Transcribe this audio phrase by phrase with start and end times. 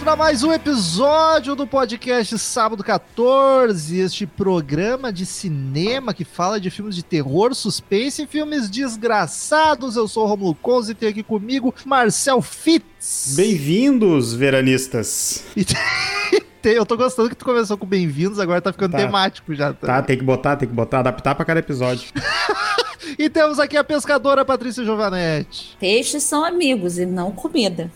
[0.00, 6.70] Para mais um episódio do podcast Sábado 14, este programa de cinema que fala de
[6.70, 9.96] filmes de terror, suspense e filmes desgraçados.
[9.96, 13.34] Eu sou o Romulo Conze e tenho aqui comigo Marcel Fitz.
[13.36, 15.44] Bem-vindos, veranistas.
[15.54, 15.66] E
[16.62, 18.98] Eu tô gostando que tu começou com bem-vindos, agora tá ficando Tá.
[18.98, 19.72] temático já.
[19.72, 22.08] Tá, tem que botar, tem que botar, adaptar pra cada episódio.
[23.18, 25.76] E temos aqui a pescadora Patrícia Giovanetti.
[25.80, 27.90] Peixes são amigos e não comida.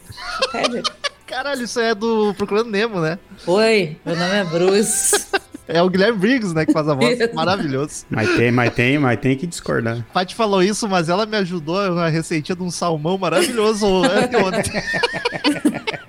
[0.52, 0.58] A
[1.26, 3.18] Caralho, isso é do Procurando Nemo, né?
[3.46, 5.26] Oi, meu nome é Bruce.
[5.66, 7.18] É o Guilherme Briggs, né, que faz a voz.
[7.32, 8.04] Maravilhoso.
[8.10, 10.04] Mas tem, mas tem, mas tem que discordar.
[10.12, 14.72] Paty falou isso, mas ela me ajudou na receitinha de um salmão maravilhoso ontem.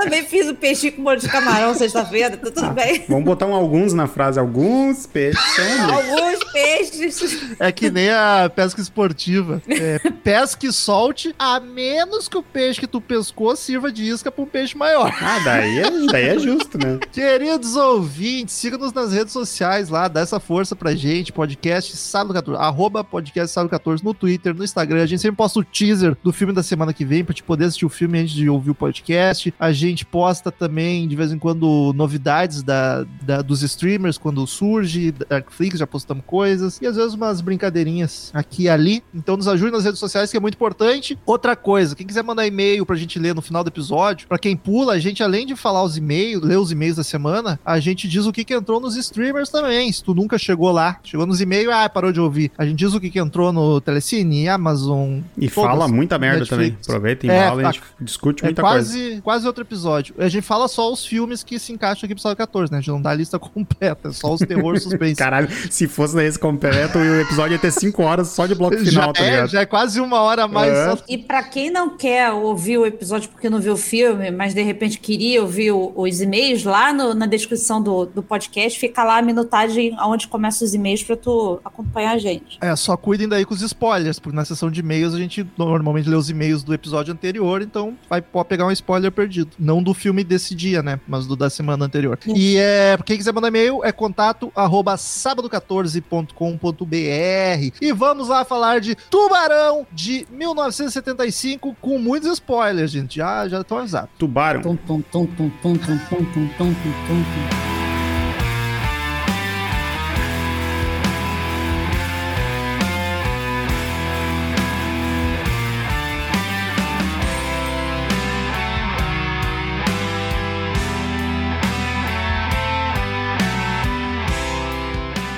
[0.00, 3.04] Também fiz o peixe com molho de camarão sexta-feira, tá tudo bem.
[3.06, 4.38] Vamos botar um alguns na frase.
[4.40, 5.40] Alguns peixes.
[5.90, 7.56] Alguns peixes.
[7.58, 9.62] É que nem a pesca esportiva.
[9.68, 14.30] É, pesca e solte, a menos que o peixe que tu pescou sirva de isca
[14.30, 15.14] pra um peixe maior.
[15.20, 16.98] Ah, daí é, daí é justo, né?
[17.12, 21.32] Queridos ouvintes, siga-nos nas redes sociais lá, dá essa força pra gente.
[21.32, 25.02] Podcast Sábado 14, arroba podcast Sábado 14 no Twitter, no Instagram.
[25.02, 27.66] A gente sempre posta o teaser do filme da semana que vem pra te poder
[27.66, 29.52] assistir o filme antes de ouvir o podcast.
[29.58, 35.12] A gente posta também, de vez em quando, novidades da, da- dos streamers quando surge,
[35.12, 36.78] da Netflix, já postamos coisas.
[36.80, 39.02] E às vezes umas brincadeirinhas aqui e ali.
[39.14, 41.18] Então nos ajude nas redes sociais, que é muito importante.
[41.24, 44.56] Outra coisa, quem quiser mandar e-mail pra gente ler no final do episódio, pra quem
[44.56, 48.08] pula, a gente, além de falar os e-mails, ler os e-mails da semana, a gente
[48.08, 49.90] diz o que, que entrou nos streamers também.
[49.92, 52.50] Se tu nunca chegou lá, chegou nos e-mails, ah, parou de ouvir.
[52.58, 55.20] A gente diz o que, que entrou no Telecine, Amazon.
[55.36, 56.86] E todas, fala muita merda Netflix.
[56.86, 56.96] também.
[56.96, 58.76] Aproveita, É, embala e a tá- gente discute É muita coisa.
[58.92, 59.79] quase, quase outro episódio.
[60.18, 62.78] A gente fala só os filmes que se encaixam aqui pro Sábado 14, né?
[62.78, 65.16] A gente não dá a lista completa, é só os terror suspense.
[65.16, 68.84] Caralho, se fosse esse completo, o episódio ia ter 5 horas só de bloco já,
[68.90, 69.48] final, tá é, ligado?
[69.50, 70.72] já é quase uma hora a mais.
[70.72, 70.96] É.
[70.96, 74.54] só- E pra quem não quer ouvir o episódio porque não viu o filme, mas
[74.54, 79.18] de repente queria ouvir os e-mails, lá no- na descrição do, do podcast fica lá
[79.18, 82.58] a minutagem onde começam os e-mails pra tu acompanhar a gente.
[82.60, 86.08] É, só cuidem daí com os spoilers, porque na sessão de e-mails a gente normalmente
[86.08, 89.50] lê os e-mails do episódio anterior, então vai pode pegar um spoiler perdido.
[89.58, 90.98] Não do filme desse dia, né?
[91.06, 92.18] Mas do da semana anterior.
[92.26, 97.76] E é, quem quiser mandar e-mail é contato arroba sábado14.com.br.
[97.80, 103.16] E vamos lá falar de Tubarão de 1975 com muitos spoilers, gente.
[103.16, 104.10] Já já estão avisados.
[104.18, 104.62] Tubarão.
[104.62, 107.79] Tum, tum, tum, tum, tum, tum, tum, tum, tum, tum, tum,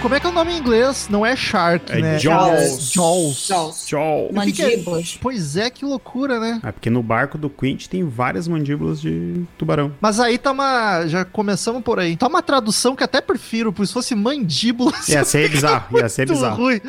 [0.02, 1.06] Como é que é o nome em inglês?
[1.08, 2.18] Não é Shark, É né?
[2.18, 2.90] Jaws.
[2.92, 3.46] Jaws.
[3.86, 4.28] Jaws.
[4.44, 4.66] Que que é?
[4.76, 5.18] Mandíbulas.
[5.22, 6.60] Pois é, que loucura, né?
[6.64, 9.92] É porque no barco do Quint tem várias mandíbulas de tubarão.
[10.00, 11.06] Mas aí tá uma.
[11.06, 12.16] Já começamos por aí.
[12.16, 14.92] Tá uma tradução que até prefiro, pois se fosse mandíbula.
[15.08, 16.56] Ia ser bizarro, ia ser bizarro.
[16.56, 16.80] ruim.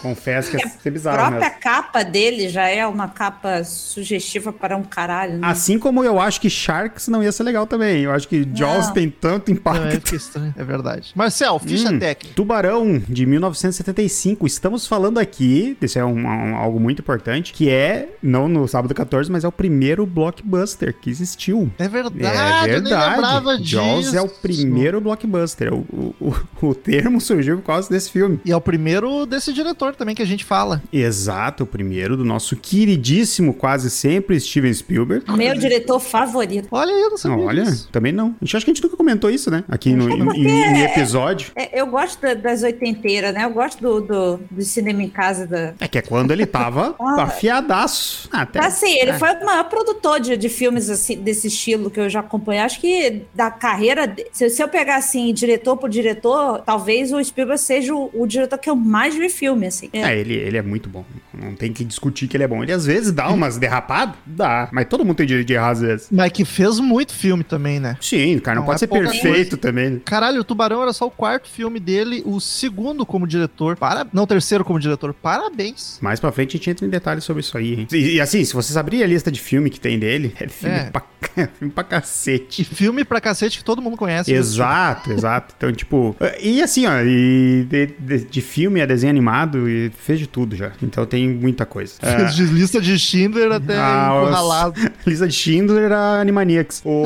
[0.00, 1.60] Confesso que ia ser A bizarro própria mesmo.
[1.62, 5.48] capa dele já é uma capa sugestiva para um caralho, né?
[5.48, 8.02] Assim como eu acho que Sharks não ia ser legal também.
[8.02, 8.92] Eu acho que Jaws Não.
[8.94, 10.14] tem tanto Não, é, impacto.
[10.14, 11.10] estranho, é verdade.
[11.16, 12.34] Marcel, ficha Hum, técnica.
[12.34, 14.46] Tubarão, de 1975.
[14.46, 18.94] Estamos falando aqui, isso é um- um- algo muito importante, que é, não no sábado
[18.94, 21.70] 14, mas é o primeiro blockbuster que existiu.
[21.78, 23.64] É É verdade, eu nem lembrava verdade.
[23.70, 24.16] Jaws disso.
[24.16, 25.72] é o primeiro blockbuster.
[25.72, 28.40] O, o, o- termo surgiu por causa desse filme.
[28.44, 30.82] E é o primeiro desse diretor também que a gente fala.
[30.92, 35.24] Exato, o primeiro do nosso queridíssimo, quase sempre, Steven Spielberg.
[35.36, 36.68] Meu diretor favorito.
[36.70, 37.88] Olha aí, eu não sabia Olha, disso.
[37.92, 38.34] também não.
[38.40, 39.64] A gente acha que a gente nunca comentou isso, né?
[39.68, 40.48] Aqui no, em, em-
[40.78, 41.52] em episódio.
[41.54, 43.44] É, eu gosto da- das oitenteiras, né?
[43.44, 45.46] Eu gosto do, do, do cinema em casa.
[45.46, 45.74] Da...
[45.80, 47.22] É que é quando ele tava Ah.
[47.24, 48.28] afiadaço.
[48.32, 49.18] Ah, Até, Assim, ele é.
[49.18, 52.62] foi o maior produtor de, de filmes assim, desse estilo que eu já acompanhei.
[52.62, 54.14] Acho que da carreira.
[54.32, 58.58] Se, se eu pegar assim, diretor por diretor, talvez o Spielberg seja o, o diretor
[58.58, 59.88] que eu mais vi filme, assim.
[59.92, 60.02] assim.
[60.04, 61.04] É, ele, ele é muito bom.
[61.32, 62.62] Não tem que discutir que ele é bom.
[62.62, 64.14] Ele às vezes dá umas derrapadas?
[64.26, 64.68] Dá.
[64.72, 66.08] Mas todo mundo tem direito de errar às vezes.
[66.10, 67.96] Mas que fez muito filme também, né?
[68.00, 69.98] Sim, cara, não, Não pode é ser perfeito também.
[70.04, 73.76] Caralho, o Tubarão era só o quarto filme dele, o segundo como diretor.
[73.76, 74.06] Para...
[74.12, 75.14] Não, o terceiro como diretor.
[75.14, 75.98] Parabéns.
[76.00, 77.88] Mais pra frente a gente entra em detalhes sobre isso aí, hein?
[77.92, 80.74] E, e assim, se vocês abrirem a lista de filme que tem dele, é filme,
[80.74, 80.90] É.
[80.90, 81.02] Pra,
[81.58, 82.64] filme pra E cacete.
[82.64, 84.32] filme pra cacete que todo mundo conhece.
[84.32, 85.54] Exato, exato.
[85.56, 86.16] Então, tipo.
[86.40, 90.56] E assim, ó, e de, de- de filme a desenho animado, e fez de tudo
[90.56, 90.72] já.
[90.82, 91.94] Então tem muita coisa.
[92.00, 94.74] Fez de lista de Schindler até Ah, encurralado.
[95.06, 96.82] Lisa de Schindler a Animaniacs.
[96.84, 97.04] O...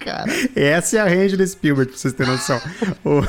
[0.00, 2.60] Cara, Essa é a range do Spielberg, pra vocês terem noção.
[3.04, 3.20] O-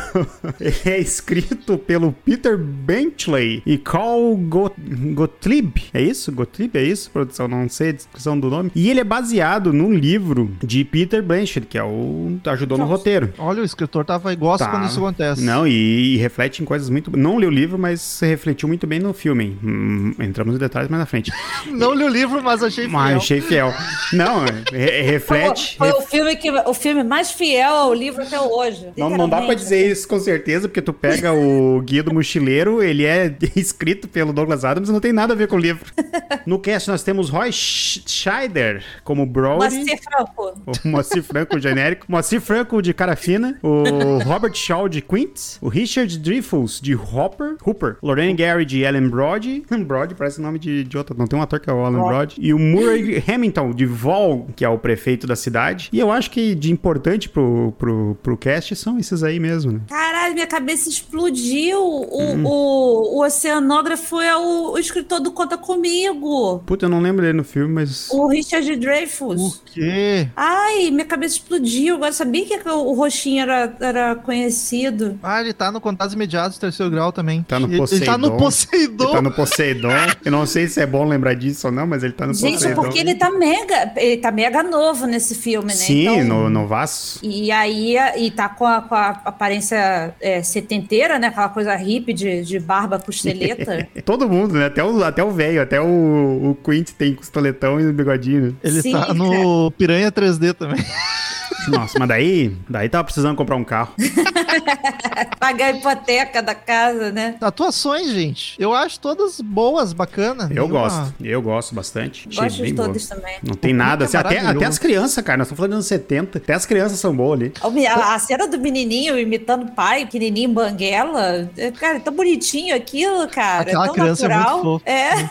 [0.60, 4.74] Ele é escrito pelo Peter Benchley e Carl Got-
[5.14, 5.84] Gottlieb.
[5.94, 6.32] É isso?
[6.32, 6.78] Gottlieb?
[6.78, 7.48] É isso, produção?
[7.48, 8.72] Não sei a descrição do nome.
[8.76, 13.34] E ele é baseado num livro de Peter Benchley, que é o ajudou no roteiro.
[13.38, 14.72] olha, o escritor tava e gosta Tá.
[14.72, 15.44] quando isso acontece.
[15.44, 17.16] Não, e, e reflete em coisas muito.
[17.18, 19.58] Não li o livro, mas refletiu muito bem no filme.
[19.64, 21.32] Hum, entramos em detalhes mais na frente.
[21.68, 22.94] Não li o livro, mas achei fiel.
[22.94, 23.74] Mas achei fiel.
[24.14, 25.76] Não, re- reflete.
[25.78, 28.88] Foi, o filme que, o filme mais fiel ao livro até hoje.
[28.98, 32.82] Não, não dá pra dizer isso com certeza, porque tu pega o Guia do Mochileiro,
[32.84, 35.86] ele é escrito pelo Douglas Adams e não tem nada a ver com o livro.
[36.44, 39.76] No cast nós temos Roy Sch- Scheider como Brody.
[39.76, 40.54] Moacir Franco.
[40.84, 42.06] O Moacir Franco genérico.
[42.10, 43.60] Moacir Franco de cara fina.
[43.62, 45.58] O Robert Shaw de Quint.
[45.62, 47.58] O Richard Dreyfuss de Hopper.
[47.66, 47.98] Hooper.
[48.02, 49.64] Lorraine Gary de Ellen Brody.
[49.86, 51.16] Brody parece nome de, de outra.
[51.16, 52.36] Não tem um ator que é o Alan Brody.
[52.40, 55.90] E o Murray Hamilton de Vol, que é o prefeito da cidade.
[55.94, 59.80] E eu acho que de importante pro, pro, pro cast são esses aí mesmo, né?
[59.88, 61.80] Caralho, minha cabeça explodiu.
[61.82, 62.44] O, Hum.
[62.46, 66.60] o, o oceanógrafo é o, o escritor do Conta Comigo.
[66.66, 68.10] Puta, eu não lembro dele no filme, mas.
[68.12, 69.42] O Richard Dreyfuss.
[69.42, 70.28] O quê?
[70.36, 71.96] Ai, minha cabeça explodiu.
[71.96, 75.20] Agora sabia que o roxinho era, era conhecido.
[75.22, 77.44] Ah, ele tá no Contatos Imediatos, terceiro grau também.
[77.44, 79.04] Tá no ele, ele tá no Poseidon.
[79.04, 79.90] Ele tá no Poseidon.
[80.26, 82.54] Eu não sei se é bom lembrar disso ou não, mas ele tá no Gente,
[82.54, 82.82] Poseidon.
[82.82, 83.94] porque ele tá mega.
[83.96, 85.74] Ele tá mega novo nesse filme, né?
[85.74, 87.20] Sim, Então- no, no Vasso.
[87.24, 91.28] E aí, e tá com a, com a aparência é, setenteira, né?
[91.28, 93.88] Aquela coisa hippie de, de barba costeleta.
[94.06, 94.66] Todo mundo, né?
[94.66, 98.58] Até o até o velho, até o, o Quint tem costoletão e bigodinho.
[98.64, 100.84] Ele Sim, tá no Piranha 3D também.
[101.68, 103.94] Nossa, mas daí, daí tava precisando comprar um carro.
[105.40, 107.36] Pagar a hipoteca da casa, né?
[107.42, 108.56] Atuações, gente.
[108.60, 110.50] Eu acho todas boas, bacanas.
[110.50, 112.28] Eu Nenhuma- gosto, eu gosto bastante.
[112.30, 112.88] Achei Gosto de bem boa.
[112.88, 113.38] também.
[113.44, 115.86] Não tem nada, assim, é até, até as crianças, cara, nós estamos falando dos anos
[115.88, 117.54] 70, até as crianças são boas ali.
[117.88, 122.76] A, a cena do menininho imitando o pai, pequenininho banguela, é, cara, é tão bonitinho
[122.76, 123.62] aquilo, cara.
[123.62, 124.64] Aquela é tão criança é muito natural.
[124.64, 124.90] fofa.
[124.90, 125.30] É,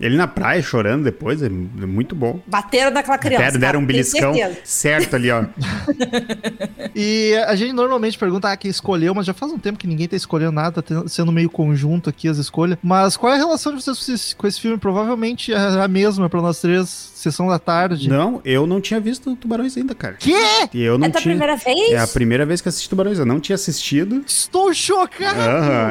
[0.00, 2.40] Ele na praia chorando depois, é, é muito bom.
[2.46, 3.44] bateram naquela criança.
[3.44, 4.32] Deram, deram um beliscão
[4.64, 5.44] certo ali, ó.
[6.94, 10.08] E a gente normalmente pergunta ah, quem escolheu, mas já faz um tempo que ninguém
[10.08, 12.78] tá escolhendo nada, tá sendo meio conjunto aqui as escolhas.
[12.82, 14.76] Mas qual é a relação de vocês com esse, filme?
[14.76, 18.08] Provavelmente é a mesma pra nós três, sessão da tarde.
[18.08, 20.14] Não, eu não tinha visto Tubarões ainda, cara.
[20.18, 20.34] Quê?
[20.74, 21.34] Eu não É tua tinha.
[21.34, 21.92] primeira vez?
[21.92, 24.22] É a primeira vez que assisti Tubarões, eu não tinha assistido.
[24.26, 25.38] Estou chocado!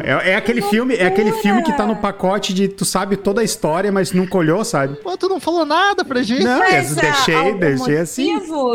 [0.05, 3.41] É, é aquele filme, é aquele filme que tá no pacote de tu sabe toda
[3.41, 4.95] a história, mas nunca olhou, sabe?
[4.97, 6.43] Pô, tu não falou nada pra gente.
[6.43, 8.33] Não, Mas, eu deixei, ah, algum deixei assim.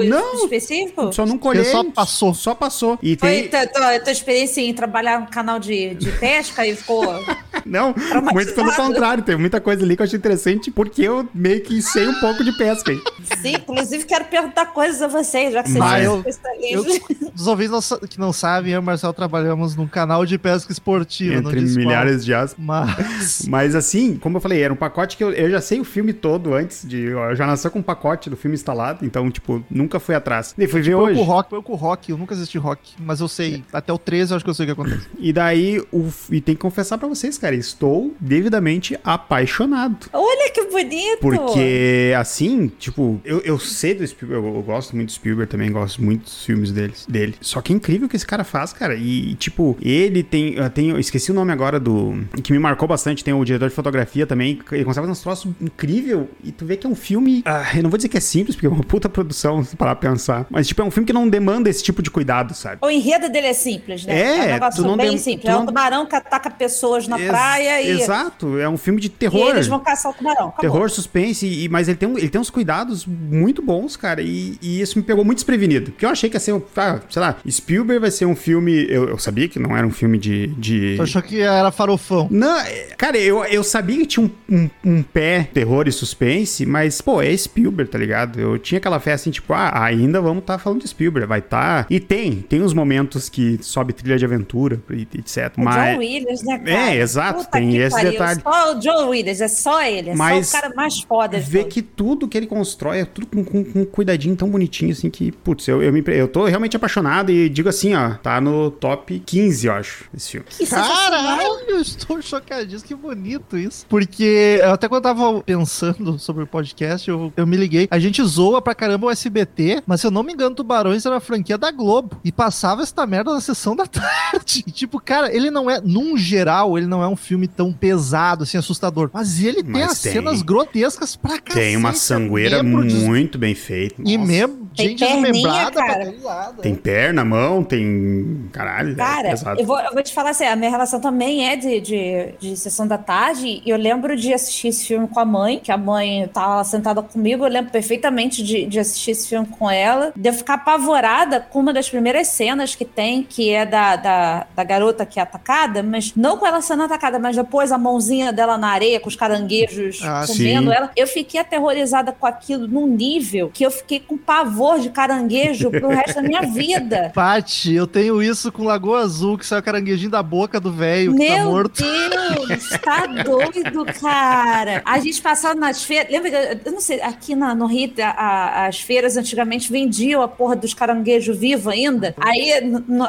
[0.08, 1.12] Não, específico?
[1.12, 1.64] só nunca olhei.
[1.64, 2.34] só passou.
[2.34, 2.98] Só passou.
[3.02, 3.48] E Foi tem.
[3.48, 7.04] tua, tua- tua experiência em trabalhar no canal de, de pesca e ficou.
[7.64, 7.94] Não,
[8.32, 9.22] muito pelo contrário.
[9.24, 12.43] Teve muita coisa ali que eu achei interessante, porque eu meio que sei um pouco
[12.44, 12.92] de pesca.
[12.92, 13.00] aí.
[13.40, 17.20] Sim, inclusive quero perguntar coisas a vocês, já que vocês Mas são eu- especialistas.
[17.22, 20.70] Eu, os ouvintes que não sabem, eu e o Marcel trabalhamos num canal de pesca
[20.72, 21.34] esportiva.
[21.34, 21.76] Entre qual.
[21.76, 22.54] milhares de aspas.
[22.64, 23.46] Mas.
[23.48, 26.12] Mas assim, como eu falei, era um pacote que eu, eu já sei o filme
[26.12, 27.02] todo antes de.
[27.04, 30.54] Eu já nasci com um pacote do filme instalado, então, tipo, nunca fui atrás.
[30.58, 31.14] E fui ver Foi hoje.
[31.14, 32.10] com o rock, foi com o rock.
[32.10, 33.64] Eu nunca assisti rock, mas eu sei.
[33.72, 35.06] Até o 13 eu acho que eu sei o que acontece.
[35.18, 40.06] E daí, o, e tem que confessar pra vocês, cara, estou devidamente apaixonado.
[40.12, 41.20] Olha que bonito!
[41.20, 42.33] Porque, assim,
[42.78, 46.24] tipo, eu, eu sei do Spielberg, eu, eu gosto muito do Spielberg também, gosto muito
[46.24, 47.34] dos filmes deles, dele.
[47.40, 48.94] Só que é incrível o que esse cara faz, cara.
[48.94, 52.88] E, tipo, ele tem, eu tenho, eu esqueci o nome agora do, que me marcou
[52.88, 56.64] bastante, tem o diretor de fotografia também, ele consegue fazer uns troços incrível e tu
[56.64, 58.70] vê que é um filme, ah, eu não vou dizer que é simples, porque é
[58.70, 61.68] uma puta produção, se parar pra pensar, mas, tipo, é um filme que não demanda
[61.68, 62.78] esse tipo de cuidado, sabe?
[62.82, 64.20] O enredo dele é simples, né?
[64.20, 65.44] É, um negócio não bem simples.
[65.44, 67.90] tu É um não- tubarão que ataca pessoas na praia praia e.
[68.00, 69.50] Exato, é um filme de E terror.
[69.50, 70.48] eles vão caçar o tubarão.
[70.48, 70.60] Acabou.
[70.60, 74.58] Terror, suspense, e, mas ele tem, um- ele tem uns cuidados muito bons, cara, e,
[74.62, 75.90] e isso me pegou muito desprevenido.
[75.92, 78.86] Porque eu achei que ia ser, um, ah, sei lá, Spielberg vai ser um filme.
[78.88, 80.46] Eu, eu sabia que não era um filme de.
[80.48, 80.96] de...
[81.00, 82.28] Achou que era farofão.
[82.30, 86.64] Não, é, cara, eu, eu sabia que tinha um, um, um pé terror e suspense,
[86.64, 88.40] mas, pô, é Spielberg, tá ligado?
[88.40, 91.86] Eu tinha aquela fé assim, tipo, ah, ainda vamos estar falando de Spielberg, vai estar.
[91.90, 95.52] E tem, tem uns momentos que sobe trilha de aventura, e, etc.
[95.58, 95.94] O Mas.
[95.94, 96.70] John Williams, né, cara?
[96.70, 98.10] É, exato, Puta tem que esse pariu.
[98.12, 98.40] detalhe.
[98.42, 100.10] Só o John Williams, é só ele.
[100.10, 101.72] É Mas só o cara mais foda todos.
[101.72, 105.10] que tudo que ele constrói é tudo com, com, com um cuidadinho tão bonitinho, assim,
[105.10, 108.70] que, putz, eu, eu, me, eu tô realmente apaixonado e digo assim, ó, tá no
[108.70, 110.46] top 15, eu acho, esse filme.
[110.48, 110.66] Que.
[110.66, 112.84] Caralho, eu estou chocadíssimo.
[112.84, 113.86] Que bonito isso.
[113.88, 117.88] Porque eu até quando eu tava pensando sobre o podcast, eu, eu me liguei.
[117.90, 121.14] A gente zoa pra caramba o SBT, mas se eu não me engano, Tubarões era
[121.14, 122.20] uma franquia da Globo.
[122.24, 124.64] E passava essa merda na sessão da tarde.
[124.66, 128.44] E, tipo, cara, ele não é, num geral, ele não é um filme tão pesado,
[128.44, 129.10] assim, assustador.
[129.12, 130.12] Mas ele tem Mas as tem.
[130.12, 131.54] cenas grotescas pra cacete.
[131.54, 133.96] Tem uma sangueira membro des- muito bem feita.
[134.04, 136.14] E mesmo, Tem gente perninha, desmembrada cara.
[136.22, 136.62] lado.
[136.62, 138.48] Tem perna, mão, tem.
[138.52, 139.60] Caralho, é Cara, pesado.
[139.60, 142.56] eu vou, eu vou te falar assim, a minha relação também é de, de, de
[142.56, 143.62] sessão da tarde.
[143.64, 147.02] E eu lembro de assistir esse filme com a mãe, que a mãe tava sentada
[147.02, 147.44] comigo.
[147.44, 150.12] Eu lembro perfeitamente de, de assistir esse filme com ela.
[150.16, 154.46] De eu ficar apavorada com uma das primeiras cenas que tem, que é da, da,
[154.54, 158.32] da garota que é atacada, mas não com ela sendo atacada, mas depois a mãozinha
[158.32, 160.76] dela na areia, com os caranguejos Ah, comendo sim.
[160.76, 160.90] ela.
[160.96, 165.88] Eu fiquei aterrorizada com aquilo num nível que eu fiquei com pavor de caranguejo pro
[165.88, 167.10] resto da minha vida.
[167.14, 171.14] Paty, eu tenho isso com Lagoa Azul, que sai o caranguejinho da boca do velho
[171.14, 171.82] que tá Meu morto.
[171.82, 174.82] Deus, tá doido, cara.
[174.84, 176.10] A gente passava nas feiras.
[176.10, 180.22] Lembra que, eu não sei, aqui na- no Rio, a- a- as feiras antigamente vendiam
[180.22, 182.14] a porra dos caranguejos vivos ainda.
[182.18, 182.60] Aí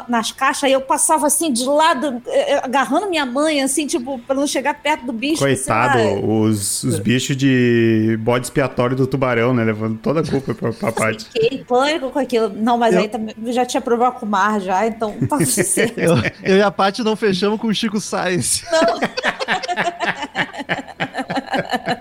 [0.08, 4.18] nas caixas, aí eu passava assim de lado, eh, eh, agarrando minha mãe, assim, tipo,
[4.20, 5.38] pra não chegar perto do bicho.
[5.38, 6.20] Coitado, sei lá.
[6.20, 8.65] os, os bichos de bode expiatório
[8.96, 9.64] do tubarão, né?
[9.64, 11.24] Levando toda a culpa pra, pra parte.
[11.26, 12.48] Fiquei em pânico com aquilo.
[12.54, 15.36] Não, mas Eu- aí também eu já tinha problema com o mar já, então tá.
[15.96, 18.62] Eu, eu e a Paty não fechamos com o Chico Sainz.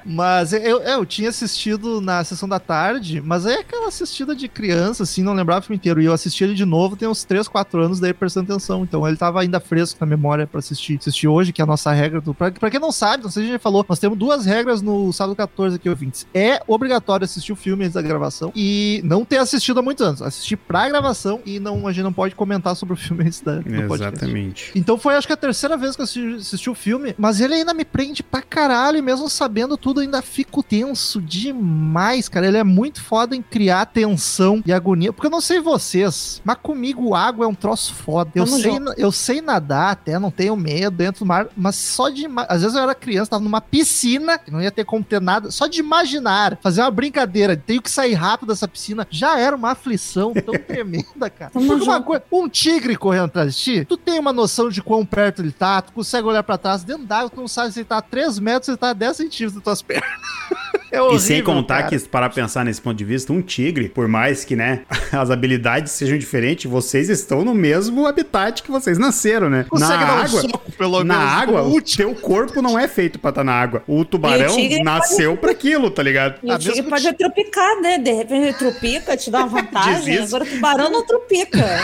[0.05, 5.03] Mas eu, eu tinha assistido na sessão da tarde, mas é aquela assistida de criança,
[5.03, 6.01] assim, não lembrava o filme inteiro.
[6.01, 8.83] E eu assisti ele de novo, tem uns 3, 4 anos, daí prestando atenção.
[8.83, 10.97] Então ele tava ainda fresco na memória pra assistir.
[10.97, 12.33] Assistir hoje, que é a nossa regra do.
[12.33, 14.45] Pra, pra quem não sabe, não sei se a gente já falou, nós temos duas
[14.45, 16.27] regras no sábado 14 aqui, ouvintes.
[16.33, 20.21] É obrigatório assistir o filme antes da gravação e não ter assistido há muitos anos.
[20.21, 23.55] Assistir pra gravação e não, a gente não pode comentar sobre o filme antes da,
[23.55, 23.93] do podcast.
[23.93, 24.71] Exatamente.
[24.75, 27.55] Então foi acho que a terceira vez que eu assisti, assisti o filme, mas ele
[27.55, 32.47] ainda me prende pra caralho, mesmo sabendo tudo, ainda fico tenso demais, cara.
[32.47, 35.11] Ele é muito foda em criar tensão e agonia.
[35.11, 38.31] Porque eu não sei vocês, mas comigo água é um troço foda.
[38.35, 38.93] Eu Tamo sei, junto.
[38.97, 42.27] eu sei nadar até, não tenho medo dentro do mar, mas só de.
[42.47, 45.51] Às vezes eu era criança, tava numa piscina, que não ia ter como ter nada,
[45.51, 49.71] só de imaginar, fazer uma brincadeira, tenho que sair rápido dessa piscina, já era uma
[49.71, 51.51] aflição tão tremenda, cara.
[51.51, 54.81] Tamo Porque uma coisa, um tigre correndo atrás de ti, tu tem uma noção de
[54.81, 57.79] quão perto ele tá, tu consegue olhar pra trás, dentro d'água, tu não sabe se
[57.79, 60.09] ele tá a 3 metros, se ele tá a 10 centímetros das tuas pernas.
[60.91, 61.89] É E sem horrível, contar cara.
[61.89, 64.83] que, se parar pra pensar nesse ponto de vista, um tigre, por mais que, né,
[65.11, 69.65] as habilidades sejam diferentes, vocês estão no mesmo habitat que vocês nasceram, né?
[69.67, 72.79] Consegue na dar um água, soco, pelo na menos, água, como o teu corpo não
[72.79, 73.83] é feito pra estar na água.
[73.87, 76.35] O tubarão tigre nasceu pra aquilo, tá ligado?
[76.41, 77.97] E Ah, o tigre mesmo pode tropicar, né?
[77.97, 80.19] De repente ele tropica, te dá uma vantagem.
[80.19, 81.81] Agora o tubarão não tropica.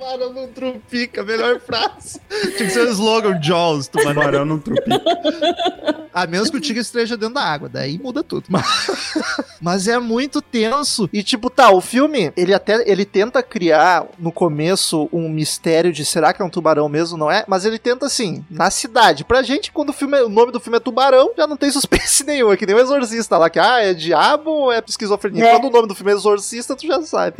[0.00, 2.18] Tubarão não trupica, melhor frase.
[2.56, 4.14] Tinha que ser o slogan Jaws, tubarão.
[4.14, 4.98] Tubarão não trupica.
[6.12, 8.46] A menos que o tigre esteja dentro da água, daí muda tudo.
[8.50, 9.14] Mas,
[9.60, 11.08] mas é muito tenso.
[11.12, 16.04] E tipo, tá, o filme, ele até ele tenta criar no começo um mistério de
[16.04, 17.44] será que é um tubarão mesmo, não é?
[17.46, 19.24] Mas ele tenta assim, na cidade.
[19.24, 22.24] Pra gente, quando o filme, o nome do filme é Tubarão, já não tem suspense
[22.26, 25.44] nenhum, é que nem o Exorcista lá, que ah, é diabo ou é esquizofrenia?
[25.44, 25.52] É.
[25.52, 27.36] Quando o nome do filme é Exorcista, tu já sabe.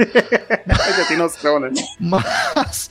[0.97, 1.71] Já tem noção, né?
[1.99, 2.25] Mas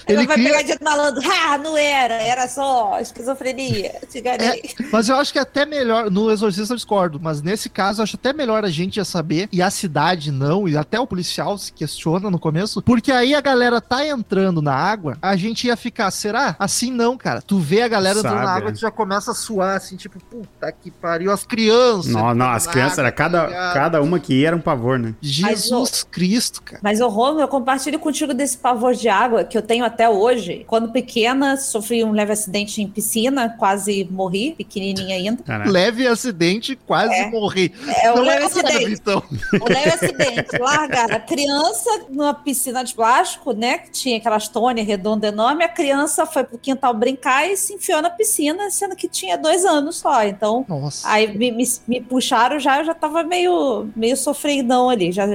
[0.07, 1.21] Ele ele vai cria, pegar de malandro.
[1.49, 4.01] Ah, não era, era só esquizofrenia.
[4.09, 4.61] Te enganei.
[4.91, 6.11] Mas eu acho que é até melhor.
[6.11, 9.47] No Exorcista eu discordo, mas nesse caso eu acho até melhor a gente já saber,
[9.51, 13.41] e a cidade não, e até o policial se questiona no começo, porque aí a
[13.41, 16.55] galera tá entrando na água, a gente ia ficar, será?
[16.59, 17.41] Assim não, cara.
[17.41, 18.73] Tu vê a galera entrando na água, é.
[18.73, 22.11] tu já começa a suar, assim, tipo, puta que pariu, as crianças.
[22.11, 23.73] Não, não, as crianças, água, era tá cada, ligado?
[23.73, 25.13] cada uma que ia era um pavor, né?
[25.21, 26.79] Jesus Cristo, cara.
[26.83, 30.63] Mas, ô Romulo, eu compartilho contigo desse pavor de água, que eu tenho até hoje.
[30.67, 35.43] Quando pequena, sofri um leve acidente em piscina, quase morri, pequenininha ainda.
[35.43, 35.69] Caraca.
[35.69, 37.29] Leve acidente, quase É.
[37.29, 37.73] morri.
[38.03, 38.91] É um leve leve, acidente.
[38.93, 39.23] então.
[39.61, 40.57] Um leve acidente.
[40.59, 43.79] Largaram a criança numa piscina de plástico, né?
[43.79, 45.63] Que tinha aquelas tônia redonda enorme.
[45.63, 49.65] A criança foi pro quintal brincar e se enfiou na piscina, sendo que tinha dois
[49.65, 50.23] anos só.
[50.23, 51.07] Então, Nossa.
[51.09, 55.25] Aí me, me, me puxaram já, eu já tava meio, meio sofrendão ali, já,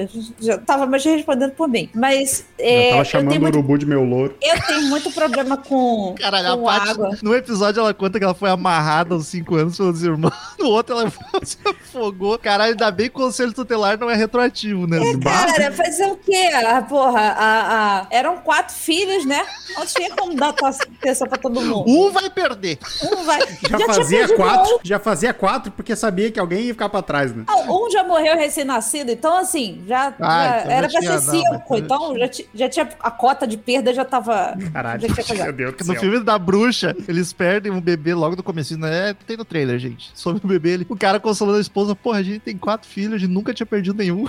[0.40, 1.88] já tava mais respondendo por mim.
[1.94, 4.36] Mas é, eu tava eu, chamando o muito, urubu de meu louro.
[4.42, 7.10] eu tenho muito problema com, Caralho, a com Paty, água.
[7.22, 10.32] no episódio ela conta que ela foi amarrada aos 5 anos pelos irmãos.
[10.64, 11.12] No outro ela
[11.44, 12.38] se afogou.
[12.38, 14.98] Caralho, ainda bem que o conselho tutelar não é retroativo, né?
[15.22, 16.48] Cara, fazer o quê?
[16.54, 19.44] Ah, porra, a- a- eram quatro filhos, né?
[19.76, 21.84] Não tinha como dar atenção pra todo mundo.
[21.86, 22.78] Um vai perder.
[23.02, 23.40] Um vai.
[23.40, 24.78] Já, tinha fazia quatro, um.
[24.82, 27.44] já fazia quatro porque sabia que alguém ia ficar pra trás, né?
[27.68, 31.26] Um já morreu recém-nascido, então assim, já, Ah, já então era já pra tinha- ser
[31.26, 31.64] não, cinco.
[31.70, 34.56] mas- Então já, já tinha a cota de perda, já tava.
[34.72, 35.02] Caralho,
[35.36, 36.00] meu Deus do No céu.
[36.00, 39.10] filme da bruxa, eles perdem um bebê logo no começo, né?
[39.10, 40.10] É, Tem no trailer, gente.
[40.14, 43.14] Sobre o bebê, ele, o cara consolando a esposa, porra, a gente tem quatro filhos,
[43.14, 44.24] a gente nunca tinha perdido nenhum.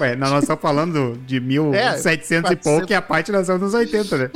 [0.00, 3.74] Ué, nós nós estamos falando de 1700 É, e pouco e a parte nasceu nos
[3.74, 4.30] 80, né?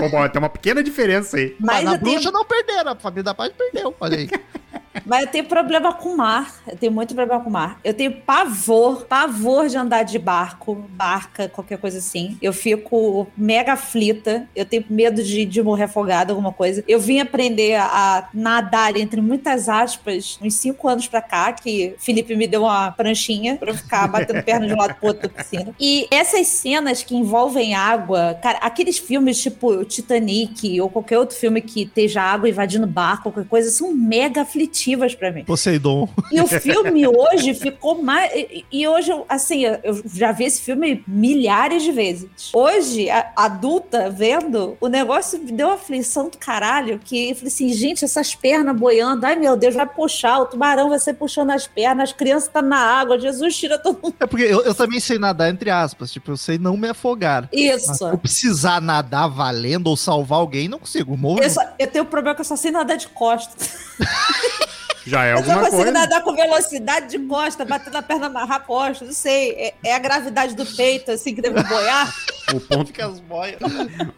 [0.00, 1.54] Bom, bom, Tem uma pequena diferença aí.
[1.60, 4.28] Mas, Mas na eu tenho- bruxa não perderam, a família da Paty perdeu, olha aí.
[5.04, 6.54] Mas eu tenho problema com o mar.
[6.66, 7.80] Eu tenho muito problema com o mar.
[7.84, 12.36] Eu tenho pavor, pavor de andar de barco, barca, qualquer coisa assim.
[12.40, 14.48] Eu fico mega aflita.
[14.54, 16.84] Eu tenho medo de, de morrer afogada, alguma coisa.
[16.86, 22.34] Eu vim aprender a, nadar, entre muitas aspas, uns cinco anos pra cá, que Felipe
[22.36, 25.28] me deu uma pranchinha pra eu ficar batendo perna de um lado pro outro da
[25.28, 25.74] piscina.
[25.78, 31.60] E essas cenas que envolvem água, cara, aqueles filmes tipo Titanic ou qualquer outro filme
[31.60, 34.44] que esteja água invadindo barco, qualquer coisa, são mega
[34.86, 35.44] aflitivas pra mim.
[35.44, 36.08] Poseidon.
[36.30, 38.30] E o filme hoje ficou mais.
[38.70, 42.28] E, hoje, assim, eu- já vi esse filme milhares de vezes.
[42.52, 47.00] Hoje, adulta, vendo, o negócio me deu uma aflição do caralho.
[47.04, 49.26] Que eu falei assim, gente, essas pernas boiando.
[49.26, 50.38] Ai, meu Deus, vai puxar.
[50.40, 52.10] O tubarão vai ser puxando as pernas.
[52.10, 53.18] As crianças estão na água.
[53.18, 54.14] Jesus tira todo mundo.
[54.20, 56.12] É porque eu, eu também sei nadar, entre aspas.
[56.12, 57.48] Tipo, eu sei não me afogar.
[57.52, 57.94] Mas Isso.
[57.94, 61.16] se eu precisar nadar valendo ou salvar alguém, não consigo.
[61.16, 61.42] Morro.
[61.42, 63.70] Eu, só- eu tenho um problema que eu só sei nadar de costas.
[65.06, 65.92] Já é Eu só alguma consigo coisa.
[65.92, 69.04] nadar com velocidade de costa, batendo a perna, amarrar costa.
[69.04, 69.52] Não sei.
[69.52, 72.12] É, é a gravidade do peito, assim, que deve boiar.
[72.54, 73.58] O ponto, Fica as boias.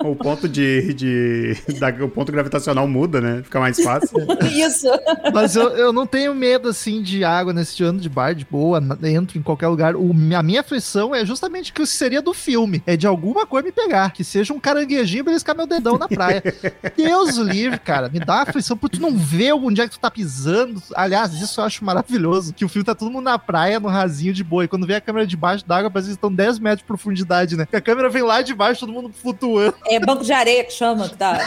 [0.01, 0.93] o ponto de.
[0.95, 3.43] de da- o ponto gravitacional muda, né?
[3.43, 4.19] Fica mais fácil.
[4.53, 4.87] Isso.
[5.33, 8.83] Mas eu, eu não tenho medo, assim, de água nesse ano de bar, de boa,
[9.05, 9.97] entro em qualquer lugar.
[9.97, 12.83] O, a minha aflição é justamente que seria do filme.
[12.87, 14.13] É de alguma coisa me pegar.
[14.13, 16.43] Que seja um caranguejinho pra eles meu dedão na praia.
[16.97, 18.09] Deus livre, cara.
[18.09, 20.78] Me dá uma aflição por tu não ver onde é que tu tá pisando.
[20.95, 22.53] Aliás, isso eu acho maravilhoso.
[22.55, 24.65] Que o filme tá todo mundo na praia, no rasinho de boa.
[24.65, 27.57] E quando vem a câmera de baixo d'água, parece que estão 10 metros de profundidade,
[27.57, 27.65] né?
[27.65, 29.75] Porque a câmera vem lá de baixo, todo mundo flutuando.
[29.87, 31.39] É banco de areia que chama, que tá,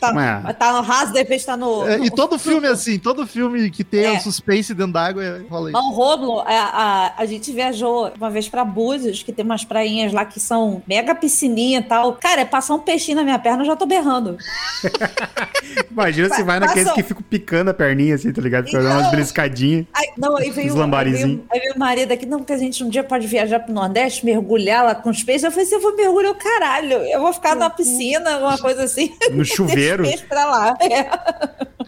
[0.00, 1.86] tá, Mas- tá no raso, de repente tá no.
[1.88, 4.12] É, e todo filme é assim, todo filme que tem É.
[4.12, 5.78] um suspense dentro d'água, é- rola isso.
[5.80, 10.12] Não, Romulo, a, a, a gente viajou uma vez pra Búzios, que tem umas prainhas
[10.12, 12.14] lá que são mega piscininha e tal.
[12.14, 14.36] Cara, é passar um peixinho na minha perna, eu já tô berrando.
[15.90, 18.59] Imagina se vai naqueles Passa- que ficam picando a perninha assim, tá ligado?
[18.66, 19.86] Fica dando umas Então- beliscadinhas.
[19.94, 22.82] Aí, não, aí veio, aí veio, aí veio o marido aqui, não, porque a gente
[22.84, 25.44] um dia pode viajar pro Nordeste, mergulhar lá com os peixes.
[25.44, 26.92] Eu falei assim, eu vou mergulhar o caralho.
[27.04, 29.12] Eu vou ficar na piscina, alguma coisa assim.
[29.30, 30.04] No chuveiro.
[30.28, 30.74] Pra lá.
[30.80, 31.10] É.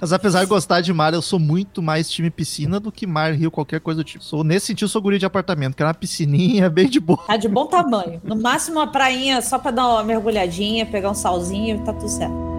[0.01, 3.33] Mas apesar de gostar de mar, eu sou muito mais time piscina do que mar,
[3.35, 4.25] rio, qualquer coisa do tipo.
[4.25, 7.23] Sou, nesse sentido, eu sou guri de apartamento, que é uma piscininha bem de boa.
[7.27, 8.21] Tá de bom tamanho.
[8.25, 12.09] No máximo uma prainha só pra dar uma mergulhadinha, pegar um salzinho e tá tudo
[12.09, 12.52] certo.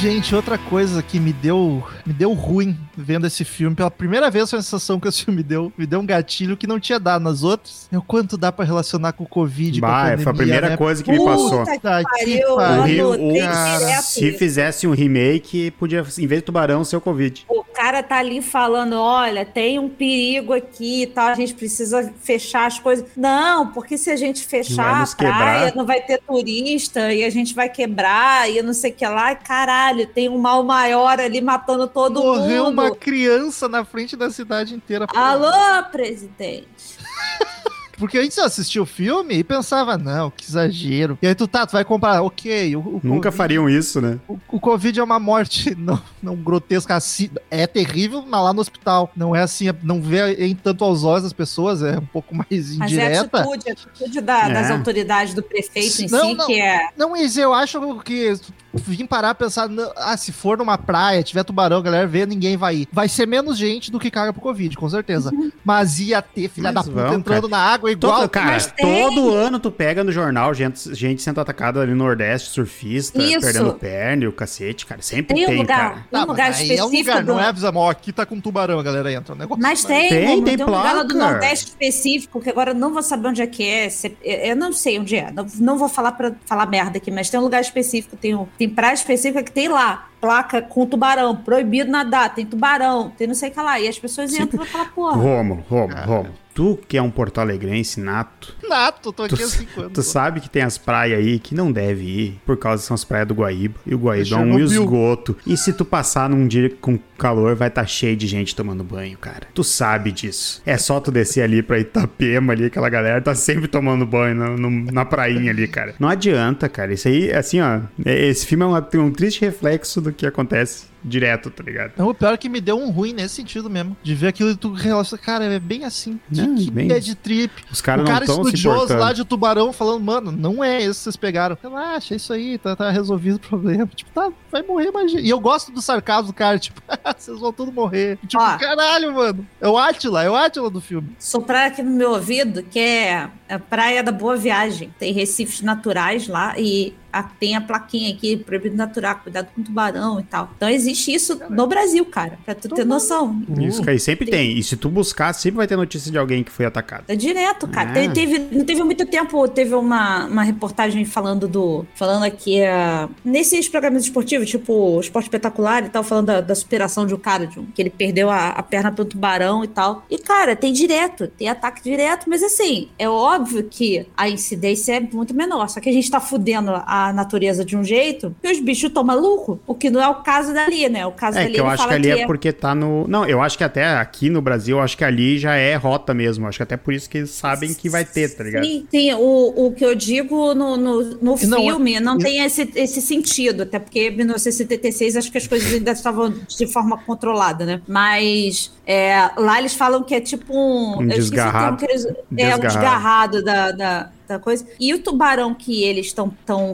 [0.00, 4.48] Gente, outra coisa que me deu, me deu ruim vendo esse filme, pela primeira vez
[4.50, 7.00] foi a sensação que esse filme me deu, me deu um gatilho que não tinha
[7.00, 7.88] dado nas outras.
[7.90, 10.36] É o quanto dá pra relacionar com o Covid, com a Bah, pandemia, foi a
[10.36, 10.76] primeira né?
[10.76, 11.64] coisa que me Puta passou.
[11.64, 16.96] que pariu, pariu, O direto Se fizesse um remake, podia, em vez de tubarão, ser
[16.96, 17.46] o Covid.
[17.48, 22.12] O cara tá ali falando, olha, tem um perigo aqui e tal, a gente precisa
[22.22, 23.06] fechar as coisas.
[23.16, 25.76] Não, porque se a gente fechar a praia, quebrar.
[25.76, 29.32] não vai ter turista e a gente vai quebrar e não sei o que lá.
[29.32, 32.72] E, caralho, tem um mal maior ali matando todo Morreu mundo.
[32.72, 35.06] uma criança na frente da cidade inteira.
[35.14, 36.98] Alô, presidente.
[38.00, 41.16] Porque a gente assistiu o filme e pensava, não, que exagero.
[41.22, 42.74] E aí tu tá, tu vai comprar, ok.
[42.74, 44.18] O, o Nunca Covid- fariam isso, né?
[44.26, 47.30] O, o Covid é uma morte não, não grotesca assim.
[47.50, 49.12] É terrível, mas lá no hospital.
[49.14, 52.48] Não é assim, não vê em tanto aos olhos das pessoas, é um pouco mais
[52.50, 53.38] Mas é a indireta.
[53.42, 54.52] atitude, a atitude da- É.
[54.54, 56.46] das autoridades do prefeito em Não, si, não.
[56.46, 56.88] que é.
[56.96, 58.32] Não, mas eu acho que
[58.72, 62.56] vim parar a pensar, ah, se for numa praia, tiver tubarão, a galera vê, ninguém
[62.56, 62.88] vai ir.
[62.92, 65.30] Vai ser menos gente do que caga pro Covid, com certeza.
[65.64, 68.20] Mas ia ter filha Mas da puta vão, entrando na água igual.
[68.20, 72.50] Todo, cara, todo ano tu pega no jornal gente, gente sendo atacada ali no Nordeste,
[72.50, 73.40] surfista, Isso.
[73.40, 75.02] perdendo perna e o cacete, cara.
[75.02, 75.90] Sempre Tem tem, um lugar, cara.
[76.10, 76.98] tem um Tá, lugar mas aí é um específico.
[77.10, 77.32] lugar, do-
[77.72, 79.34] não é aqui tá com tubarão, a galera entra.
[79.34, 81.14] Um negócio Mas tem, Tem, tem tem um lugar lá do.
[81.14, 83.88] Nordeste específico, que agora eu não vou saber onde é que é.
[84.24, 85.30] Eu não sei onde é.
[85.30, 88.46] Não, não vou falar pra falar merda aqui, mas tem um lugar específico, tem, um,
[88.58, 90.08] tem praia específica que tem lá.
[90.20, 93.80] Placa com tubarão, proibido nadar, tem tubarão, tem não sei o que lá.
[93.80, 95.16] E as pessoas entram e falam, porra.
[95.16, 96.28] Romo, Romo, Romo.
[96.52, 99.92] Tu que é um porto alegrense nato, Nato, tô aqui Tu, há cinco anos.
[99.94, 102.94] tu sabe que tem as praias aí que não deve ir, por causa que são
[102.96, 103.78] as praias do Guaíba.
[103.86, 105.36] E o Guaíba é um esgoto.
[105.46, 109.16] E se tu passar num dia com calor, vai estar cheio de gente tomando banho,
[109.18, 109.46] cara.
[109.54, 110.62] Tu sabe disso.
[110.64, 114.56] É só tu descer ali pra Itapema ali, aquela galera tá sempre tomando banho no-
[114.56, 115.94] no- na prainha ali, cara.
[115.98, 116.92] Não adianta, cara.
[116.92, 117.80] Isso aí, assim, ó.
[118.04, 121.92] é- Esse filme é tem um triste reflexo do que acontece direto, tá ligado?
[121.96, 123.96] Não, o pior é que me deu um ruim nesse sentido mesmo.
[124.02, 125.22] De ver aquilo e tu relaciona.
[125.22, 126.18] Cara, é bem assim.
[126.32, 127.52] Que, Não, que bem- bad trip.
[127.70, 129.00] Os caras o não cara estão se importando.
[129.00, 131.56] lá de tubarão falando, mano, não é esse que vocês pegaram.
[131.62, 133.86] Relaxa, é isso aí, tá, tá resolvido o problema.
[133.94, 135.24] Tipo, tá, vai morrer mais gente.
[135.24, 136.80] E eu gosto do sarcasmo do cara, tipo,
[137.16, 138.18] vocês vão todos morrer.
[138.26, 138.56] Tipo, Ó.
[138.58, 139.46] caralho, mano.
[139.60, 141.14] É o Átila, é o Átila do filme.
[141.18, 144.90] soprar aqui no meu ouvido, que é a Praia da Boa Viagem.
[144.98, 150.20] Tem recifes naturais lá e a- tem a plaquinha aqui, proibido natural, cuidado com tubarão
[150.20, 150.48] e tal.
[150.56, 153.42] Então existe isso no Brasil, cara, pra tu ter noção.
[153.58, 154.56] Isso que aí sempre tem.
[154.56, 157.04] E se tu buscar, sempre vai ter notícia de alguém que foi atacado.
[157.08, 157.98] É direto, cara.
[157.98, 158.06] É.
[158.08, 161.84] Te- Teve, não teve muito tempo, teve uma, uma reportagem falando do.
[161.96, 162.62] Falando aqui.
[162.62, 167.18] ah, nesses programas esportivos, tipo Esporte Espetacular e tal, falando da, da superação de um
[167.18, 170.04] cara, de um- que ele perdeu a, a perna pro tubarão e tal.
[170.08, 173.39] E, cara, tem direto, tem ataque direto, mas assim, é óbvio
[173.70, 175.68] que a incidência é muito menor.
[175.68, 179.02] Só que a gente tá fudendo a natureza de um jeito que os bichos estão
[179.04, 179.58] malucos.
[179.66, 181.06] O que não é o caso dali, né?
[181.06, 183.06] O caso É dali que eu acho que ali é porque tá no.
[183.08, 186.12] Não, eu acho que até aqui no Brasil, eu acho que ali já é rota
[186.14, 186.46] mesmo.
[186.46, 188.64] Acho que até por isso que eles sabem que vai ter, tá ligado?
[188.64, 189.12] Sim, sim.
[189.14, 193.00] O, o que eu digo no, no, no não- filme não, e- tem esse, esse
[193.02, 197.80] sentido, até porque em 1976 acho que as coisas ainda estavam de forma controlada, né?
[197.86, 200.98] Mas é, lá eles falam que é tipo um.
[200.98, 201.76] Um eu esqueci o desgarrado.
[201.76, 202.04] termo que eles-
[202.36, 203.29] É um Desgarrado.
[203.30, 204.66] Desgarrado da, da, da coisa.
[204.78, 206.32] E o tubarão que eles estão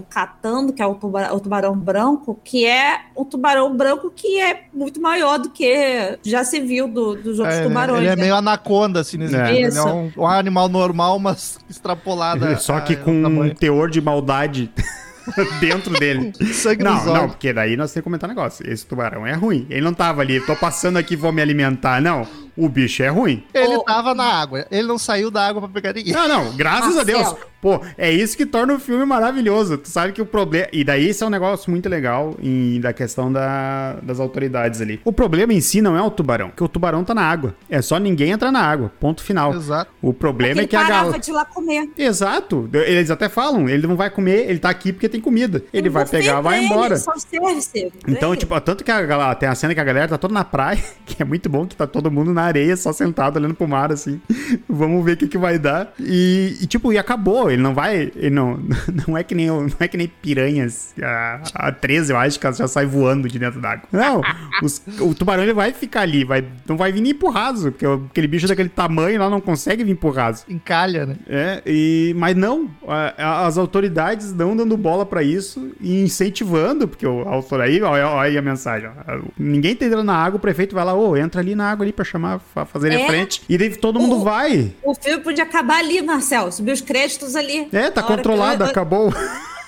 [0.08, 4.64] catando, que é o tubarão, o tubarão branco, que é um tubarão branco que é
[4.72, 8.00] muito maior do que já se viu do- dos outros É, tubarões.
[8.00, 8.22] ele é né?
[8.22, 9.54] meio anaconda, assim, nesse É.
[9.54, 12.58] Ele é um, um animal normal, mas extrapolado.
[12.60, 14.70] Só que a- com um teor de maldade
[15.60, 16.32] dentro dele.
[16.52, 18.68] Sangue Não, não, porque daí nós temos que comentar um negócio.
[18.70, 19.66] Esse tubarão é ruim.
[19.68, 22.00] Ele não tava ali, tô passando aqui, vou me alimentar.
[22.00, 23.44] Não, o bicho é ruim.
[23.52, 23.82] Ele Ô.
[23.82, 24.66] tava na água.
[24.70, 26.12] Ele não saiu da água pra pegar ninguém.
[26.12, 27.24] Não, não, graças a Marcelo.
[27.24, 27.36] Deus.
[27.60, 29.78] Pô, é isso que torna o filme maravilhoso.
[29.78, 30.68] Tu sabe que o problema.
[30.72, 32.80] E daí isso é um negócio muito legal em...
[32.80, 33.94] da questão da...
[34.02, 35.00] das autoridades ali.
[35.04, 37.54] O problema em si não é o tubarão, porque o tubarão tá na água.
[37.68, 38.92] É só ninguém entrar na água.
[39.00, 39.52] Ponto final.
[39.54, 39.90] Exato.
[40.00, 41.18] O problema é que a parava galera.
[41.18, 41.90] de ir lá comer.
[41.98, 42.70] Exato.
[42.72, 45.64] Eles até falam, ele não vai comer, ele tá aqui porque tem comida.
[45.72, 46.96] Ele vai pegar, vai ele, embora.
[46.96, 47.92] só serve-se.
[48.06, 50.44] Então, tipo, tanto que a galera, tem a cena que a galera tá toda na
[50.44, 53.68] praia, que é muito bom, que tá todo mundo na areia, só sentado olhando pro
[53.68, 54.20] mar, assim.
[54.68, 55.92] Vamos ver o que, que vai dar.
[55.98, 57.50] E, e, tipo, e acabou.
[57.50, 58.10] Ele não vai.
[58.16, 58.58] Ele não,
[59.06, 60.94] não é que nem, não é que nem piranhas.
[61.02, 63.88] A, a 13, eu acho que ela já sai voando de dentro d'água.
[63.92, 64.20] Não.
[64.62, 67.86] os- o tubarão ele vai ficar ali, vai, não vai vir nem pro raso, porque
[67.86, 70.44] aquele bicho daquele tamanho lá não consegue vir pro raso.
[70.48, 71.16] Encalha, né?
[71.28, 72.70] É, e, mas não,
[73.18, 78.28] as autoridades não dando bola pra isso e incentivando, porque o autor aí, olha, olha
[78.28, 81.40] aí a mensagem, ó, ninguém tá entrando na água, o prefeito vai lá, ô, entra
[81.40, 82.35] ali na água ali pra chamar,
[82.66, 83.06] fazer É.
[83.06, 84.72] frente, e daí todo mundo O- vai.
[84.82, 86.50] O filme podia acabar ali, Marcel.
[86.52, 87.68] Subir os créditos ali.
[87.72, 89.12] É, tá controlado, que- acabou.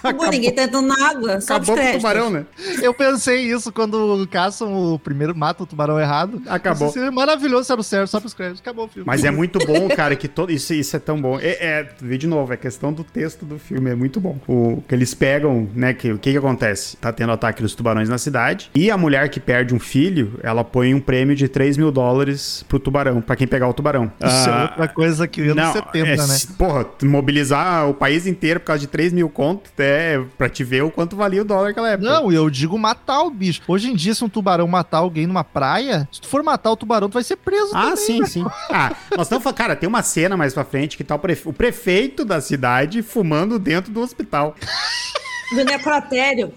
[0.03, 1.41] Acabou, ninguém tá entrando na água.
[1.41, 2.47] Só Acabou com o tubarão, né?
[2.83, 6.41] Eu pensei isso quando caçam o primeiro, mata o tubarão errado.
[6.47, 6.89] Acabou.
[6.89, 8.61] Isso seria maravilhoso se era o certo, só pros créditos.
[8.61, 9.07] Acabou o filme.
[9.07, 10.53] Mas é muito bom, cara, que todo.
[10.53, 11.39] Isso, isso é tão bom.
[11.41, 14.39] É, é, vê de novo, é questão do texto do filme, é muito bom.
[14.47, 15.93] O que eles pegam, né?
[15.93, 16.97] Que, o que que acontece?
[16.97, 18.71] Tá tendo ataque dos tubarões na cidade.
[18.75, 22.65] E a mulher que perde um filho, ela põe um prêmio de 3 mil dólares
[22.69, 24.13] pro tubarão, pra quem pegar o tubarão.
[24.21, 26.39] Isso é Ah, outra coisa que anos não, 70, é, né?
[26.57, 30.63] Porra, mobilizar o país inteiro por causa de 3 mil conto é, é pra te
[30.63, 32.09] ver o quanto valia o dólar naquela época.
[32.11, 33.63] Não, eu digo matar o bicho.
[33.67, 36.77] Hoje em dia, se um tubarão matar alguém numa praia, se tu for matar o
[36.77, 38.27] tubarão, tu vai ser preso Ah, também, sim, né?
[38.27, 38.45] sim.
[38.71, 41.49] Ah, nós estamos falando, cara, tem uma cena mais pra frente que tá o, prefe-
[41.49, 44.55] o prefeito da cidade fumando dentro do hospital.
[45.53, 46.53] Do necrotério.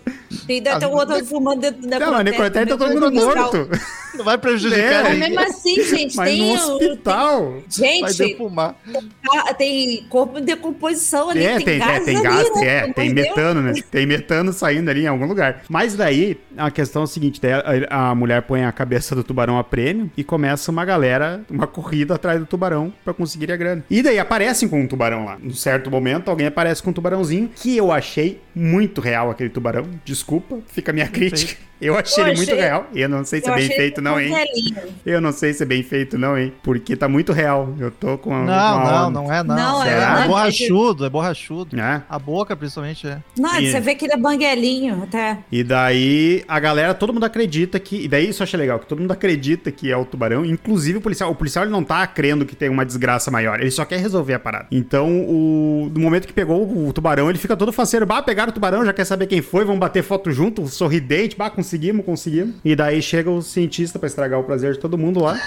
[0.48, 2.06] Tem até o outro fumando dentro necrotério.
[2.08, 3.70] Não, mas necrotério tá todo também, mundo morto.
[4.14, 5.14] Não vai prejudicar É.
[5.14, 6.40] Mesmo assim, gente, Mas tem.
[6.42, 7.58] no hospital.
[7.80, 8.76] tem- Vai gente, defumar.
[9.24, 11.44] tá- tem corpo em decomposição ali.
[11.44, 12.60] É, tem, gás é, tem ali, gás, né?
[12.60, 13.74] tem, é, tem de metano, né?
[13.90, 15.64] Tem metano saindo ali em algum lugar.
[15.70, 17.54] Mas daí, a questão é a seguinte: daí
[17.90, 21.66] a, a mulher põe a cabeça do tubarão a prêmio e começa uma galera, uma
[21.68, 23.84] corrida atrás do tubarão pra conseguir a grana.
[23.90, 25.38] E daí aparecem com um tubarão lá.
[25.42, 29.86] Num certo momento, alguém aparece com um tubarãozinho que eu achei muito real aquele tubarão.
[30.22, 31.56] Desculpa, fica a minha crítica.
[31.82, 32.88] Eu achei Eu ele muito real.
[32.94, 34.32] Eu não sei se Eu é bem feito, não, hein?
[34.32, 34.78] velhinho.
[35.04, 36.54] Eu não sei se é bem feito, não, hein?
[36.62, 37.74] Porque tá muito real.
[37.80, 38.44] Eu tô com uma.
[38.44, 39.22] Não, uma não, onda.
[39.22, 39.56] não é não.
[39.56, 41.80] Não, é, é é borrachudo, é borrachudo.
[41.80, 42.04] É.
[42.08, 43.18] A boca, principalmente, é.
[43.36, 45.40] Não, E- você vê que ele é banguelinho até.
[45.52, 48.04] E daí a galera, todo mundo acredita que.
[48.04, 51.00] E daí isso eu achei legal, que todo mundo acredita que é o tubarão, inclusive
[51.00, 51.32] o policial.
[51.32, 54.36] O policial ele não tá crendo que tem uma desgraça maior, ele só quer resolver
[54.36, 54.68] a parada.
[54.72, 58.06] Então, o, no momento que pegou o, tubarão, ele fica todo faceiro.
[58.06, 61.50] Bah, pegaram o tubarão, já quer saber quem foi, vamos bater foto junto, sorridente, bah,
[61.50, 62.56] conseguimos, conseguimos.
[62.66, 65.40] E daí chega o cientista pra estragar o prazer de todo mundo lá,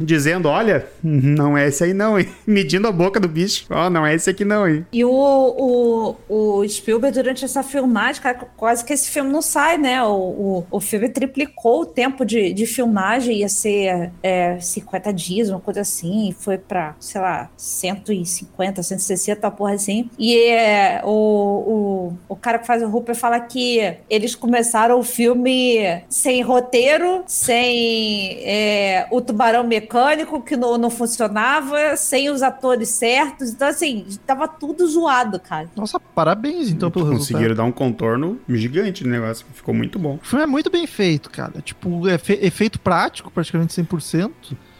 [0.00, 2.26] dizendo: olha, não é esse aí não, hein?
[2.46, 3.66] Medindo a boca do bicho.
[3.68, 4.86] Ó, não é esse aqui não, hein?
[4.90, 9.76] E o, o, o Spielberg, durante essa filmagem, cara, quase que esse filme não sai,
[9.76, 10.02] né?
[10.02, 15.50] O, o, o filme triplicou o tempo de, de filmagem, ia ser é, 50 dias,
[15.50, 20.08] uma coisa assim, e foi pra, sei lá, 150, 160, uma porra assim.
[20.18, 25.02] E é, o, o, o cara que faz o Hooper fala que eles começaram o
[25.02, 32.88] filme sem roteiro, sem é, o tubarão mecânico que não, não funcionava, sem os atores
[32.90, 33.50] certos.
[33.50, 35.68] Então, assim, tava tudo zoado, cara.
[35.76, 37.56] Nossa, parabéns então pelo Conseguiram resultado.
[37.56, 40.18] dar um contorno gigante no negócio, ficou muito bom.
[40.22, 41.60] O filme é muito bem feito, cara.
[41.62, 44.30] Tipo, é fe- efeito prático, praticamente 100%.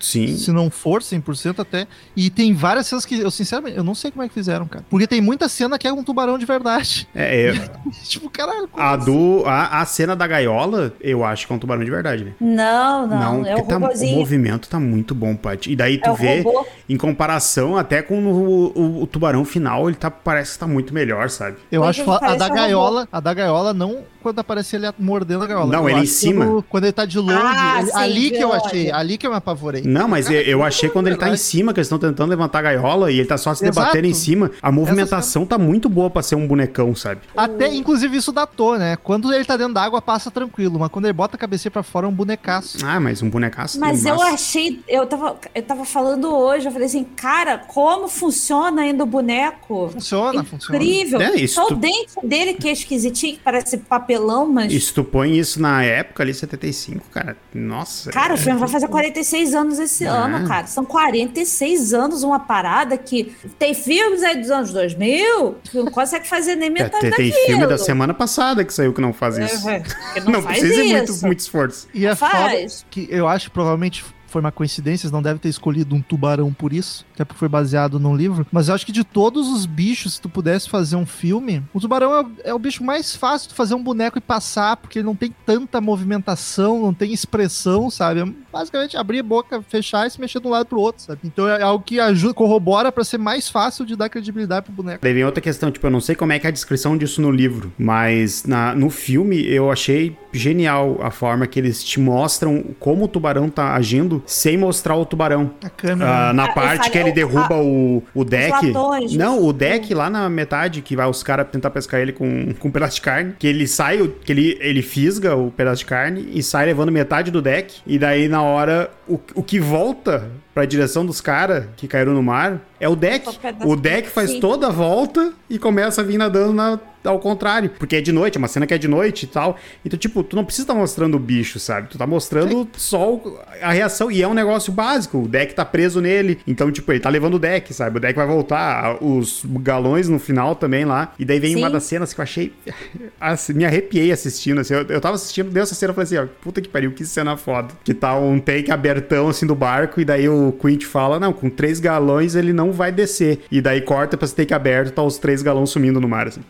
[0.00, 0.36] Sim.
[0.36, 1.86] Se não for 100% até.
[2.16, 4.84] E tem várias cenas que eu, sinceramente, eu não sei como é que fizeram, cara.
[4.90, 7.06] Porque tem muita cena que é um tubarão de verdade.
[7.14, 7.70] É, é,
[8.04, 8.68] tipo, caralho.
[8.76, 9.04] a, assim?
[9.04, 12.32] do, a, a cena da gaiola, eu acho que é um tubarão de verdade, né?
[12.40, 15.72] Não, não, é o porque tá- o movimento tá muito bom, Paty.
[15.72, 16.66] E daí tu É vê, robô.
[16.88, 20.94] em comparação até com o, o- o tubarão final, ele tá, parece que tá muito
[20.94, 21.56] melhor, sabe?
[21.70, 22.54] Eu Mas acho a da um robô.
[22.54, 25.72] gaiola, a da gaiola não quando aparece ele mordendo a gaiola.
[25.72, 26.44] Não, Eu ele em cima.
[26.44, 29.26] Quando, quando ele tá de longe, Ah, ele- sim, ali que eu achei, ali que
[29.26, 29.82] eu me apavorei.
[29.90, 32.60] Não, mas eu, eu achei quando ele tá em cima, que eles estão tentando levantar
[32.60, 33.78] a gaiola e ele tá só se Exato.
[33.80, 37.22] debatendo em cima, a movimentação tá muito boa pra ser um bonecão, sabe?
[37.36, 38.96] Até, inclusive, isso datou, né?
[38.96, 40.78] Quando ele tá dentro da água, passa tranquilo.
[40.78, 42.78] Mas quando ele bota a cabeça pra fora, é um bonecaço.
[42.84, 43.78] Ah, mas um bonecaço.
[43.80, 44.34] Mas eu massa.
[44.34, 49.06] achei, eu tava, eu tava falando hoje, eu falei assim, cara, como funciona ainda o
[49.06, 49.88] boneco?
[49.92, 50.76] Funciona, funciona.
[50.82, 51.20] Incrível.
[51.20, 54.72] É, isso Só tu- o dente dele que é esquisitinho, que parece papelão, mas.
[54.72, 58.10] E se tu põe isso na época ali, 75, cara, nossa.
[58.10, 60.12] Cara, o filme vai fazer 46 anos esse Ah.
[60.24, 60.66] ano, cara.
[60.66, 66.26] São 46 anos uma parada que tem filmes aí dos anos 2000 que não consegue
[66.28, 67.46] fazer nem É, metade tem, tem daquilo.
[67.46, 69.68] filme da semana passada que saiu que não faz isso.
[69.68, 70.96] É, que Não, não, faz precisa de isso.
[70.96, 71.88] muito, muito esforço.
[71.92, 72.84] E é foda Faz.
[72.90, 76.72] que eu acho que provavelmente foi uma coincidência, não devem ter escolhido um tubarão por
[76.72, 78.46] isso, até porque foi baseado num livro.
[78.52, 81.80] Mas eu acho que de todos os bichos, se tu pudesse fazer um filme, o
[81.80, 84.98] tubarão é, o- é o bicho mais fácil de fazer um boneco e passar, porque
[85.00, 88.20] ele não tem tanta movimentação, não tem expressão, sabe?
[88.20, 91.20] É basicamente abrir a boca, fechar e se mexer de um lado pro outro, sabe?
[91.24, 95.00] Então é algo que ajuda, corrobora pra ser mais fácil de dar credibilidade pro boneco.
[95.02, 97.20] Daí vem outra questão, tipo, eu não sei como é que é a descrição disso
[97.20, 102.64] no livro, mas na, no filme eu achei genial a forma que eles te mostram
[102.78, 105.50] como o tubarão tá agindo sem mostrar o tubarão.
[105.64, 106.28] A câmera.
[106.30, 108.70] Ah, na Ah, parte que ele o- derruba o, o deck.
[108.72, 109.14] latões.
[109.16, 112.68] Não, o deck lá na metade, que vai os caras tentar pescar ele com, com
[112.68, 113.34] um pedaço de carne.
[113.38, 117.30] Que ele sai, que ele, ele fisga o pedaço de carne e sai levando metade
[117.30, 117.80] do deck.
[117.86, 122.22] E daí, na hora, o, o que volta pra direção dos caras que caíram no
[122.22, 123.28] mar é o deck.
[123.64, 124.40] O deck faz sim.
[124.40, 127.70] toda a volta e começa a vir nadando na- ao contrário.
[127.78, 129.56] Porque é de noite, é uma cena que é de noite e tal.
[129.84, 131.88] Então, tipo, tu não precisa estar mostrando o bicho, sabe?
[131.88, 134.10] Tu tá mostrando só o- a reação.
[134.10, 135.18] E é um negócio básico.
[135.18, 136.38] O deck tá preso nele.
[136.46, 137.98] Então, tipo, ele tá levando o deck, sabe?
[137.98, 139.02] O deck vai voltar.
[139.02, 141.12] Os galões no final também lá.
[141.18, 141.58] E daí vem Sim.
[141.60, 142.52] uma das cenas que eu achei.
[143.20, 144.60] assim, me arrepiei assistindo.
[144.60, 146.92] Assim, eu, eu tava assistindo, deu essa cena e falei assim: ó, puta que pariu,
[146.92, 147.68] que cena foda.
[147.84, 150.00] Que tá um take abertão assim do barco.
[150.00, 153.40] E daí o Quint fala: não, com três galões ele não vai descer.
[153.50, 156.28] E daí corta pra esse take aberto, tá os três galões sumindo no mar.
[156.28, 156.40] Assim,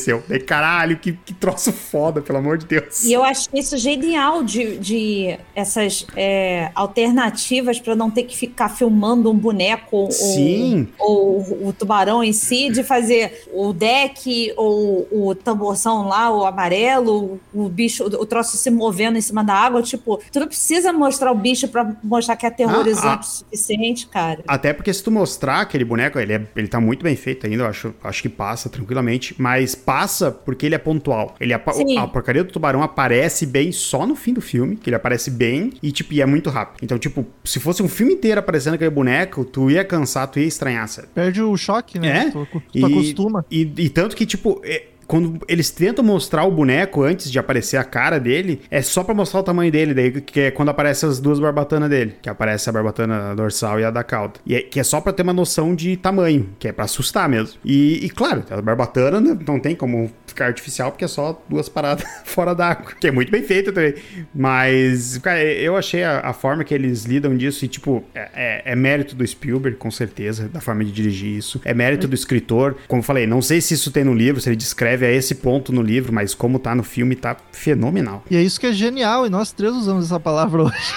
[0.00, 0.22] desceu.
[0.26, 3.04] Daí, caralho, que, que troço foda, pelo amor de Deus.
[3.04, 8.68] E eu achei isso genial de, de essas é, alternativas para não ter que ficar
[8.70, 10.88] filmando um boneco Sim.
[10.98, 16.44] Ou, ou o tubarão em si, de fazer o deck ou o tamborzão lá, o
[16.44, 19.82] amarelo, o bicho, o troço se movendo em cima da água.
[19.82, 23.20] Tipo, tu não precisa mostrar o bicho para mostrar que é aterrorizante Ah, ah.
[23.20, 24.42] o suficiente, cara.
[24.46, 27.64] Até porque se tu mostrar aquele boneco, ele, é, ele tá muito bem feito ainda,
[27.64, 31.34] eu acho, acho que passa tranquilamente, mas passa porque ele é pontual.
[31.40, 31.98] Ele apa- Sim.
[31.98, 35.72] a porcaria do tubarão aparece bem só no fim do filme, que ele aparece bem
[35.82, 36.78] e, tipo, e é muito rápido.
[36.84, 40.46] Então, tipo, se fosse um filme inteiro aparecendo aquele boneco, tu ia cansar, tu ia
[40.46, 41.08] estranhar, sabe?
[41.12, 42.26] Perde o choque, né?
[42.26, 42.30] É.
[42.30, 43.44] Tu, tu E, acostuma.
[43.50, 47.76] E, e tanto que, tipo, é- quando eles tentam mostrar o boneco antes de aparecer
[47.76, 51.08] a cara dele, é só pra mostrar o tamanho dele, daí que é quando aparecem
[51.08, 54.34] as duas barbatanas dele, que aparece a barbatana dorsal e a da cauda.
[54.46, 57.28] E é, que é só pra ter uma noção de tamanho, que é pra assustar
[57.28, 57.58] mesmo.
[57.64, 61.68] E, e claro, a barbatana né, não tem como ficar artificial, porque é só duas
[61.68, 63.94] paradas fora d'água, que é muito bem feito também.
[64.32, 68.62] Mas, cara, eu achei a, a forma que eles lidam disso, e tipo, é, é-
[68.72, 71.60] é mérito do Spielberg, com certeza, da forma de dirigir isso.
[71.64, 72.76] É mérito do escritor.
[72.86, 75.34] Como eu falei, não sei se isso tem no livro, se ele descreve a esse
[75.34, 78.24] ponto no livro, mas como tá no filme, tá fenomenal.
[78.30, 80.94] E é isso que é genial, e nós três usamos essa palavra hoje.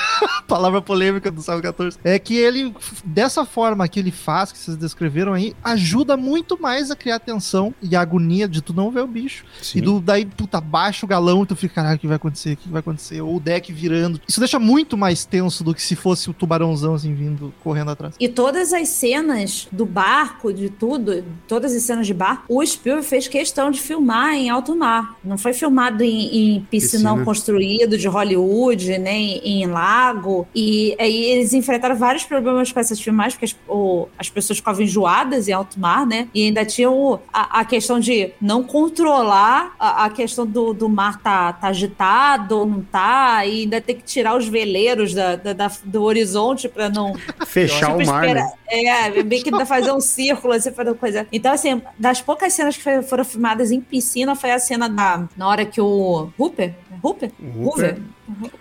[0.47, 1.97] palavra polêmica do Salmo 14.
[2.03, 6.91] É que ele, dessa forma que ele faz, que vocês descreveram aí, ajuda muito mais
[6.91, 9.45] a criar tensão e agonia de tu não ver o bicho.
[9.61, 9.79] Sim.
[9.79, 12.53] E do, daí, puta, baixa o galão e tu fica, caralho, o que vai acontecer?
[12.53, 13.21] O que vai acontecer?
[13.21, 14.21] Ou o deck virando.
[14.27, 18.15] Isso deixa muito mais tenso do que se fosse o tubarãozão assim vindo correndo atrás.
[18.19, 23.07] E todas as cenas do barco, de tudo, todas as cenas de barco, o Spielberg
[23.07, 25.15] fez questão de filmar em alto mar.
[25.23, 27.25] Não foi filmado em, em piscinão Piscina.
[27.25, 30.47] construído de Hollywood, nem em lago.
[30.55, 34.81] E aí eles enfrentaram vários problemas com essas filmagens, porque as, o- as pessoas ficavam
[34.81, 36.27] enjoadas em alto mar, né?
[36.33, 40.87] E ainda tinha o- a, a questão de não controlar a, a questão do, do
[40.89, 45.35] mar tá, tá agitado ou não tá, e ainda ter que tirar os veleiros da,
[45.35, 47.13] da- da- do horizonte para não
[47.45, 48.51] Fechar o mar, né?
[48.67, 51.27] É, bem que dá fazer um círculo, assim, fazer coisa.
[51.31, 55.27] Então, assim, das poucas cenas que foram filmadas em piscina, foi a cena da.
[55.35, 56.29] Na hora que o.
[56.39, 56.75] Hooper?
[57.03, 57.31] Hooper?
[57.57, 58.01] Hooper.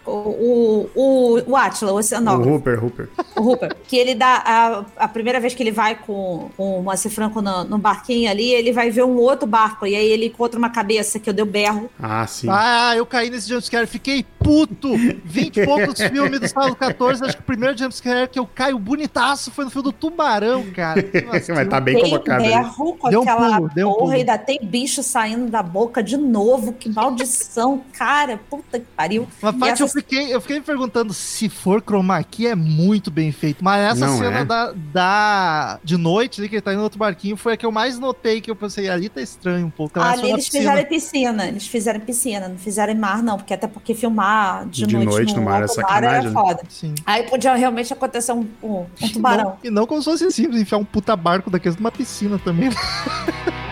[0.06, 3.08] O, o, o Atila, o O oceanógrafo, Hooper, Hooper.
[3.36, 4.42] o Hooper, que ele dá.
[4.44, 8.30] A, a primeira vez que ele vai com, com o Moacir Franco no, no barquinho
[8.30, 11.34] ali, ele vai ver um outro barco, e aí ele encontra uma cabeça que eu
[11.34, 11.90] dei o berro.
[12.00, 12.48] Ah, sim.
[12.50, 14.96] Ah, eu caí nesse jumpscare, fiquei puto.
[15.24, 18.78] Vinte e poucos filmes do Sábado 14, acho que o primeiro jumpscare que eu caio
[18.78, 21.02] bonitaço foi no filme do Tubarão, cara.
[21.30, 21.58] Vacilo.
[21.58, 22.40] Mas tá bem colocado.
[22.40, 25.50] um berro com Deu um aquela pulo, deu um porra e ainda tem bicho saindo
[25.50, 26.72] da boca de novo.
[26.72, 28.40] Que maldição, cara.
[28.50, 29.28] Puta que pariu.
[29.40, 32.54] Mas, E Paty, eu essa- fiquei, eu fiquei me perguntando se for chroma key é
[32.54, 33.62] muito bem feito.
[33.62, 34.44] Mas essa Não cena é.
[34.44, 37.66] da, da- de noite ali, que ele tá indo no outro barquinho, foi a que
[37.66, 39.98] eu mais notei, que eu pensei, ali tá estranho um pouco.
[39.98, 40.70] Ela Ali eles piscina.
[40.72, 41.46] fizeram piscina.
[41.48, 43.36] Eles fizeram piscina, não fizeram mar, não.
[43.36, 46.32] Porque até porque filmar de, De noite, noite no mar é sacanagem, né?
[46.32, 46.62] foda.
[46.68, 46.94] Sim.
[47.06, 50.60] Aí podia realmente acontecer um, um, um tubarão, Não- e não como se fosse simples,
[50.62, 52.68] enfiar um puta barco daqueles numa piscina também.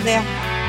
[0.04, 0.59] né?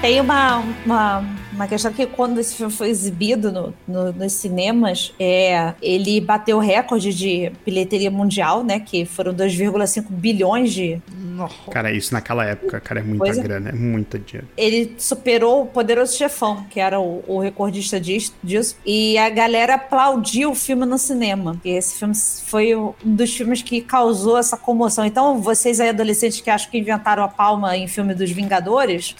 [0.00, 5.12] Tem uma, uma, uma questão que quando esse filme foi exibido no, no- nos cinemas,
[5.18, 8.78] é, ele bateu o recorde de bilheteria mundial, né?
[8.78, 11.02] Que foram 2,5 bilhões de.
[11.12, 11.68] Nossa.
[11.72, 13.42] Cara, isso naquela época, cara, é muita Pois é.
[13.42, 14.46] grana, é muita dinheiro.
[14.56, 18.76] Ele superou o Poderoso Chefão, que era o, o recordista dis- disso.
[18.86, 21.60] E a galera aplaudiu o filme no cinema.
[21.64, 22.14] E esse filme
[22.46, 25.04] foi um dos filmes que causou essa comoção.
[25.04, 29.16] Então, vocês aí, adolescentes que acham que inventaram a palma em filme dos Vingadores.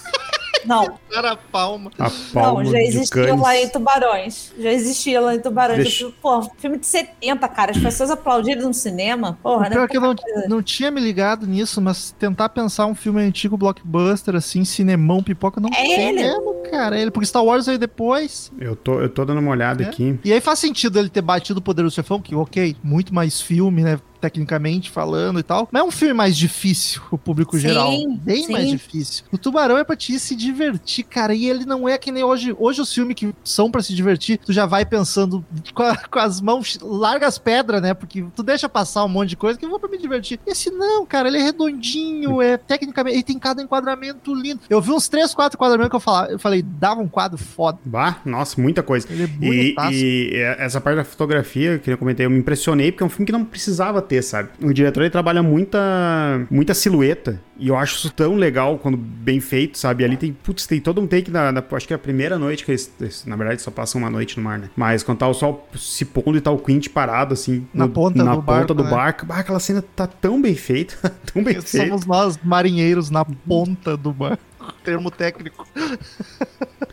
[0.65, 1.91] Não, Cara, palma.
[1.99, 4.53] A não, palma já de existia lá em Tubarões.
[4.59, 5.79] Já existia lá em Tubarões.
[5.83, 7.71] Deixa- Pô, filme de 70, cara.
[7.73, 9.39] As pessoas aplaudiram no cinema.
[9.43, 9.89] Porra, O pior né?
[9.89, 10.15] que eu não,
[10.49, 15.61] não tinha me ligado nisso, mas tentar pensar um filme antigo, blockbuster, assim, cinemão, pipoca,
[15.61, 16.23] não É tem ele.
[16.23, 16.99] mesmo, cara.
[16.99, 18.53] É Ele, porque Star Wars veio depois.
[18.59, 19.87] Eu tô, eu tô dando uma olhada É.
[19.87, 20.19] aqui.
[20.25, 23.83] E aí faz sentido ele ter batido o Poderoso Chefão, que, ok, muito mais filme,
[23.83, 23.99] né?
[24.21, 25.69] Tecnicamente falando e tal.
[25.71, 27.91] Mas é um filme mais difícil, o público Sim, geral.
[28.23, 28.53] Bem sim.
[28.53, 29.25] mais difícil.
[29.33, 31.35] O Tubarão é pra te se divertir, cara.
[31.35, 32.55] E ele não é que nem hoje.
[32.59, 36.19] Hoje os filmes que são pra se divertir, tu já vai pensando com, a- com
[36.19, 37.95] as mãos, larga as pedras, né?
[37.95, 40.41] Porque tu deixa passar um monte de coisa que eu vou pra me divertir.
[40.47, 43.17] Esse não, cara, ele é redondinho, é tecnicamente.
[43.17, 44.61] Ele tem cada enquadramento lindo.
[44.69, 47.79] Eu vi uns três, quatro enquadramentos que eu, falava, eu falei, dava um quadro foda.
[47.85, 49.07] Bah, nossa, muita coisa.
[49.11, 49.23] Ele
[49.79, 53.07] é E, e essa parte da fotografia que eu comentei, eu me impressionei, porque é
[53.07, 54.49] um filme que não precisava ter, sabe?
[54.63, 55.79] O diretor ele trabalha muita,
[56.51, 57.41] muita silhueta.
[57.59, 60.05] E eu acho isso tão legal quando bem feito, sabe?
[60.05, 62.65] Ali tem, putz, tem todo um take na, na acho que é a primeira noite
[62.65, 64.71] que eles, eles, na verdade, só passam uma noite no mar, né?
[64.77, 67.93] Mas quando tá o sol se pondo e tá o Quint parado, assim, Na no-
[67.93, 68.91] ponta na do ponta barco, do né?
[68.91, 69.27] barco.
[69.29, 70.95] Ah, aquela cena tá tão bem feita,
[71.33, 71.87] tão bem feita.
[71.89, 74.43] Somos nós, marinheiros, na ponta do barco.
[74.89, 75.67] Termo técnico.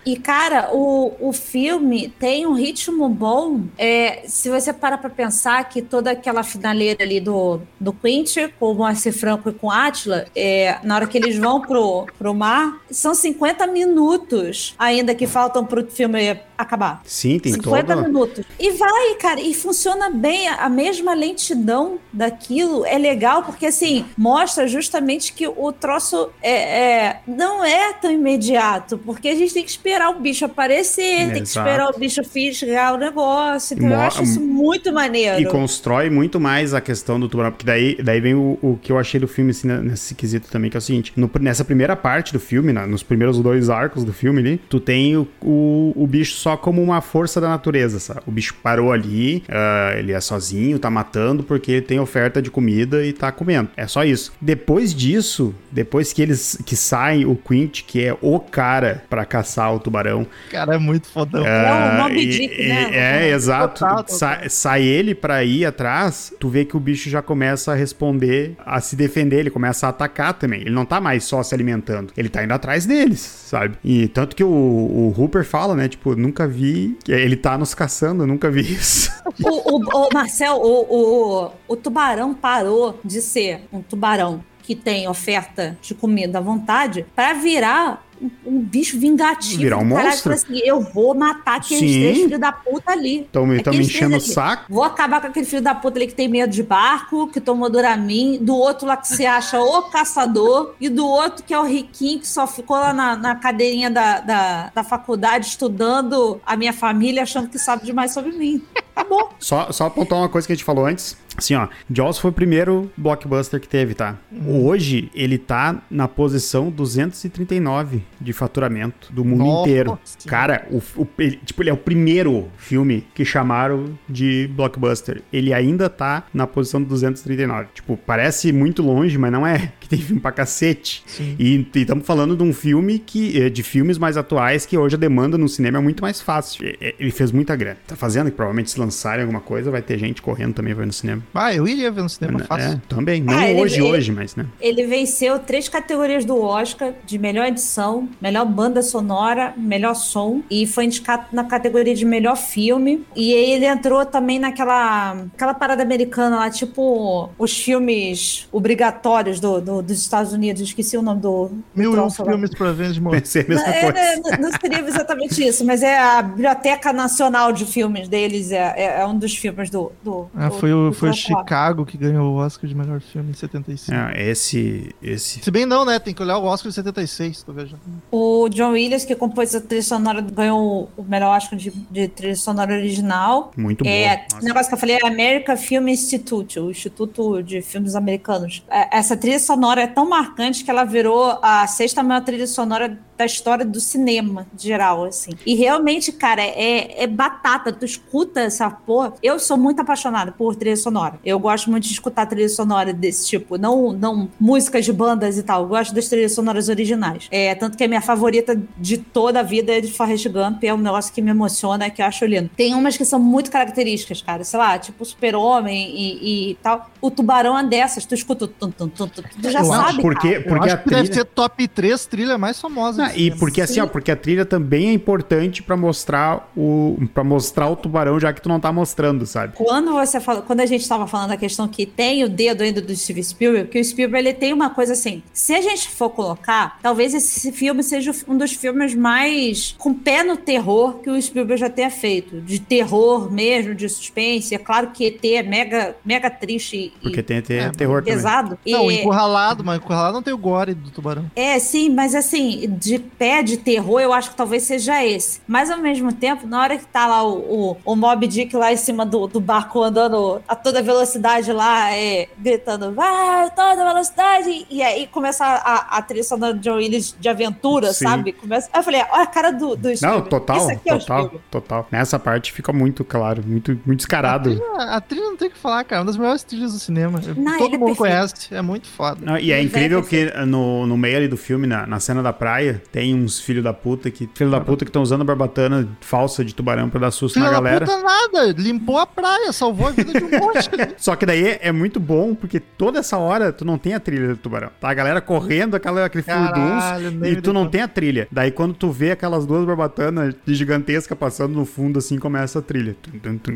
[0.05, 3.61] E, cara, o, o filme tem um ritmo bom.
[3.77, 8.71] É, se você para pra pensar que toda aquela finaleira ali do, do Quint, com
[8.71, 12.35] o Moacir Franco e com o Átila, é, na hora que eles vão pro, pro
[12.35, 17.01] mar, são 50 minutos ainda que faltam pro filme acabar.
[17.05, 18.05] Sim, tem 50 todo...
[18.05, 18.45] minutos.
[18.59, 20.47] E vai, cara, e funciona bem.
[20.47, 27.21] A mesma lentidão daquilo é legal, porque assim, mostra justamente que o troço é, é-
[27.27, 31.39] não é tão imediato, porque a gente tem que esperar o bicho aparecer, tem que
[31.49, 31.67] Exato.
[31.67, 33.75] esperar o bicho fisgar o negócio.
[33.75, 35.39] Então eu Mo- acho isso muito maneiro.
[35.41, 38.91] E constrói muito mais a questão do tubarão, porque daí, daí vem o, o que
[38.91, 41.63] eu achei do filme assim, né, nesse quesito também, que é o seguinte: no- nessa
[41.65, 45.27] primeira parte do filme, na- nos primeiros dois arcos do filme ali, tu tem o,
[45.41, 48.21] o, o bicho só como uma força da natureza, sabe?
[48.27, 52.49] O bicho parou ali, ah, ele é sozinho, tá matando porque ele tem oferta de
[52.51, 53.69] comida e tá comendo.
[53.77, 54.33] É só isso.
[54.41, 57.35] Depois disso, depois que eles que saem o
[57.83, 61.45] Que é o cara pra caçar o tubarão, Cara, é muito fodão.
[61.45, 62.89] É o Moby Dick, e- né?
[62.93, 63.79] É, exato.
[63.79, 64.17] Total, total.
[64.17, 68.55] Sai, sai ele pra ir atrás, tu vê que o bicho já começa a responder,
[68.65, 70.61] a se defender, ele começa a atacar também.
[70.61, 73.77] Ele não tá mais só se alimentando, ele tá indo atrás deles, sabe?
[73.83, 75.87] E tanto que o, o Hooper fala, né?
[75.87, 76.97] Tipo, nunca vi.
[77.07, 79.11] Ele tá nos caçando, eu nunca vi isso.
[79.43, 85.07] O, o- o Marcel, o, o, o tubarão parou de ser um tubarão que tem
[85.07, 88.03] oferta de comida à vontade para virar
[88.45, 89.61] um, bicho vingativo.
[89.61, 90.33] Virar um caralho, monstro.
[90.33, 91.99] Assim, eu vou matar aqueles Sim.
[91.99, 93.21] três filhos da puta ali.
[93.21, 94.65] Estão me, enchendo o saco.
[94.69, 97.69] Vou acabar com aquele filho da puta ali que tem medo de barco, que tomou
[97.69, 101.63] Duramin, do outro lá que se acha o caçador, e do outro que é o
[101.63, 106.73] riquinho que só ficou lá na, na cadeirinha da, da, da faculdade estudando a minha
[106.73, 108.63] família, achando que sabe demais sobre mim.
[108.95, 109.29] Acabou.
[109.39, 111.17] Só, só apontar uma coisa que a gente falou antes.
[111.37, 114.17] Assim, ó, Jaws foi o primeiro blockbuster que teve, tá?
[114.47, 119.99] Hoje, ele tá na posição 239 de faturamento do mundo Nossa inteiro.
[120.27, 125.21] Cara, o, o- ele, tipo, ele é o primeiro filme que chamaram de blockbuster.
[125.31, 127.67] Ele ainda tá na posição 239.
[127.73, 129.71] Tipo, parece muito longe, mas não é.
[129.85, 131.03] Que tem filme pra cacete.
[131.05, 131.35] Sim.
[131.37, 134.97] E estamos falando de um filme que eh, de filmes mais atuais que hoje a
[134.97, 136.65] demanda no cinema é muito mais fácil.
[136.81, 137.77] Ele fez muita grana.
[137.85, 140.93] Tá fazendo que provavelmente se lançarem alguma coisa vai ter gente correndo também vai no
[140.93, 141.21] cinema.
[141.35, 142.71] Ah, eu iria ver no cinema fácil.
[142.71, 143.21] É, também.
[143.21, 144.47] Não Ah, hoje, ele- hoje, mas né.
[144.59, 150.65] Ele venceu três categorias do Oscar de melhor edição, melhor banda sonora, melhor som e
[150.65, 153.05] foi indicado na categoria de melhor filme.
[153.15, 159.61] E aí ele entrou também naquela aquela parada americana lá, tipo os filmes obrigatórios do,
[159.61, 160.61] do- dos Estados Unidos.
[160.61, 161.47] Esqueci o nome do.
[161.47, 162.49] do Mil e um filmes
[162.93, 163.21] de morrer.
[163.21, 163.93] Pensei a mesma É, coisa.
[163.93, 168.73] né, não, não seria exatamente isso, mas é a Biblioteca Nacional de Filmes deles, é,
[168.75, 169.91] é- é um dos filmes do.
[170.03, 171.13] do, Ah, do- foi o, do foi o.
[171.13, 173.95] Chicago que ganhou o Oscar de melhor filme em 75.
[173.97, 175.39] É, esse, esse.
[175.39, 175.97] Se bem não, né?
[175.99, 177.79] Tem que olhar o Oscar de 76, tô vendo.
[178.11, 182.35] O John Williams, que compôs a trilha sonora, ganhou o melhor Oscar de, de trilha
[182.35, 183.51] sonora original.
[183.57, 183.89] Muito bom.
[183.89, 188.63] É, o negócio que eu falei é American Film Institute, o Instituto de Filmes Americanos.
[188.69, 192.99] É, Essa trilha sonora é tão marcante que ela virou a sexta maior trilha sonora
[193.17, 195.31] da história do cinema, geral, assim.
[195.45, 197.71] E realmente, cara, é, é batata.
[197.71, 199.13] Tu escuta essa porra.
[199.23, 201.19] Eu sou muito apaixonada por trilha sonora.
[201.23, 203.57] Eu gosto muito de escutar trilha sonora desse tipo.
[203.57, 205.63] Não, não músicas de bandas e tal.
[205.63, 207.27] Eu gosto das trilhas sonoras originais.
[207.31, 210.63] É, tanto que a minha favorita de toda a vida é de Forrest Gump.
[210.63, 212.49] É um negócio que me emociona, que eu acho lindo.
[212.55, 214.43] Tem umas que são muito características, cara.
[214.43, 216.89] Sei lá, tipo Super-Homem e, e tal.
[217.01, 218.05] O Tubarão é dessas.
[218.05, 220.41] Tu escuta o tum, tum, tum, tum, tu já Eu acho sabe, porque, cara.
[220.41, 221.13] Eu porque acho a que deve trilha...
[221.13, 223.04] ser top 3 trilha mais famosa.
[223.15, 223.81] E porque assim, Sim.
[223.81, 228.31] ó, porque a trilha também é importante pra mostrar o para mostrar o tubarão já
[228.33, 229.53] que tu não tá mostrando, sabe?
[229.55, 232.81] Quando você fala, quando a gente estava falando da questão que tem o dedo ainda
[232.81, 235.21] do Steven Spielberg, que o Spielberg ele tem uma coisa assim.
[235.33, 240.23] Se a gente for colocar, talvez esse filme seja um dos filmes mais com pé
[240.23, 244.53] no terror que o Spielberg já tenha feito, de terror mesmo, de suspense.
[244.53, 248.13] É claro que ET é mega, mega triste e Porque tem até É, terror também.
[248.15, 248.57] pesado.
[248.65, 251.29] Não, e, encurralado, mas encurralado não tem o gore do tubarão.
[251.35, 255.41] é, sim, mas assim, de de pé de terror, eu acho que talvez seja esse.
[255.47, 257.37] Mas ao mesmo tempo, na hora que tá lá o,
[257.73, 261.91] o, o Mob Dick lá em cima do, do barco andando a toda velocidade lá,
[261.93, 267.15] é, gritando, vai, toda velocidade, e aí começa a, a trilha sonora de John Willis
[267.19, 268.05] de aventura, Sim.
[268.05, 268.31] sabe?
[268.31, 270.29] Começa, eu falei, olha a cara do, do Não, Spielberg.
[270.29, 271.45] total, Isso aqui é o total, Spielberg.
[271.51, 271.87] total.
[271.91, 274.61] Nessa parte fica muito claro, muito, muito descarado.
[274.77, 276.01] A trilha não tem o que falar, cara.
[276.01, 277.19] Uma das melhores trilhas do cinema.
[277.35, 277.97] Não, Todo é mundo perfeito.
[277.97, 278.53] conhece.
[278.55, 279.19] É muito foda.
[279.21, 282.21] Não, e é Ele incrível que no, no meio ali do filme, na, na cena
[282.21, 284.29] da praia, tem uns filhos da puta que.
[284.33, 287.51] Filho da puta que estão usando barbatana falsa de tubarão pra dar susto Filha na
[287.51, 287.85] galera.
[287.85, 288.53] puta nada.
[288.57, 290.69] Limpou a praia, salvou a vida de um monte.
[290.97, 294.29] Só que daí é muito bom, porque toda essa hora tu não tem a trilha
[294.29, 294.69] do tubarão.
[294.79, 298.27] Tá a galera correndo, aquela, aquele furdunço, e tu não tem a trilha.
[298.31, 302.95] Daí quando tu vê aquelas duas barbatanas gigantescas passando no fundo, assim começa a trilha.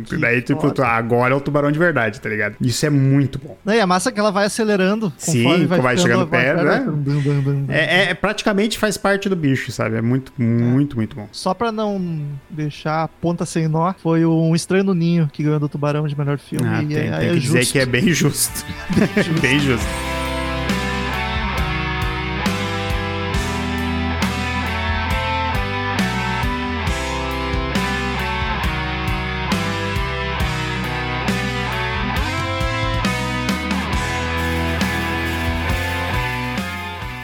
[0.06, 2.56] Que Daí, tipo, tu, agora é o tubarão de verdade, tá ligado?
[2.62, 3.58] Isso é muito bom.
[3.66, 5.12] Não, e a massa é que ela vai acelerando.
[5.18, 6.86] Sim, vai, vai chegando perto, né?
[6.88, 7.66] dum.
[7.68, 9.98] É, é- praticamente faz parte do bicho, sabe?
[9.98, 11.28] É muito, muito, muito bom.
[11.32, 15.44] Só pra não deixar a ponta sem nó, foi o Um Estranho no Ninho que
[15.44, 16.68] ganhou do Tubarão de melhor filme.
[16.68, 17.72] Ah, e tem, é, tem é que dizer justo.
[17.74, 18.66] que é bem justo.
[19.42, 20.19] bem justo.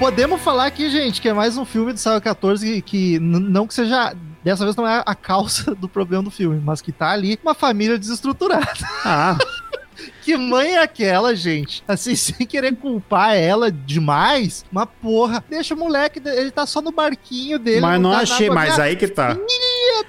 [0.06, 3.66] Podemos falar aqui, gente, que é mais um filme do Sábado 14 que, que não
[3.66, 4.16] que seja.
[4.44, 7.56] Dessa vez não é a causa do problema do filme, mas que tá ali uma
[7.56, 8.72] família desestruturada.
[9.04, 9.36] Ah,
[10.24, 11.84] Que mãe é aquela, gente?
[11.88, 16.92] Assim, sem querer culpar ela demais, mas porra, deixa o moleque, ele tá só no
[16.92, 17.82] barquinho dele.
[17.82, 19.38] mas não na achei, mas aí que tá.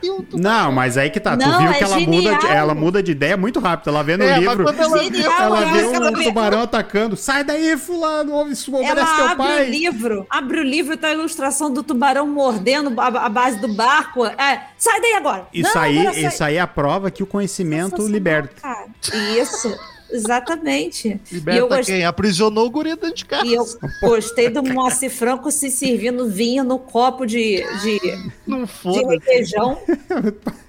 [0.00, 0.64] Tem um tubarão.
[0.64, 1.36] Não, mas aí que tá.
[1.36, 3.88] tu Não, viu é que ela muda, de, ela muda de ideia muito rápido.
[3.90, 4.68] Ela vê no É, livro.
[4.68, 7.16] ela Genial, Ela ela vê ela um vê- tubarão atacando.
[7.16, 8.34] Sai daí, fulano.
[8.36, 9.64] Obedece Ela teu abre o pai.
[9.70, 13.68] livro, abre o livro e tá a ilustração do tubarão mordendo a, a base do
[13.68, 14.24] barco.
[14.26, 15.46] É, sai daí agora.
[15.52, 16.24] Isso Não, aí, agora sai.
[16.26, 18.60] isso aí é a prova que o conhecimento liberta.
[18.60, 18.86] cara.
[19.40, 19.74] Isso,
[20.10, 21.08] exatamente.
[21.08, 21.96] e eu Liberta gostei.
[21.96, 22.04] quem?
[22.04, 23.46] Aprisionou o guri dentro de casa.
[23.46, 23.64] E eu
[24.00, 29.78] gostei do Moacir Franco se servindo vinho no copo de, de, Não de requeijão.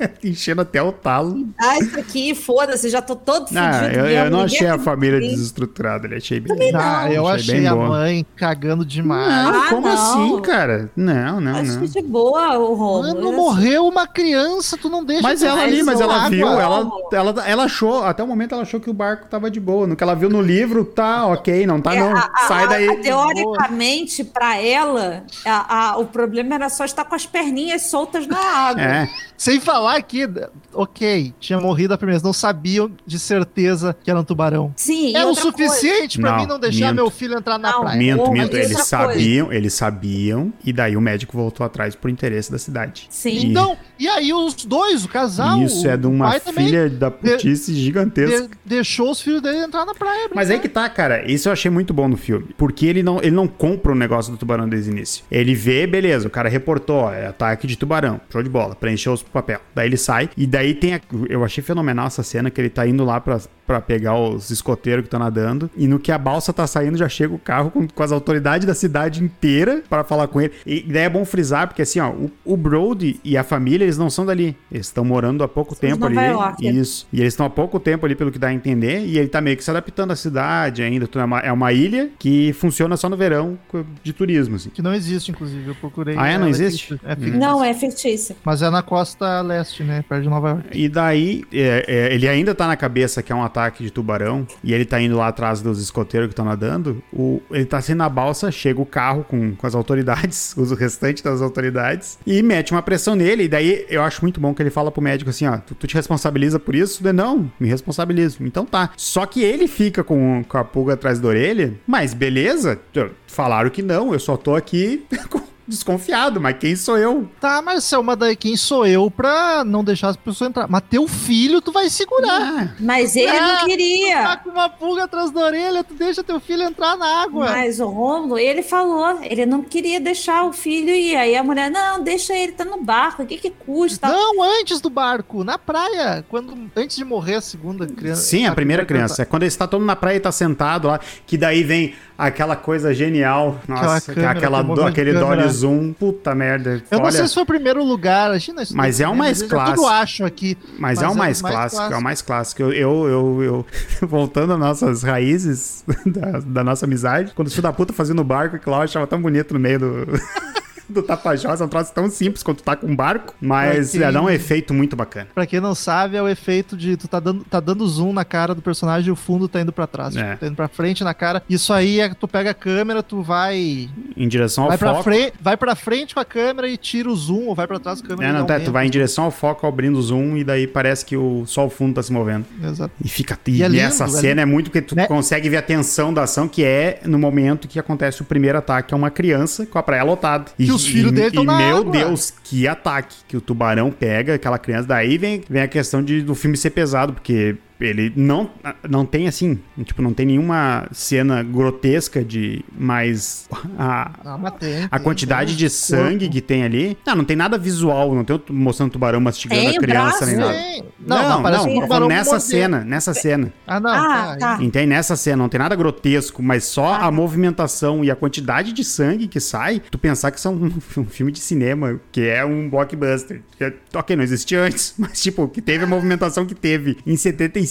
[0.24, 1.46] Enchendo até o talo.
[1.60, 5.20] Ah, isso aqui, foda-se, já tô todo fudido Não, eu, eu não achei a família
[5.20, 6.06] desestruturada.
[6.06, 6.72] Ele achei bem.
[6.74, 7.88] Ah, eu Achei achei bem a boa.
[7.88, 9.28] mãe cagando demais.
[9.52, 9.92] Não, Ah, como não.
[9.92, 10.90] assim, cara?
[10.96, 11.86] Não, não, Acho não.
[11.86, 13.02] de boa o Romulo.
[13.14, 15.22] Mano, morreu uma criança, tu não deixa.
[15.22, 16.30] Mas ela ali, mas ela água.
[16.30, 19.60] viu, ela, ela, ela achou, até o momento ela achou que o barco tava de
[19.60, 19.86] boa.
[19.86, 22.16] No que ela viu no livro, tá ok, não tá É, não.
[22.16, 22.88] a- Sai a- daí.
[22.88, 28.26] a- teoricamente, pra ela, a- a- o problema era só estar com as perninhas soltas
[28.26, 28.82] na água.
[28.82, 30.28] É, Sem falar que,
[30.72, 34.72] ok, tinha morrido a primeira vez, não sabiam de certeza que era um tubarão.
[34.76, 36.94] Sim, É o suficiente pra Não, mim não deixar minto.
[36.96, 37.98] meu filho entrar na Não, praia.
[37.98, 38.46] minto, Bom, minto.
[38.52, 39.12] mas Eles outra coisa.
[39.14, 43.06] sabiam, eles sabiam, e daí o médico voltou atrás por interesse da cidade.
[43.10, 43.30] Sim.
[43.30, 45.62] E Então, e aí os dois, o casal.
[45.62, 48.42] isso é de uma filha da putice gigantesca.
[48.48, 50.28] de- deixou os filhos dele entrar na praia.
[50.34, 51.30] Mas aí que tá, cara.
[51.30, 52.48] Isso eu achei muito bom no filme.
[52.56, 55.24] Porque ele não, ele não compra o negócio do tubarão desde o início.
[55.30, 58.20] Ele vê, beleza, o cara reportou, ó, é ataque de tubarão.
[58.30, 58.74] Show de bola.
[58.74, 59.60] Preencheu os papel.
[59.80, 60.28] Daí ele sai.
[60.36, 60.94] E daí tem.
[60.94, 64.50] A, eu achei fenomenal essa cena que ele tá indo lá pra, pra pegar os
[64.50, 65.70] escoteiros que estão nadando.
[65.74, 68.66] E no que a balsa tá saindo, já chega o carro com, com as autoridades
[68.66, 70.52] da cidade inteira pra falar com ele.
[70.66, 73.96] E daí é bom frisar, porque assim, ó, o, o Brody e a família, eles
[73.96, 74.54] não são dali.
[74.70, 76.30] Eles estão morando há pouco de tempo Nova ali.
[76.30, 76.68] York.
[76.68, 77.06] Isso.
[77.10, 79.40] E eles estão há pouco tempo ali, pelo que dá a entender, e ele tá
[79.40, 81.08] meio que se adaptando à cidade ainda.
[81.14, 83.58] É uma, é uma ilha que funciona só no verão
[84.02, 84.68] de turismo, assim.
[84.68, 85.68] Que não existe, inclusive.
[85.68, 86.16] Eu procurei.
[86.18, 86.36] Ah, é?
[86.36, 87.00] Não existe?
[87.02, 87.40] É fictício.
[87.40, 88.36] Não, é fictício.
[88.44, 90.04] Mas é na costa leste, né?
[90.08, 90.68] Perto de Nova York.
[90.72, 94.46] E daí, é, é, ele ainda tá na cabeça que é um ataque de tubarão,
[94.62, 97.02] e ele tá indo lá atrás dos escoteiros que estão nadando.
[97.12, 101.22] O, ele tá assim na balsa, chega o carro com, com as autoridades, os restantes
[101.22, 103.44] das autoridades, e mete uma pressão nele.
[103.44, 105.86] E daí eu acho muito bom que ele fala pro médico assim: ó, tu, tu
[105.86, 107.02] te responsabiliza por isso?
[107.02, 108.38] Ele, Não, me responsabilizo.
[108.40, 108.90] Então tá.
[108.96, 112.78] Só que ele fica com, com a pulga atrás da orelha, mas beleza,
[113.26, 115.04] falaram que não, eu só tô aqui.
[115.70, 117.28] Desconfiado, mas quem sou eu?
[117.40, 120.66] Tá, Marcel, mas daí quem sou eu pra não deixar as pessoas entrar?
[120.68, 122.40] Mas teu filho tu vai segurar.
[122.40, 124.36] Ah, Mas ele Ah, não Tá queria.
[124.42, 127.46] com uma pulga atrás da orelha, tu deixa teu filho entrar na água.
[127.52, 131.14] Mas o Romulo, ele falou, ele não queria deixar o filho ir.
[131.16, 134.08] Aí a mulher, não, deixa ele, tá no barco, o que que custa?
[134.08, 136.24] Não, antes do barco, na praia.
[136.28, 138.22] Quando, antes de morrer a segunda criança.
[138.22, 139.22] Sim, a primeira criança.
[139.22, 142.54] É quando ele está todo na praia e tá sentado lá, que daí vem aquela
[142.56, 143.58] coisa genial.
[143.66, 145.92] Nossa, câmera, aquela aquele do, aquele dolly zoom.
[145.92, 146.82] Puta merda.
[146.90, 148.76] Eu não Olha, sei se foi o primeiro lugar, imagina isso.
[148.76, 149.76] Mas é o mais eu clássico.
[149.76, 150.56] tudo acho aqui.
[150.78, 152.62] mas, é o mais, clássico, é o mais clássico.
[152.62, 153.66] Eu, eu, eu, eu-
[154.06, 158.24] voltando às nossas raízes da, da nossa amizade, quando o filho da puta fazia no
[158.24, 160.06] barco, que lá eu achava tão bonito no meio do.
[160.92, 164.08] do Tapajós, é um troço tão simples quanto tá com um barco, mas Pra quem-
[164.08, 165.28] é, dá um efeito muito bacana.
[165.34, 168.24] Pra quem não sabe, é o efeito de tu tá dando, tá dando zoom na
[168.24, 170.16] cara do personagem e o fundo tá indo pra trás.
[170.16, 170.22] É.
[170.30, 171.42] Tipo, tá indo pra frente na cara.
[171.48, 173.88] Isso aí é que tu pega a câmera, tu vai.
[174.16, 175.04] Em direção ao Vai pra, foco.
[175.04, 178.00] frente, vai pra frente com a câmera e tira o zoom, ou vai pra trás
[178.00, 180.36] com a câmera É, não, tá, tu vai em direção ao foco, abrindo o zoom,
[180.36, 182.44] e daí parece que o, só o fundo tá se movendo.
[182.62, 182.92] Exato.
[183.02, 183.38] E fica.
[183.46, 185.06] E E, é lindo, essa é cena é muito porque tu Né?
[185.06, 188.92] consegue ver a tensão da ação, que é no momento que acontece o primeiro ataque
[188.94, 190.46] a uma criança com a praia lotada.
[190.58, 191.92] E, Que os filhos e- dele tão E na meu água.
[191.92, 193.16] Deus, que ataque!
[193.28, 194.88] Que o tubarão pega aquela criança.
[194.88, 197.56] Daí vem, vem a questão de, do filme ser pesado, porque.
[197.80, 198.50] Ele não,
[198.88, 202.64] não tem assim, tipo, não tem nenhuma cena grotesca de.
[202.78, 206.32] Mas a, Ah, mas tem, a tem, quantidade tem de sangue corpo.
[206.34, 206.98] que tem ali.
[207.06, 210.26] Não, não tem nada visual, não tem mostrando o tubarão mastigando Tem a criança braço,
[210.26, 210.52] nem nada.
[210.52, 210.84] Tem.
[211.06, 213.52] Não, não, um tubarão falando nessa cena, nessa cena.
[213.66, 213.90] Ah, não.
[213.90, 214.56] Ah, tá.
[214.56, 214.62] tá.
[214.62, 214.86] Entende?
[214.88, 217.06] Nessa cena, não tem nada grotesco, mas só Ah.
[217.06, 220.70] a movimentação e a quantidade de sangue que sai, tu pensar que isso é um,
[220.98, 223.40] um filme de cinema, que é um blockbuster.
[223.56, 227.16] Que é- ok, não existia antes, mas tipo, que teve a movimentação que teve em
[227.16, 227.69] 75,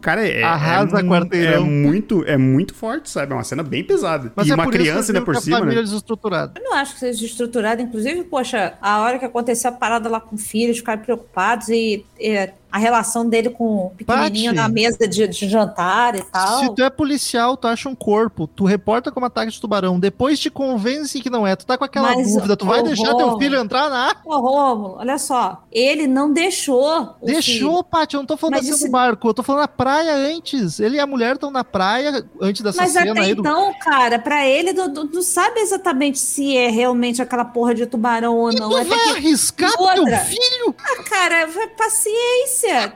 [0.00, 1.64] cara, é, Arrasa é, quarteirão.
[1.64, 3.32] é muito, é muito forte, sabe?
[3.32, 4.32] É uma cena bem pesada.
[4.34, 5.84] Mas e é uma criança ainda por cima, família né?
[5.84, 6.60] desestruturada.
[6.60, 7.82] Eu não acho que seja estruturado.
[7.82, 12.04] Inclusive, poxa, a hora que aconteceu a parada lá com o filho, ficaram preocupados e,
[12.18, 16.60] é, a relação dele com o pequenininho na mesa de, de jantar e tal.
[16.60, 20.38] Se tu é policial, tu acha um corpo, tu reporta como ataque de tubarão, depois
[20.38, 23.30] te convence que não é, tu tá com aquela Mas, dúvida, tu vai deixar teu
[23.30, 25.64] Rô, filho entrar na Ô, Rômulo, olha só.
[25.72, 27.14] Ele não deixou.
[27.22, 29.68] Deixou, Paty, eu não tô falando Mas assim isso- do barco, eu tô falando na
[29.68, 30.80] praia antes.
[30.80, 33.40] Ele e a mulher estão na praia antes dessa Mas cena até aí do.
[33.40, 38.52] então, cara, pra ele, não, sabe exatamente se é realmente aquela porra de tubarão ou
[38.52, 38.70] não.
[38.70, 40.18] Tu Até vai que, arriscar pro teu outra?
[40.18, 40.74] filho?
[40.78, 41.68] ah, cara, vai-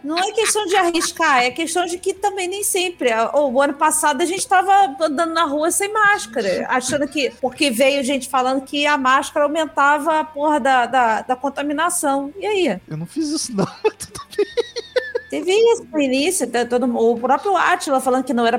[0.03, 3.11] Não é questão de arriscar, é questão de que também nem sempre.
[3.33, 7.31] O, o ano passado a gente tava andando na rua sem máscara, achando que.
[7.41, 12.33] Porque veio gente falando que a máscara aumentava a porra da, da, da contaminação.
[12.39, 12.81] E aí?
[12.89, 13.67] Eu não fiz isso, não.
[15.39, 18.59] Teve isso no início, tá todo, o próprio Atila falando que não era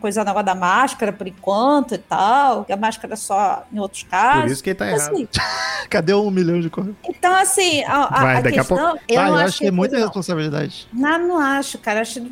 [0.00, 3.78] coisar o negócio da máscara por enquanto e tal, que a máscara é só em
[3.78, 4.42] outros casos.
[4.42, 5.14] Por isso que ele tá Então, errado.
[5.14, 5.28] assim,
[5.90, 6.96] Cadê um milhão de correios?
[7.04, 8.76] então, assim, a, a, Vai, a daqui a questão.
[8.78, 10.04] pouco- Eu Ah, eu acho acho que é muita não.
[10.04, 10.88] responsabilidade.
[10.92, 12.00] Não, não acho, cara.
[12.00, 12.24] Acho,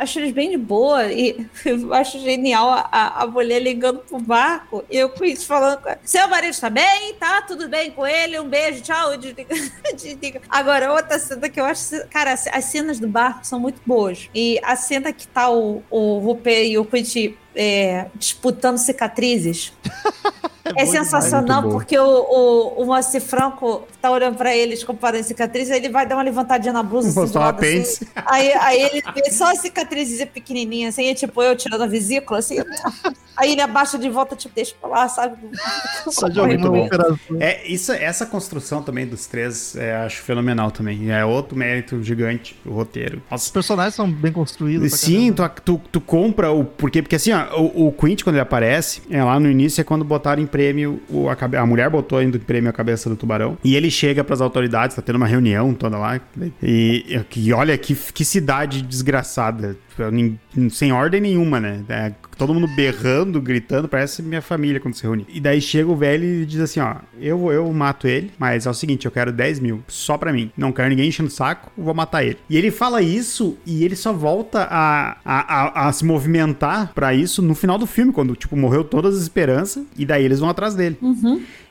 [0.00, 1.04] acho eles bem de boa.
[1.12, 5.78] E eu acho genial a, a, mulher ligando pro barco e eu com isso falando:
[5.80, 7.14] com ela, Seu marido está bem?
[7.14, 8.38] Tá tudo bem com ele?
[8.40, 9.16] Um beijo, tchau.
[9.18, 9.46] Desliga,
[9.94, 10.40] desliga.
[10.48, 12.04] Agora, outra cena que eu acho.
[12.10, 14.28] Cara, as cenas do barco são muito boas.
[14.34, 19.72] E a cena que tá o, o Rupert e o Quint é, disputando cicatrizes.
[20.64, 20.90] É, demais.
[20.90, 25.90] sensacional porque o, o, o Moacir Franco tá olhando pra eles comparando cicatriz, aí ele
[25.90, 28.06] vai dar uma levantadinha na blusa assim, lado, assim.
[28.14, 32.38] Aí, aí ele vê só a cicatrizinha pequenininha, assim, é tipo eu tirando a vesícula,
[32.38, 32.56] assim.
[33.36, 35.36] Aí ele abaixa de volta, tipo, deixa pra lá, sabe?
[36.08, 36.28] Só
[36.84, 37.18] operação.
[37.40, 41.10] É, isso, essa construção também dos três, é, acho fenomenal também.
[41.10, 43.18] É outro mérito gigante, o roteiro.
[43.26, 43.52] Os Nossa.
[43.52, 44.92] personagens são bem construídos.
[45.00, 48.42] Sim, tu, tu, tu compra o porquê, porque assim, ó, o, o Quint, quando ele
[48.42, 52.22] aparece, é lá no início é quando botaram em prêmio, o, a, a mulher botou
[52.22, 55.74] em prêmio a cabeça do tubarão, e ele chega pras autoridades, tá tendo uma reunião
[55.74, 56.20] toda lá,
[56.62, 59.76] e, e olha que, que cidade desgraçada,
[60.70, 61.84] sem ordem nenhuma, né?
[61.88, 65.26] É, todo mundo berrando, gritando, parece minha família quando se reúne.
[65.28, 68.70] E daí chega o velho e diz assim, ó, eu, eu mato ele, mas é
[68.70, 70.50] o seguinte, eu quero 10 mil, só pra mim.
[70.56, 72.38] Não quero ninguém enchendo o saco, vou matar ele.
[72.48, 77.14] E ele fala isso e ele só volta a, a, a, a se movimentar pra
[77.14, 80.48] isso no final do filme, quando, tipo, morreu todas as esperanças, e daí eles vão
[80.48, 80.98] atrás dele.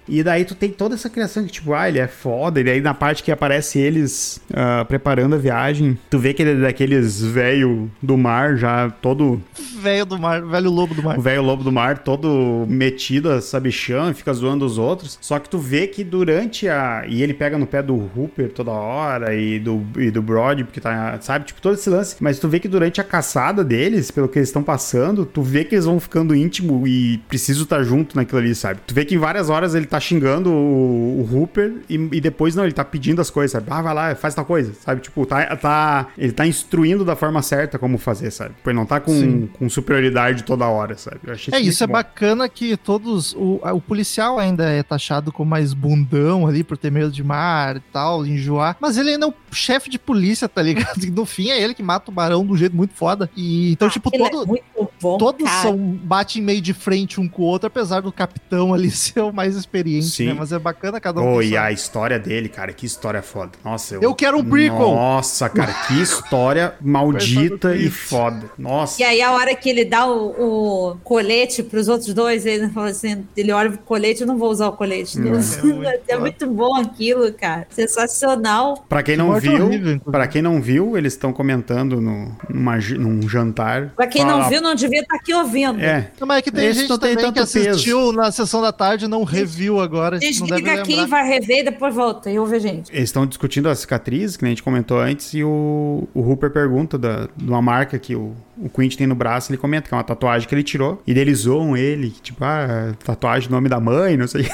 [0.08, 2.60] E daí tu tem toda essa criação que, tipo, ah, ele é foda.
[2.60, 6.52] E daí na parte que aparece eles ah, preparando a viagem, tu vê que ele
[6.52, 9.42] é daqueles velho do mar, já todo.
[9.80, 11.18] Velho do mar, velho lobo do mar.
[11.18, 15.18] O velho lobo do mar, todo metido a sabichão e fica zoando os outros.
[15.22, 17.04] Só que tu vê que durante a.
[17.08, 20.80] E ele pega no pé do Hooper toda hora e do, e do Brody, porque
[20.80, 21.18] tá.
[21.22, 21.46] Sabe?
[21.46, 22.16] Tipo, todo esse lance.
[22.20, 25.64] Mas tu vê que durante a caçada deles, pelo que eles estão passando, tu vê
[25.64, 28.80] que eles vão ficando íntimo e precisam estar junto naquilo ali, sabe?
[28.86, 32.56] Tu vê que em várias horas ele tá xingando o, o Hooper e, e depois
[32.56, 33.68] não, ele tá pedindo as coisas, sabe?
[33.70, 35.02] Ah, vai lá, faz tal coisa, sabe?
[35.02, 38.56] Tipo, tá, tá, ele tá instruindo da forma certa como fazer, sabe?
[38.56, 39.50] Tipo, ele não tá com, Sim.
[39.54, 41.20] com superioridade toda hora, sabe?
[41.24, 41.94] Eu achei É, isso é bom.
[41.94, 43.34] bacana que todos.
[43.36, 47.78] O, o policial ainda é taxado como mais bundão ali por ter medo de mar
[47.78, 48.76] e tal, enjoar.
[48.80, 51.04] Mas ele ainda é o chefe de polícia, tá ligado?
[51.04, 53.30] E no fim é ele que mata o barão do jeito muito foda.
[53.36, 54.64] E então, tipo, Aquilo é todo, muito
[55.02, 55.62] bom, todos cara.
[55.62, 59.32] são batem meio de frente um com o outro, apesar do capitão ali ser o
[59.34, 60.26] mais experiente experiente, Sim.
[60.28, 60.36] né?
[60.38, 61.36] Mas é bacana cada um.
[61.36, 63.52] Oh, e a história dele, cara, que história foda.
[63.64, 64.80] Nossa, Eu quero um prequel.
[64.80, 68.50] Nossa, cara, que história maldita e foda.
[68.58, 69.02] Nossa.
[69.02, 72.90] E aí, a hora que ele dá o, o colete pros outros dois, ele fala
[72.90, 75.20] assim: ele olha pro colete, eu não vou usar o colete.
[75.20, 75.34] Não.
[75.38, 77.68] É É, muito bom aquilo, cara.
[77.70, 78.86] Sensacional.
[78.88, 83.28] Pra quem não viu, horrível, para quem não viu, eles estão comentando no, numa, num
[83.28, 83.90] jantar.
[83.96, 85.80] Pra quem não Fala- viu, não devia estar aqui ouvindo.
[85.82, 86.12] É.
[86.20, 87.70] Não, mas é que tem Esse gente não tem também que tanto peso.
[87.70, 90.16] assistiu na sessão da tarde e não reviu agora.
[90.16, 91.08] não deve Desliga aqui, lembrar.
[91.08, 92.92] vai rever e depois volta e ouve a gente.
[92.92, 96.52] Eles estão discutindo a cicatriz, que nem a gente comentou antes, e o, o Hooper
[96.52, 99.94] pergunta da, de uma marca que o, o Quint tem no braço, ele comenta que
[99.94, 103.70] é uma tatuagem que ele tirou, e eles zoam ele, tipo, ah, tatuagem do nome
[103.70, 104.48] da mãe, não sei.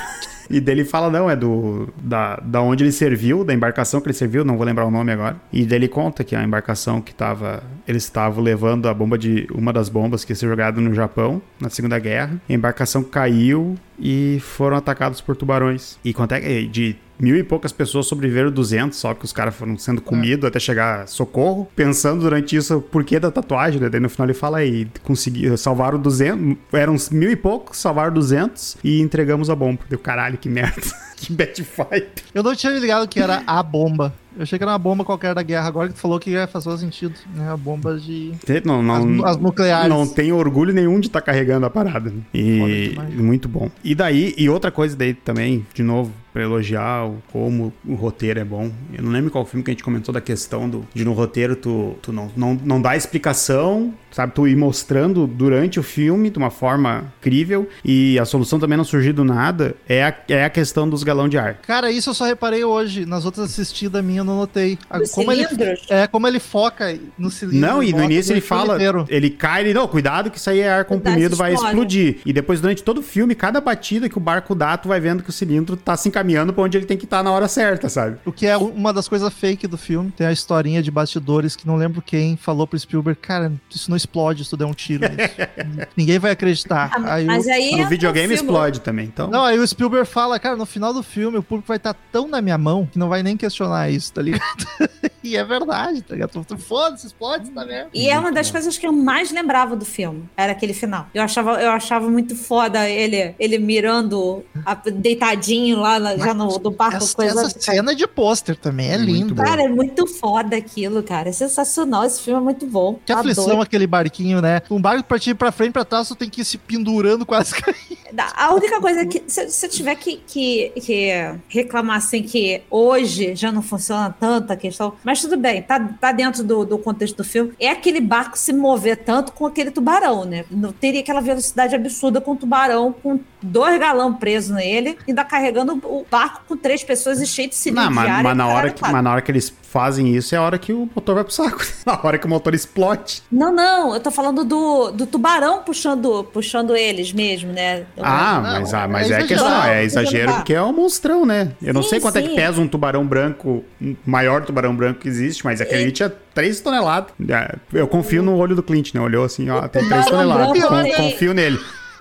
[0.49, 4.13] E dele fala, não, é do da, da onde ele serviu, da embarcação que ele
[4.13, 5.37] serviu, não vou lembrar o nome agora.
[5.53, 7.63] E dele conta que a embarcação que tava.
[7.87, 9.47] Eles estavam levando a bomba de.
[9.53, 12.41] uma das bombas que ia ser jogada no Japão na Segunda Guerra.
[12.49, 15.99] A embarcação caiu e foram atacados por tubarões.
[16.03, 16.67] E quanto é que.
[16.67, 20.59] De mil e poucas pessoas sobreviveram 200, só que os caras foram sendo comidos até
[20.59, 21.67] chegar socorro.
[21.75, 23.89] Pensando durante isso o porquê da tatuagem, né?
[23.89, 28.77] Daí no final ele fala aí, conseguiram, salvaram 200, eram mil e poucos, salvaram 200
[28.83, 29.81] e entregamos a bomba.
[29.89, 30.81] Deu caralho, que merda.
[31.17, 32.23] que bad fight.
[32.33, 34.13] Eu não tinha me ligado que era a bomba.
[34.35, 35.67] Eu achei que era uma bomba qualquer da guerra.
[35.67, 37.13] Agora que tu falou que é, faz todo sentido.
[37.35, 37.51] Né?
[37.51, 38.31] A bomba de.
[38.63, 39.89] Não, não, As, as nucleares.
[39.89, 42.09] Não tem orgulho nenhum de estar carregando a parada.
[42.09, 42.21] né?
[42.33, 43.69] E muito bom.
[43.83, 48.39] E daí, e outra coisa daí também, de novo, pra elogiar o, como o roteiro
[48.39, 48.71] é bom.
[48.93, 51.53] Eu não lembro qual filme que a gente comentou da questão do, de no roteiro
[51.55, 54.33] tu, tu não, não, não dá explicação, sabe?
[54.33, 58.85] Tu ir mostrando durante o filme de uma forma crível e a solução também não
[58.85, 61.55] surgir do nada é a, é a questão dos galão de ar.
[61.55, 63.05] Cara, isso eu só reparei hoje.
[63.05, 64.77] Nas outras assistidas minhas eu não notei.
[64.89, 65.45] A- como ele,
[65.89, 67.59] é, como ele foca no cilindro.
[67.59, 69.05] Não, e no início ele fala, inteiro.
[69.09, 72.19] ele cai, ele, não, cuidado que isso aí é ar comprimido, vai explodir.
[72.25, 75.21] E depois, durante todo o filme, cada batida que o barco dá, tu vai vendo
[75.21, 77.89] que o cilindro tá se encaminhando pra onde ele tem que estar na hora certa,
[77.89, 78.17] sabe?
[78.25, 80.11] O que é uma das coisas fake do filme.
[80.11, 83.97] Tem a historinha de bastidores que não lembro quem falou pro Spielberg, cara, isso não
[83.97, 85.03] explode se tu der um tiro.
[85.95, 86.91] Ninguém vai acreditar.
[86.95, 89.29] Ah, Aí o- mas aí no é um videogame filme- explode também, então...
[89.29, 92.27] Não, aí o Spielberg fala, cara, no final do filme o público vai estar tão
[92.27, 94.67] na minha mão que não vai nem questionar isso, tá ligado?
[95.23, 96.45] e é verdade, tá ligado?
[96.57, 97.89] Foda-se, explode essa merda.
[97.93, 100.23] E é uma das coisas que eu mais lembrava do filme.
[100.37, 101.07] Era aquele final.
[101.13, 106.57] Eu achava, eu achava muito foda ele, ele mirando a- deitadinho lá na- já no
[106.59, 106.97] do barco.
[106.97, 107.41] Essa, coisa...
[107.41, 109.43] essa cena de pôster também é linda.
[109.43, 111.29] Cara, é muito foda aquilo, cara.
[111.29, 112.03] É sensacional.
[112.05, 112.99] Esse filme é muito bom.
[113.05, 113.61] Que aflição Adoro.
[113.61, 114.61] aquele barquinho, né?
[114.69, 117.25] Um barco pra ti ir pra frente, pra trás, tu tem que ir se pendurando
[117.25, 117.99] quase caindo.
[118.35, 121.11] A única coisa que, se, se eu tiver que, que, que
[121.47, 126.11] reclamar assim, que hoje já não funciona tanto a questão, mas tudo bem, tá, tá
[126.11, 130.23] dentro do, do contexto do filme, é aquele barco se mover tanto com aquele tubarão,
[130.23, 130.45] né?
[130.51, 135.81] Não teria aquela velocidade absurda com o tubarão, com dois galão preso nele, ainda carregando
[135.83, 138.81] o barco com três pessoas e cheio de cilindro Não, mas, mas na hora que,
[138.83, 141.33] mas na hora que eles fazem isso é a hora que o motor vai pro
[141.33, 141.59] saco.
[141.85, 143.21] Na hora que o motor explode.
[143.31, 147.85] Não, não, eu tô falando do, do tubarão puxando, puxando eles mesmo, né?
[147.97, 150.37] Ah, não, mas, ah, mas é é, questão, é exagero Tá.
[150.37, 151.51] porque é um monstrão, né?
[151.61, 152.35] Eu não Sim, sei quanto é que sim.
[152.35, 156.59] pesa um tubarão branco, um maior tubarão branco que existe, mas aquele ali tinha 3
[156.61, 157.11] toneladas.
[157.29, 159.01] É, Eu confio no olho do Clint, né?
[159.01, 160.95] Olhou assim, ó, tem 3 tubarão toneladas.
[160.95, 161.59] confio nele.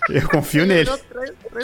[0.09, 0.91] Eu confio nele.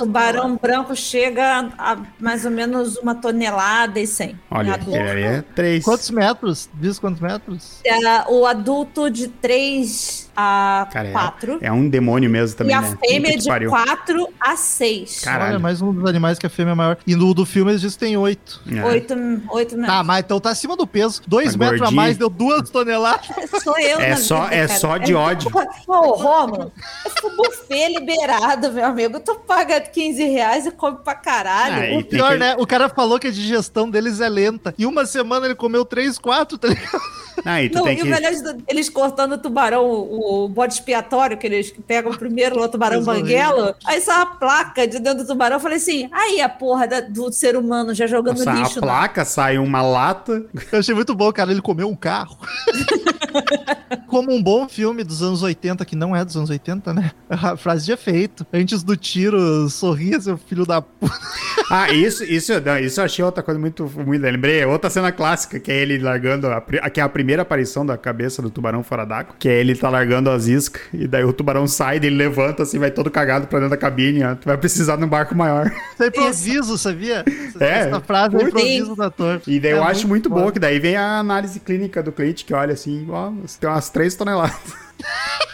[0.03, 4.39] O tubarão branco chega a mais ou menos uma tonelada e cem.
[4.51, 5.85] Olha, ali é 3.
[5.85, 6.69] Quantos metros?
[6.75, 7.81] Diz quantos metros?
[7.85, 7.97] É,
[8.31, 11.59] o adulto de 3 a Cara, é- 4.
[11.61, 12.99] É um demônio mesmo e também, a né?
[13.07, 13.71] fêmea de pariu.
[13.71, 15.21] 4 a 6.
[15.21, 15.51] Caralho.
[15.53, 16.99] Olha, mais um dos animais que a fêmea é maior.
[17.07, 18.61] E no do filme eles dizem que tem oito.
[18.73, 18.85] É.
[18.85, 19.15] 8,
[19.51, 19.87] 8 metros.
[19.87, 21.23] Tá, mas então tá acima do peso.
[21.27, 23.27] Dois Tá metros a mais deu duas toneladas.
[23.63, 24.79] Sou eu, É na só- vida, é cara.
[24.81, 25.51] só de ódio.
[25.87, 26.73] Ô, Romulo,
[27.07, 29.21] é buffet liberado, meu amigo.
[29.21, 31.75] Tu paga 15 reais e come pra caralho.
[31.83, 32.55] Ah, e O pior, que- né?
[32.59, 34.75] O cara falou que a digestão deles é lenta.
[34.79, 37.01] E uma semana ele comeu três, quatro, tá ligado?
[37.45, 38.11] Ah, e tu Não, tem e o que...
[38.11, 42.59] melhor de tudo, eles cortando o tubarão, o, o bode expiatório, que eles pegam primeiro
[42.59, 45.57] lá o tubarão banguelo, aí sai uma placa de dentro do tubarão.
[45.57, 48.75] Eu falei assim, aí a porra da- do ser humano já jogando Nossa, a lixo.
[48.77, 48.81] né?
[48.87, 50.45] placa sai uma lata.
[50.73, 51.51] Eu achei muito bom, cara.
[51.51, 52.37] Ele comeu um carro.
[54.07, 57.11] Como um bom filme dos anos 80, que não é dos anos 80, né?
[57.29, 58.47] A frase de efeito.
[58.53, 61.15] Antes do tiro, sorria, seu filho da puta.
[61.71, 64.23] Ah, isso, isso, não, isso eu achei outra coisa muito, muito.
[64.23, 66.47] Lembrei, outra cena clássica, que é ele largando.
[66.49, 69.35] A, que é a primeira aparição da cabeça do tubarão fora d'água.
[69.39, 70.83] Que é ele tá largando as iscas.
[70.93, 74.25] E daí o tubarão sai, ele levanta assim, vai todo cagado pra dentro da cabine.
[74.25, 75.67] Ó, tu vai precisar de um barco maior.
[75.95, 77.25] Isso é improviso, sabia?
[77.61, 79.41] É, Essa frase é improviso do ator.
[79.47, 82.45] E daí É eu acho muito boa, que daí vem a análise clínica do Clint,
[82.45, 84.55] que olha assim, ó, tem umas 3 toneladas.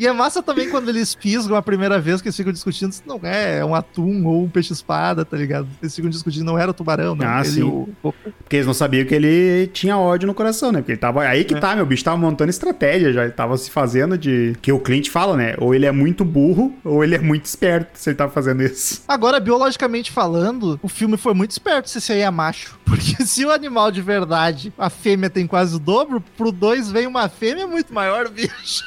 [0.00, 3.02] E é massa também quando eles pisam a primeira vez que eles ficam discutindo se
[3.06, 5.68] não é um atum ou um peixe-espada, tá ligado?
[5.82, 7.26] Eles ficam discutindo, não era o tubarão, não.
[7.28, 7.62] Ah, ele, sim.
[7.62, 7.86] O...
[8.02, 10.78] Porque eles não sabiam que ele tinha ódio no coração, né?
[10.78, 11.24] Porque ele tava.
[11.24, 11.58] Aí que É.
[11.60, 13.24] tá, meu bicho tava montando estratégia já.
[13.24, 14.56] Ele tava se fazendo de.
[14.62, 15.54] Que o Clint fala, né?
[15.58, 19.02] Ou ele é muito burro, ou ele é muito esperto se ele tá fazendo isso.
[19.06, 22.79] Agora, biologicamente falando, o filme foi muito esperto se esse aí é macho.
[22.90, 27.06] Porque se o animal de verdade, a fêmea tem quase o dobro, pro dois vem
[27.06, 28.82] uma fêmea muito maior, bicho.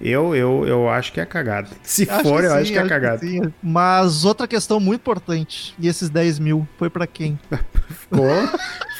[0.00, 1.70] Eu, eu, eu acho que é cagada.
[1.82, 3.18] Se Acho for, eu sim, acho que é cagada.
[3.18, 3.52] sim.
[3.62, 7.38] Mas outra questão muito importante, e esses 10 mil, foi pra quem?
[7.88, 8.28] Ficou,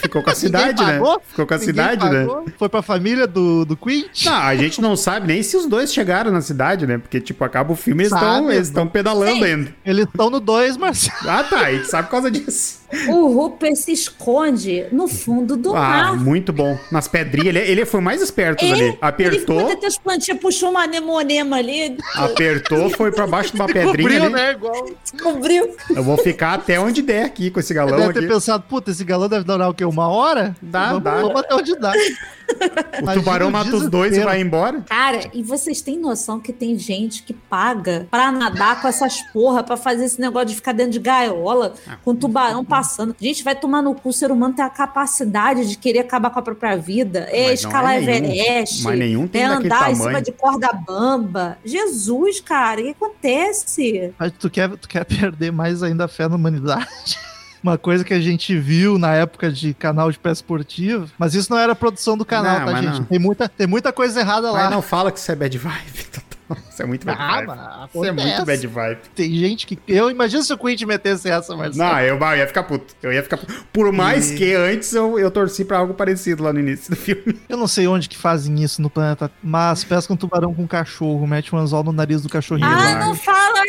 [0.08, 1.00] ficou com a cidade, né?
[1.28, 2.26] Ficou com a Ninguém cidade, né?
[2.26, 2.44] pagou?
[2.58, 4.24] Foi pra família do, do Quint?
[4.24, 6.98] Não, a gente não sabe nem se os dois chegaram na cidade, né?
[6.98, 9.44] Porque, tipo, acaba o filme e eles estão eles estão pedalando Sim.
[9.44, 9.74] ainda.
[9.84, 11.16] Eles estão no 2, Marcelo.
[11.28, 11.60] Ah, tá.
[11.66, 12.78] A gente sabe por causa disso.
[13.08, 16.16] O Rupert se esconde no fundo do Ah, mar.
[16.16, 16.78] muito bom.
[16.90, 18.82] Nas pedrinhas, ele, ele foi mais esperto Ele- ali.
[18.82, 23.56] Ele ficou Apertou, até as plantinhas, puxou uma anemonema ali, apertou, foi pra baixo de
[23.60, 24.32] uma pedrinha Cobriu, ali.
[24.32, 24.52] né?
[24.52, 24.90] Igual.
[25.02, 25.76] descobriu.
[25.94, 28.28] Eu vou ficar até onde der aqui com esse galão Deve ter aqui.
[28.28, 29.84] pensado, puta, esse galão deve durar o quê?
[29.98, 30.56] Uma hora?
[30.62, 31.14] Dá, vamos, dá.
[31.16, 31.92] Vamos até onde dá.
[32.48, 34.80] O Imagina tubarão mata os dois e vai embora.
[34.88, 39.62] Cara, e vocês têm noção que tem gente que paga pra nadar com essas porra,
[39.62, 43.14] pra fazer esse negócio de ficar dentro de gaiola, Ah, com tubarão passando.
[43.20, 46.38] Gente, vai tomar no cu, o ser humano tem a capacidade de querer acabar com
[46.38, 47.28] a própria vida.
[47.30, 48.32] É Mas não escalar é nenhum.
[48.34, 48.82] Everest.
[48.82, 49.96] Mas nenhum tem é andar em tamanho.
[49.96, 51.58] cima de corda bamba.
[51.62, 54.14] Jesus, cara, o que acontece?
[54.18, 57.18] Mas tu quer, tu quer perder mais ainda a fé na humanidade?
[57.62, 61.50] Uma coisa que a gente viu na época de canal de pesca esportiva, mas isso
[61.50, 62.98] não era produção do canal, Não, tá, gente?
[63.00, 63.04] não.
[63.04, 64.64] Tem muita, tem muita coisa errada lá.
[64.64, 66.06] Mas não fala que isso é bad vibe.
[66.70, 67.46] Isso é muito bad Ah, vibe.
[67.46, 69.00] mas Isso é muito bad vibe.
[69.14, 69.78] Tem gente que.
[69.86, 71.76] Eu imagino se o Quint metesse essa, Marcelo.
[71.90, 72.94] Não, eu, eu ia ficar puto.
[73.02, 73.52] Eu ia ficar puto.
[73.72, 76.96] Por mais E- que antes eu, eu torci pra algo parecido lá no início do
[76.96, 77.38] filme.
[77.48, 80.66] Eu não sei onde que fazem isso no planeta, mas pesca um tubarão com um
[80.66, 83.62] cachorro, mete um anzol no nariz do cachorrinho Ah, não fala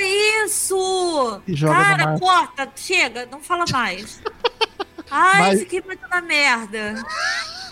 [0.45, 1.41] isso!
[1.47, 4.21] e joga Cara, corta, chega, não fala mais.
[5.11, 6.95] Ai, Mas- esse aqui vai na merda.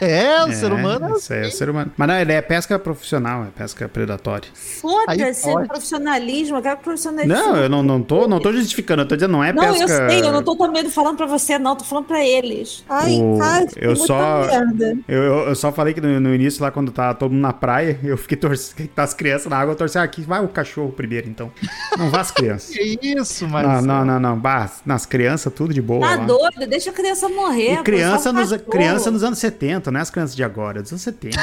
[0.02, 1.58] É, o ser humano é Isso é o assim.
[1.58, 1.92] ser humano.
[1.98, 4.48] Mas não, ele é pesca profissional, é pesca predatória.
[4.54, 5.68] Foda-se, pode.
[5.68, 7.34] profissionalismo, eu quero profissionalismo.
[7.36, 9.84] Não, eu não, não, tô, não tô justificando, eu tô dizendo, não é Não, pesca.
[9.84, 12.84] eu sei, eu não tô também falando pra você, não, tô falando pra eles.
[12.90, 14.98] Ai, O- cara, eu muita só- merda.
[15.08, 17.54] Eu, eu, eu só falei que no, no início, lá quando tá todo mundo na
[17.54, 20.48] praia, eu fiquei torcendo, tá as crianças na água, eu torci, ah, aqui vai o
[20.48, 21.52] cachorro primeiro, então.
[21.98, 22.76] Não vá as crianças.
[22.78, 23.88] Que isso, Não, Marcelo.
[23.88, 24.38] não, não, não.
[24.40, 26.02] Bah, nas crianças, tudo de boa.
[26.08, 26.26] Tá lá.
[26.26, 27.74] doido, deixa a criança morrer.
[27.74, 30.92] E criança nos, criança nos anos 70, não é as crianças de agora, é dos
[30.92, 31.40] anos 70.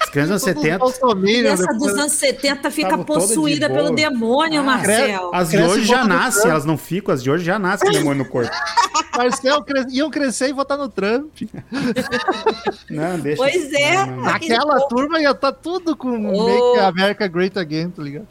[0.00, 0.78] As crianças dos anos 70.
[0.78, 5.30] Bolsominion, Criança dos anos 70 fica de possuída pelo demônio, Ah, Marcel.
[5.32, 8.24] As de hoje já nascem, elas não ficam, as de hoje já nascem com demônio
[8.24, 8.50] no corpo.
[9.16, 11.32] Marcel cre- iam crescer e votar no Trump.
[12.90, 13.42] Não, deixa.
[13.42, 14.06] Pois é.
[14.06, 16.46] Não, não, Aquela povo- turma ia estar tudo com Oh.
[16.46, 18.26] Make America Great Again, tá ligado?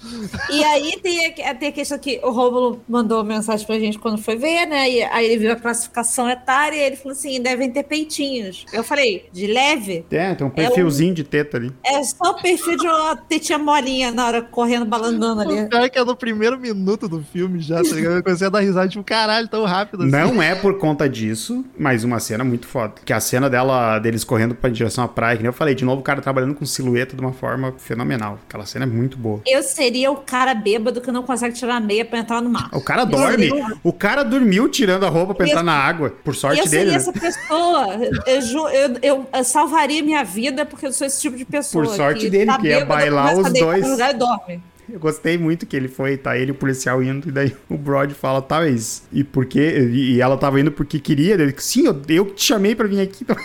[0.49, 4.21] E aí tem a, tem a questão que o Rômulo mandou mensagem pra gente quando
[4.21, 4.89] foi ver, né?
[4.89, 8.65] E aí ele viu a classificação etária e ele falou assim: devem ter peitinhos.
[8.73, 10.05] Eu falei, de leve?
[10.11, 11.71] É, tem um perfilzinho de teta ali.
[11.86, 15.61] É só o perfil de uma tetinha molinha na hora correndo, balançando ali.
[15.63, 18.15] O cara que é no primeiro minuto do filme já, tá ligado?
[18.17, 20.11] Eu comecei a dar risada, tipo, caralho, tão rápido assim.
[20.11, 22.93] Não é por conta disso, mas uma cena muito foda.
[23.03, 25.84] Que a cena dela, deles correndo pra direção à praia, que nem eu falei, de
[25.86, 28.39] novo o cara trabalhando com silhueta de uma forma fenomenal.
[28.47, 29.41] Aquela cena é muito boa.
[29.45, 32.69] Eu seria o cara bêbado que não consegue tirar a meia pra entrar no mar.
[32.73, 33.49] O cara dorme.
[33.84, 36.09] O cara dormiu tirando a roupa pra entrar na água.
[36.23, 36.97] Por sorte eu dele, seria né?
[36.97, 37.88] essa pessoa.
[38.26, 41.84] Eu, eu- eu- eu salvaria minha vida porque eu sou esse tipo de pessoa.
[41.86, 43.88] Por sorte que dele, tá que ia bailar os dois.
[43.88, 44.61] lugar e dorme.
[44.89, 48.11] Eu gostei muito que ele foi, tá ele o policial indo, e daí o Brod
[48.13, 49.89] fala, tá, mas e por quê?
[49.91, 51.33] E, ela tava indo porque queria.
[51.33, 53.36] Ele, sim, eu, eu te chamei pra vir aqui, não,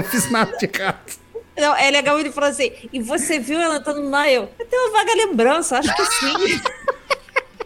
[0.00, 1.18] não fiz nada de errado.
[1.56, 4.28] Não, é legal ele falou assim, e você viu ela entrando mar?
[4.30, 6.60] Eu, eu tenho uma vaga lembrança, acho que sim.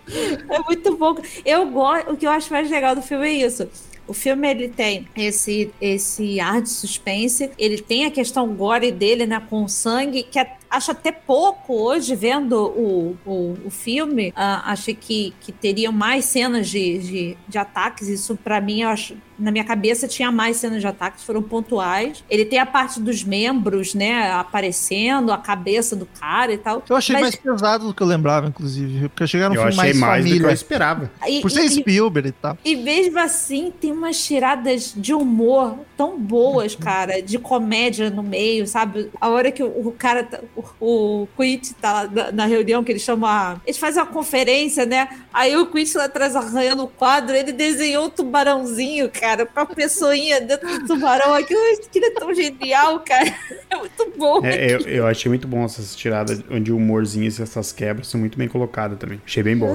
[0.48, 1.14] é muito bom.
[1.44, 3.68] Eu gosto, o que eu acho mais legal do filme é isso.
[4.06, 9.26] O filme ele tem esse esse ar de suspense, ele tem a questão gore dele,
[9.26, 14.32] né, com sangue, que é- acho até pouco hoje vendo o, o, o filme.
[14.34, 18.08] ah, achei que, que teriam mais cenas de, de, de ataques.
[18.08, 22.24] Isso pra mim, eu acho, na minha cabeça tinha mais cenas de ataques, foram pontuais.
[22.30, 26.82] Ele tem a parte dos membros, né, aparecendo, a cabeça do cara e tal.
[26.88, 29.08] Eu achei Mas- mais pesado do que eu lembrava, inclusive.
[29.08, 30.54] Porque cheguei no Eu filme achei mais, mais, do que eu família.
[30.54, 31.10] esperava.
[31.28, 32.58] e- Por ser e- Spielberg e tal.
[32.64, 38.66] E mesmo assim, tem umas tiradas de humor tão boas, cara, de comédia no meio,
[38.66, 39.10] sabe?
[39.20, 42.82] A hora que o, o cara, tá- o, o Quint tá lá na, na reunião,
[42.84, 43.60] que eles chamam a.
[43.66, 45.08] Eles fazem uma conferência, né?
[45.32, 49.66] Aí o Quint lá atrás arranhando o quadro, ele desenhou um tubarãozinho, cara, com a
[49.66, 51.34] pessoinha dentro do tubarão.
[51.34, 53.34] Aquilo, aquilo é tão genial, cara.
[53.70, 54.40] É muito bom.
[54.44, 58.20] É, eu, eu achei muito bom essas tiradas onde o humorzinho e essas quebras são
[58.20, 59.20] muito bem colocadas também.
[59.24, 59.74] Achei bem bom.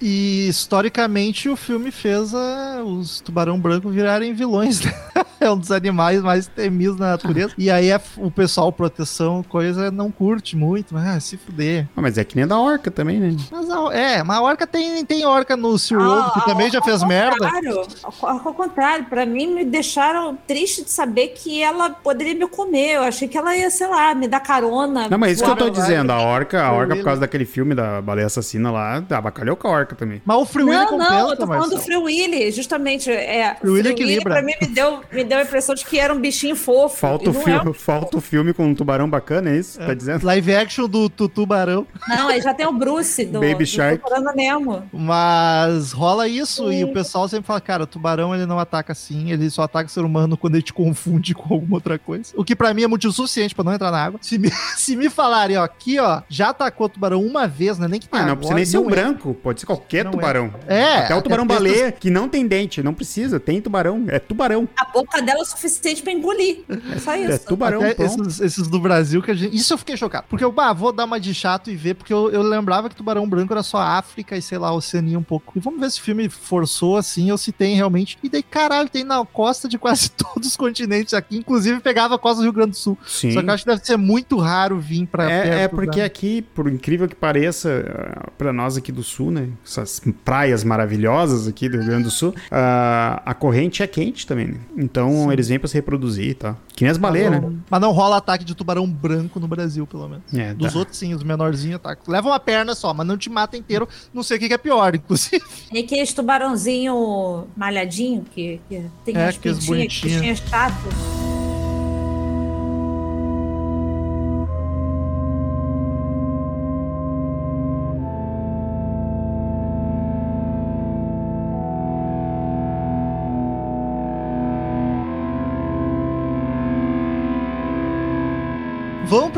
[0.00, 4.80] E historicamente o filme fez a- os tubarão branco virarem vilões.
[4.84, 4.92] né?
[5.40, 7.52] é um dos animais mais temidos na natureza.
[7.56, 10.94] E aí é- o pessoal, proteção, coisa, não curte muito.
[10.94, 11.86] Mas, ah, se fuder.
[11.96, 13.36] Ah, mas é que nem da orca também, né?
[13.50, 16.78] Mas a, é, mas a orca tem, tem orca no SeaWorld, que Ah, também já
[16.78, 17.36] ao fez merda.
[17.50, 22.46] contrário, Ao, ao contrário, pra mim me deixaram triste de saber que ela poderia me
[22.48, 22.96] comer.
[22.96, 25.08] Eu achei que ela ia, sei lá, me dar carona.
[25.08, 26.10] Não, mas é isso que eu tô dizendo.
[26.10, 29.70] A orca, a orca, por causa daquele filme da baleia assassina lá, abacalhou com a
[29.70, 30.20] orca também.
[30.24, 31.80] Mas o Free Willy Não, compensa, não, eu tô falando do.
[31.80, 33.10] Free Willy, justamente.
[33.10, 34.34] É, Free Willy equilibra.
[34.34, 36.96] pra mim me deu, me deu a impressão de que era um bichinho fofo.
[36.96, 37.74] Falta o, não filme, é.
[37.74, 39.78] falta o filme com um tubarão bacana, é isso?
[39.78, 40.17] Tá dizendo?
[40.22, 41.86] Live action do, do tubarão.
[42.08, 44.02] Não, aí já tem o Bruce do, Baby do Shark.
[44.34, 44.82] Nemo.
[44.92, 46.84] Mas rola isso e Sim.
[46.84, 49.92] o pessoal sempre fala, cara, o tubarão ele não ataca assim, ele só ataca o
[49.92, 52.32] ser humano quando ele te confunde com alguma outra coisa.
[52.36, 54.20] O que pra mim é motivo suficiente pra não entrar na água.
[54.22, 57.88] Se me, se me falarem, ó, aqui, ó, já atacou o tubarão uma vez, né?
[57.88, 60.14] Nem que Ah, não precisa nem ser um branco, pode ser qualquer Não é.
[60.14, 60.54] tubarão.
[60.66, 64.18] É, Até o tubarão até baleia, que não tem dente, não precisa, tem tubarão, é
[64.18, 64.68] tubarão.
[64.76, 66.64] A boca dela é o suficiente pra engolir.
[66.94, 67.32] É só isso.
[67.32, 69.56] É tubarão, esses, esses do Brasil que a gente.
[69.56, 70.26] Isso eu fiquei chocado.
[70.28, 72.94] Porque eu, bah, vou dar uma de chato e ver, porque eu, eu lembrava que
[72.96, 75.52] tubarão branco era só África e, sei lá, Oceania um pouco.
[75.56, 78.16] E vamos ver se o filme forçou assim ou se tem realmente.
[78.22, 82.18] E daí, caralho, tem na costa de quase todos os continentes aqui, inclusive pegava a
[82.18, 82.96] costa do Rio Grande do Sul.
[83.06, 83.32] Sim.
[83.32, 86.00] Só que eu acho que deve ser muito raro vir pra É, é perto porque
[86.00, 87.84] da- aqui, por incrível que pareça,
[88.24, 89.48] ah, pra nós aqui do sul, né?
[89.64, 94.46] Essas praias maravilhosas aqui do Rio Grande do Sul, ah, a corrente é quente também,
[94.48, 94.58] né?
[94.76, 96.56] Então eles vêm pra se reproduzir e tal.
[96.74, 97.42] Que nem as baleias, né?
[97.68, 100.24] Mas não rola ataque de tubarão branco no Brasil, pelo menos.
[100.34, 100.78] É, Dos tá.
[100.78, 102.04] outros, sim, os menorzinhos atacam.
[102.12, 103.88] Leva uma perna só, mas não te mata inteiro.
[104.12, 105.44] Não sei o que que é pior, inclusive.
[105.72, 110.14] E aqueles tubarãozinho malhadinho que, que tem É, as pintinhas, bonitinhos.
[110.16, 111.27] pintinhas chatas.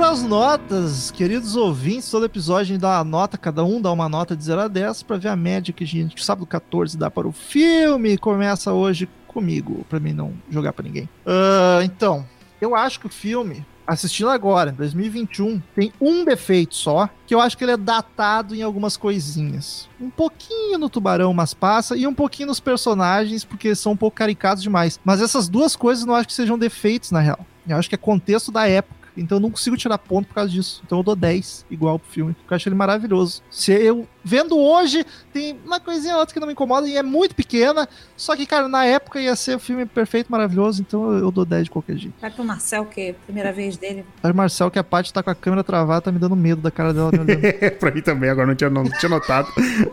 [0.01, 2.11] Para as notas, queridos ouvintes.
[2.11, 4.67] Todo episódio a gente dá uma nota, cada um dá uma nota de 0 a
[4.67, 8.17] 10 para ver a média que a gente, sábado 14, dá para o filme.
[8.17, 11.07] Começa hoje comigo, para mim não jogar para ninguém.
[11.27, 12.27] Ah, então,
[12.63, 17.41] eu acho que o filme, assistindo agora, em 2021, tem um defeito só, que eu
[17.41, 19.87] acho que ele é datado em algumas coisinhas.
[20.01, 24.17] Um pouquinho no tubarão, mas passa, e um pouquinho nos personagens, porque são um pouco
[24.17, 24.99] caricatos demais.
[25.05, 27.45] Mas essas duas coisas não acho que sejam defeitos, na real.
[27.69, 29.00] Eu acho que é contexto da época.
[29.17, 30.83] Então eu não consigo tirar ponto por causa disso.
[30.85, 32.35] Então eu dou 10, igual pro filme.
[32.35, 33.43] Porque eu acho ele maravilhoso.
[33.51, 37.03] Se eu vendo hoje, tem uma coisinha ou outra que não me incomoda e é
[37.03, 37.89] muito pequena.
[38.17, 40.83] Só que, cara, na época ia ser o filme perfeito, maravilhoso.
[40.83, 42.15] Então eu, dou 10 de qualquer jeito.
[42.21, 44.05] Vai pro Marcel, que é a primeira vez dele.
[44.23, 46.71] Aí, Marcel, que a Paty tá com a câmera travada, tá me dando medo da
[46.71, 47.41] cara dela me olhando.
[47.79, 49.49] pra mim também, agora não tinha, não tinha notado.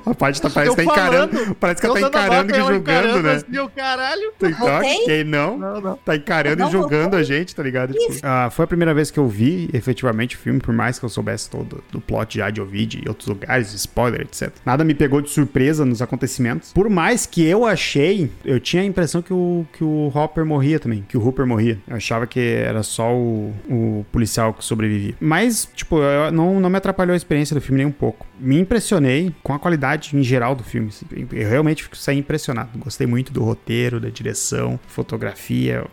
[0.06, 1.56] A parte tá, parece que tá encarando.
[1.56, 3.34] Parece que ela tá encarando e julgando, né?
[3.36, 4.34] assim, o caralho.
[4.38, 5.06] Então, Voltei?
[5.06, 5.96] quem não, Não, não.
[5.98, 7.94] tá encarando Não e julgando a gente, tá ligado?
[7.94, 11.06] Tipo, ah, foi a primeira vez que eu vi efetivamente o filme, por mais que
[11.06, 14.52] eu soubesse todo do plot já de Ovid e outros lugares, spoiler, etc.
[14.66, 16.72] Nada me pegou de surpresa nos acontecimentos.
[16.74, 20.80] Por mais que eu achei, eu tinha a impressão que o, que o Hopper morria
[20.80, 21.80] também, que o Hooper morria.
[21.88, 25.16] Eu achava que era só o, o policial que sobrevivia.
[25.20, 28.26] Mas, tipo, eu- não, não me atrapalhou a experiência do filme nem um pouco.
[28.40, 30.90] Me impressionei com a qualidade em geral do filme.
[31.32, 32.70] Eu realmente fico saí impressionado.
[32.78, 35.86] Gostei muito do roteiro, da direção, fotografia.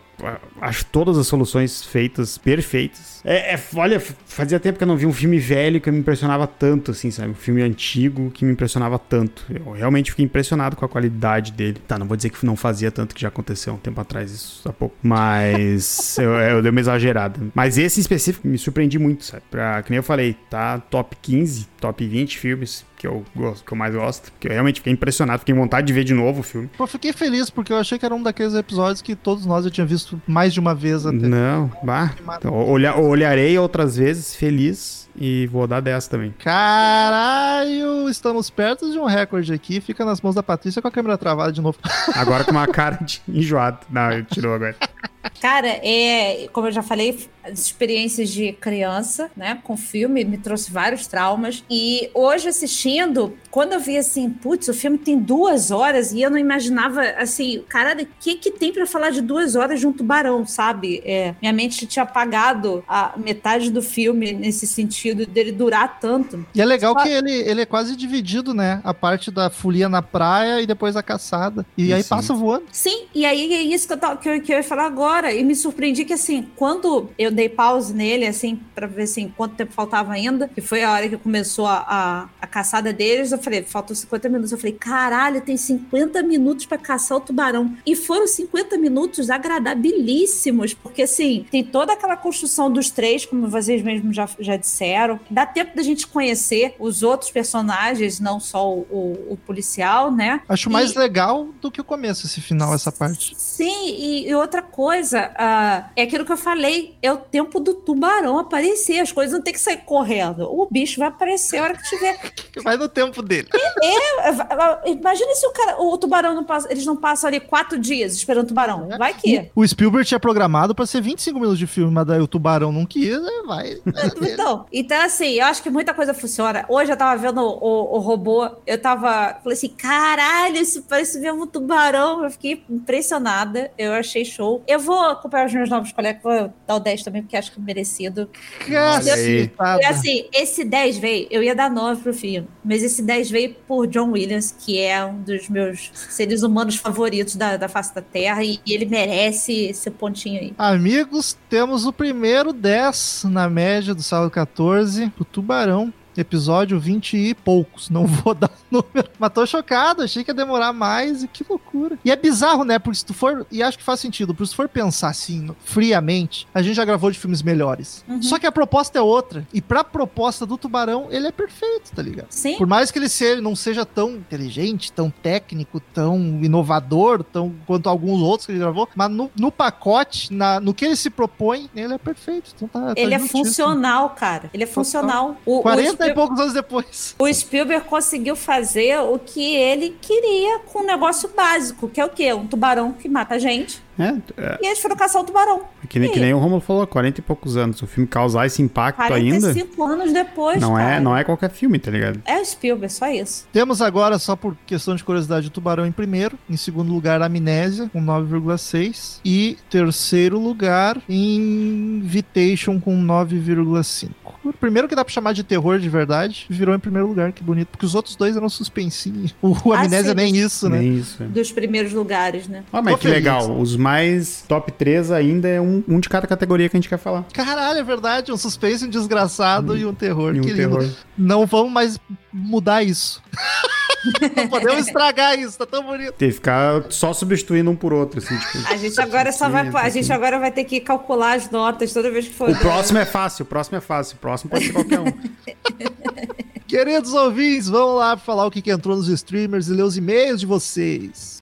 [0.61, 3.21] Acho todas as soluções feitas perfeitas.
[3.25, 6.47] É, é- olha, fazia tempo que eu não vi um filme velho que me impressionava
[6.47, 7.31] tanto, assim, sabe?
[7.31, 9.45] Um filme antigo que me impressionava tanto.
[9.49, 11.79] Eu realmente fiquei impressionado com a qualidade dele.
[11.87, 14.69] Tá, não vou dizer que não fazia tanto que já aconteceu um tempo atrás, isso
[14.69, 14.95] há pouco.
[15.03, 17.41] Mas eu, eu dei uma exagerada.
[17.55, 19.43] Mas esse em específico me surpreendi muito, sabe?
[19.51, 23.73] Pra, que nem eu falei, tá top 15, top 20 filmes que eu gosto, que
[23.73, 24.33] eu mais gosto.
[24.41, 26.71] Que eu realmente fiquei impressionado, fiquei com vontade de ver de novo o filme.
[26.77, 29.71] Pô, fiquei feliz porque eu achei que era um daqueles episódios que todos nós já
[29.71, 31.17] tinha visto mais de uma vez até.
[31.17, 32.15] Não, bah.
[32.39, 36.35] Então, olha- olharei outras vezes, feliz, e vou dar 10 também.
[36.39, 39.81] Caralho, estamos perto de um recorde aqui.
[39.81, 41.79] Fica nas mãos da Patrícia com a câmera travada de novo.
[42.15, 43.79] Agora com uma cara de enjoado.
[43.91, 44.75] Não, ele tirou agora.
[45.41, 50.71] Cara, é, como eu já falei, as experiências de criança, né, com filme, me trouxe
[50.71, 51.63] vários traumas.
[51.71, 56.31] E hoje assistindo, quando eu vi assim, putz, o filme tem duas horas e eu
[56.31, 59.93] não imaginava, assim, caralho, o que que tem pra falar de duas horas de um
[59.93, 61.03] tubarão, sabe?
[61.05, 66.47] É, minha mente tinha apagado a metade do filme nesse sentido dele durar tanto.
[66.55, 68.81] E é legal Só- que ele, ele é quase dividido, né?
[68.85, 71.65] A parte da folia na praia e depois a caçada.
[71.77, 72.09] E aí Sim.
[72.09, 72.65] passa voando.
[72.73, 75.14] Sim, e aí é isso que eu, tava- que eu, que eu ia falar agora.
[75.15, 79.33] Agora e me surpreendi que, assim, quando eu dei pause nele, assim, pra ver, assim,
[79.37, 83.31] quanto tempo faltava ainda, que foi a hora que começou a, a, a caçada deles,
[83.31, 84.53] eu falei, faltam 50 minutos.
[84.53, 87.77] Eu falei, caralho, tem 50 minutos para caçar o tubarão.
[87.87, 93.83] E foram 50 minutos agradabilíssimos, porque, assim, tem toda aquela construção dos três, como vocês
[93.83, 95.21] mesmos já, já disseram.
[95.31, 100.41] Dá tempo da gente conhecer os outros personagens, não só o, o, o policial, né?
[100.49, 100.99] Acho mais e...
[100.99, 103.35] legal do que o começo, esse final, essa parte.
[103.37, 107.75] Sim, e, e outra coisa, uh, é aquilo que eu falei, é o tempo do
[107.75, 110.45] tubarão aparecer, as coisas não tem que sair correndo.
[110.45, 112.19] O bicho vai aparecer a hora que tiver.
[112.65, 113.49] vai no tempo dele.
[113.83, 117.79] É, é, imagina se o, cara, o tubarão não passa, eles não passam ali quatro
[117.79, 118.89] dias esperando o tubarão.
[118.91, 118.99] É.
[118.99, 119.51] Vai que.
[119.55, 122.87] O Spielberg tinha programado para ser 25 minutos de filme, mas daí o tubarão não
[122.87, 123.35] quis, né?
[123.47, 123.81] vai.
[124.23, 126.65] então, então, assim, eu acho que muita coisa funciona.
[126.69, 129.39] Hoje eu tava vendo o, o robô, eu tava.
[129.43, 132.25] Falei assim, caralho, isso parece mesmo um tubarão.
[132.25, 133.71] Eu fiquei impressionada.
[133.77, 134.63] Eu achei show.
[134.67, 137.61] Eu vou acompanhar os meus novos colegas, vou dar o 10 também, porque acho que
[137.61, 138.29] é merecido.
[138.67, 139.79] Caceta.
[139.87, 143.87] assim, esse 10 veio, eu ia dar 9 pro filme, mas esse 10 veio por
[143.87, 148.43] John Williams, que é um dos meus seres humanos favoritos da, da face da Terra,
[148.43, 150.55] e, e ele merece esse pontinho aí.
[150.59, 157.35] Amigos, temos o primeiro 10 na média do sábado 14 pro Tubarão episódio 20 e
[157.35, 157.91] poucos.
[157.91, 159.09] Não vou dar número.
[159.19, 161.99] Mas tô chocado, achei que ia demorar mais e que loucura.
[162.05, 162.79] E é bizarro, né?
[162.79, 163.47] Porque se tu for.
[163.51, 166.85] E acho que faz sentido, porque se tu for pensar assim, friamente, a gente já
[166.85, 168.05] gravou de filmes melhores.
[168.09, 168.23] Uhum.
[168.23, 169.47] Só que a proposta é outra.
[169.53, 172.27] E pra proposta do Tubarão, ele é perfeito, tá ligado?
[172.31, 172.57] Sim.
[172.57, 177.89] Por mais que ele seja, não seja tão inteligente, tão técnico, tão inovador, tão quanto
[177.89, 181.69] alguns outros que ele gravou, mas no, no pacote, na, no que ele se propõe,
[181.75, 182.53] ele é perfeito.
[182.55, 184.51] Então tá, tá ele é funcional, cara.
[184.53, 185.37] Ele é funcional.
[185.45, 187.15] O, 40 e poucos anos depois.
[187.19, 192.09] O Spielberg conseguiu fazer o que ele queria com um negócio básico, que é o
[192.09, 192.33] quê?
[192.33, 193.83] Um tubarão que mata a gente.
[193.99, 194.59] É, é.
[194.61, 195.63] E eles foram caçar o tubarão.
[195.89, 197.81] Que nem, que nem o Romulo falou, 40 e poucos anos.
[197.81, 199.55] O filme causar esse impacto 45 ainda.
[199.55, 200.61] 45 anos depois.
[200.61, 202.21] Não é, não é qualquer filme, tá ligado?
[202.25, 203.47] É o Spielberg, só isso.
[203.53, 206.39] Temos agora, só por questão de curiosidade, o Tubarão em primeiro.
[206.51, 209.21] Em segundo lugar, Amnésia, com 9,6.
[209.25, 214.09] E terceiro lugar, Invitation, com 9,5.
[214.45, 217.43] O primeiro que dá pra chamar de terror de verdade virou em primeiro lugar, que
[217.43, 217.69] bonito.
[217.69, 219.35] Porque os outros dois eram suspensinhos.
[219.45, 220.79] O ah, Amnésia sim, nem isso, né?
[220.79, 221.23] Nem isso.
[221.25, 222.65] Dos primeiros lugares, né?
[222.73, 223.19] Ah, mas Tô que feliz.
[223.19, 223.59] legal.
[223.59, 226.99] Os mais top 3 ainda é um, um de cada categoria que a gente quer
[226.99, 227.25] falar.
[227.33, 228.33] Caralho, é verdade.
[228.33, 230.35] Um suspense, um desgraçado hum, e um terror.
[230.35, 230.83] E um que terror.
[230.83, 230.97] lindo.
[231.17, 231.99] Não vamos mais
[232.35, 233.23] mudar isso.
[234.37, 236.13] Não podemos estragar isso, tá tão bonito.
[236.13, 239.67] Tem que ficar só substituindo um por outro, assim, tipo, A gente agora só vai.
[239.75, 242.51] A gente agora vai ter que calcular as notas toda vez que for.
[242.51, 244.17] O próximo é fácil, o próximo é fácil.
[244.17, 245.05] O próximo pode ser qualquer um.
[246.67, 250.41] Queridos ouvintes, vamos lá falar o que, que entrou nos streamers e ler os e-mails
[250.41, 251.41] de vocês.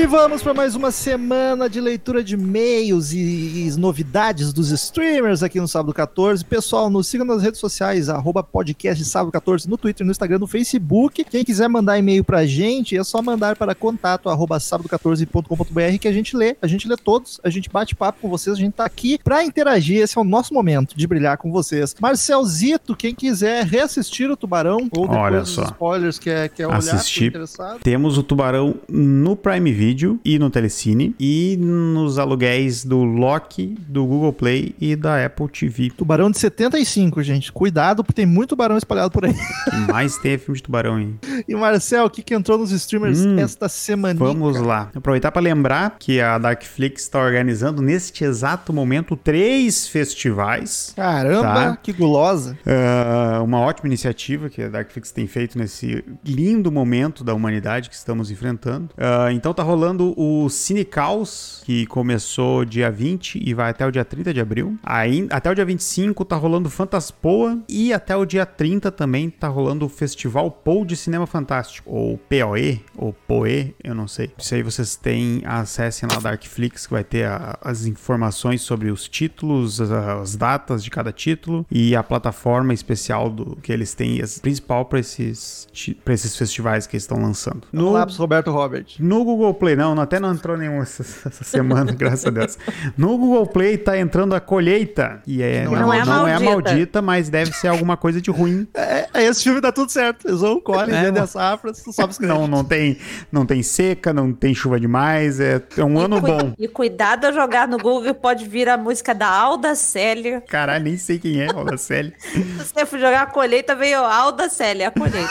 [0.00, 5.42] E vamos para mais uma semana de leitura de e-mails e, e, novidades dos streamers
[5.42, 6.42] aqui no Sábado 14.
[6.42, 10.46] Pessoal, nos sigam nas redes sociais, arroba podcast Sábado 14, no Twitter, no Instagram, no
[10.46, 11.22] Facebook.
[11.24, 16.12] Quem quiser mandar e-mail pra gente, é só mandar para contato arroba sábado14.com.br que a
[16.12, 16.56] gente lê.
[16.62, 19.44] A gente lê todos, a gente bate papo com vocês, a gente tá aqui para
[19.44, 20.00] interagir.
[20.00, 21.94] Esse é o nosso momento de brilhar com vocês.
[22.00, 25.64] Marcelzito, quem quiser reassistir o Tubarão, ou depois Olha só.
[25.64, 27.34] spoilers, quer, quer olhar, Assistir.
[27.82, 29.89] Temos o Tubarão no Prime Video
[30.24, 35.90] e no Telecine e nos aluguéis do Loki, do Google Play e da Apple TV.
[35.96, 37.50] Tubarão de 75, gente.
[37.50, 39.34] Cuidado, porque tem muito tubarão espalhado por aí.
[39.88, 41.14] mais tem filme de tubarão aí.
[41.48, 44.18] E Marcel, o que, que entrou nos streamers hum, esta semana?
[44.18, 44.90] Vamos lá.
[44.94, 50.92] Aproveitar para lembrar que a Darkflix está organizando neste exato momento três festivais.
[50.94, 51.78] Caramba, tá?
[51.82, 52.58] que gulosa.
[52.66, 57.94] Uh, uma ótima iniciativa que a Darkflix tem feito nesse lindo momento da humanidade que
[57.94, 58.90] estamos enfrentando.
[58.96, 59.79] Uh, então tá rolando
[60.16, 64.76] o Cine Caos, que começou dia 20 e vai até o dia 30 de abril.
[64.82, 69.48] Aí, até o dia 25 tá rolando Fantaspoa e até o dia 30 também tá
[69.48, 74.30] rolando o Festival Pou de Cinema Fantástico, ou POE, ou POE, eu não sei.
[74.38, 78.90] Isso aí vocês têm, acessem lá da Darkflix, que vai ter a, as informações sobre
[78.90, 83.94] os títulos, as, as, datas de cada título e a plataforma especial do que eles
[83.94, 85.68] têm, as principal para esses,
[86.06, 87.62] esses festivais que eles estão lançando.
[87.72, 88.86] No, Lápis Roberto Robert.
[88.98, 92.58] No Google Play, não, até não entrou nenhum essa, essa semana, graças a Deus.
[92.96, 95.22] No Google Play tá entrando a colheita.
[95.26, 96.70] E é, Não não, é não, é, maldita.
[96.70, 98.66] maldita, mas deve ser alguma coisa de ruim.
[98.74, 100.28] É, é, esse filme dá tudo certo.
[100.28, 101.22] Eles vão, colhem, É, vendem não.
[101.24, 102.98] as safras, tu sobe os Não, não tem,
[103.32, 105.40] não tem seca, não tem chuva demais.
[105.40, 106.52] É, é um E ano bom.
[106.58, 110.40] E cuidado a jogar no Google, pode vir a música da Alda Célia.
[110.48, 112.12] Caralho, nem sei quem é, Alda Célia.
[112.20, 112.42] Se
[112.74, 115.30] você for jogar a colheita, veio Alda Célia, a colheita.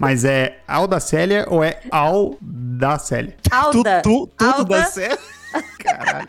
[0.00, 3.36] Mas é Alda Célia ou é Alda Célia?
[3.42, 4.00] Tu, Alda.
[4.00, 5.22] tu, tudo Alda, dá certo.
[5.78, 6.26] Caralho.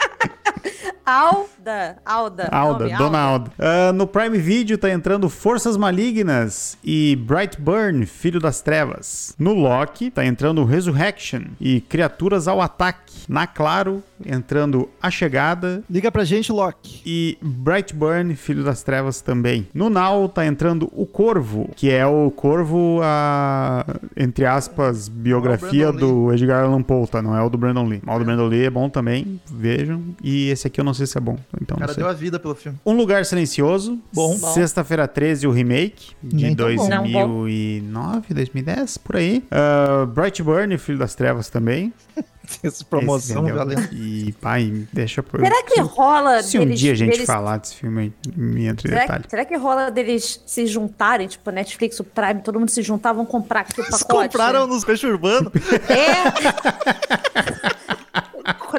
[1.05, 1.97] Alda.
[2.05, 2.47] Alda.
[2.51, 3.51] Alda, nome, Dona Alda.
[3.59, 9.35] Ah, no Prime Video tá entrando Forças Malignas e Brightburn, Filho das Trevas.
[9.37, 13.11] No Loki tá entrando Resurrection e Criaturas ao Ataque.
[13.27, 17.01] Na Claro, entrando A Chegada Liga pra gente, Loki.
[17.05, 19.67] e Brightburn, Filho das Trevas também.
[19.73, 23.85] No Now tá entrando O Corvo, que é o Corvo, a,
[24.15, 27.21] entre aspas, biografia Brandon do Edgar Allan Poe, tá?
[27.21, 28.01] Não é o do Brandon Lee.
[28.07, 30.01] O do Brandon Lee é bom também, vejam.
[30.23, 31.37] E esse aqui eu não sei se é bom.
[31.61, 32.77] Então O cara deu a vida pelo filme.
[32.85, 33.99] Um Lugar Silencioso.
[34.13, 34.37] Bom.
[34.37, 36.11] Sexta-feira 13, o remake.
[36.21, 36.87] De Nem tão bom.
[36.89, 37.27] Não, bom.
[37.43, 39.43] 2009, 2010, por aí.
[39.51, 41.93] Uh, Brightburn, Filho das Trevas também.
[42.63, 43.87] Essa promoção valendo.
[43.93, 45.39] E, pai, deixa por...
[45.39, 48.65] Será que rola Se um deles, dia a gente deles- falar desse filme, aí, me
[48.65, 49.23] entra em Será, detalhe.
[49.29, 53.25] será que rola deles se juntarem, tipo, Netflix, o Prime, todo mundo se juntar, vão
[53.25, 54.29] comprar aqui o Eles pacote?
[54.29, 55.51] compraram nos peixes urbanos.
[55.87, 57.70] É.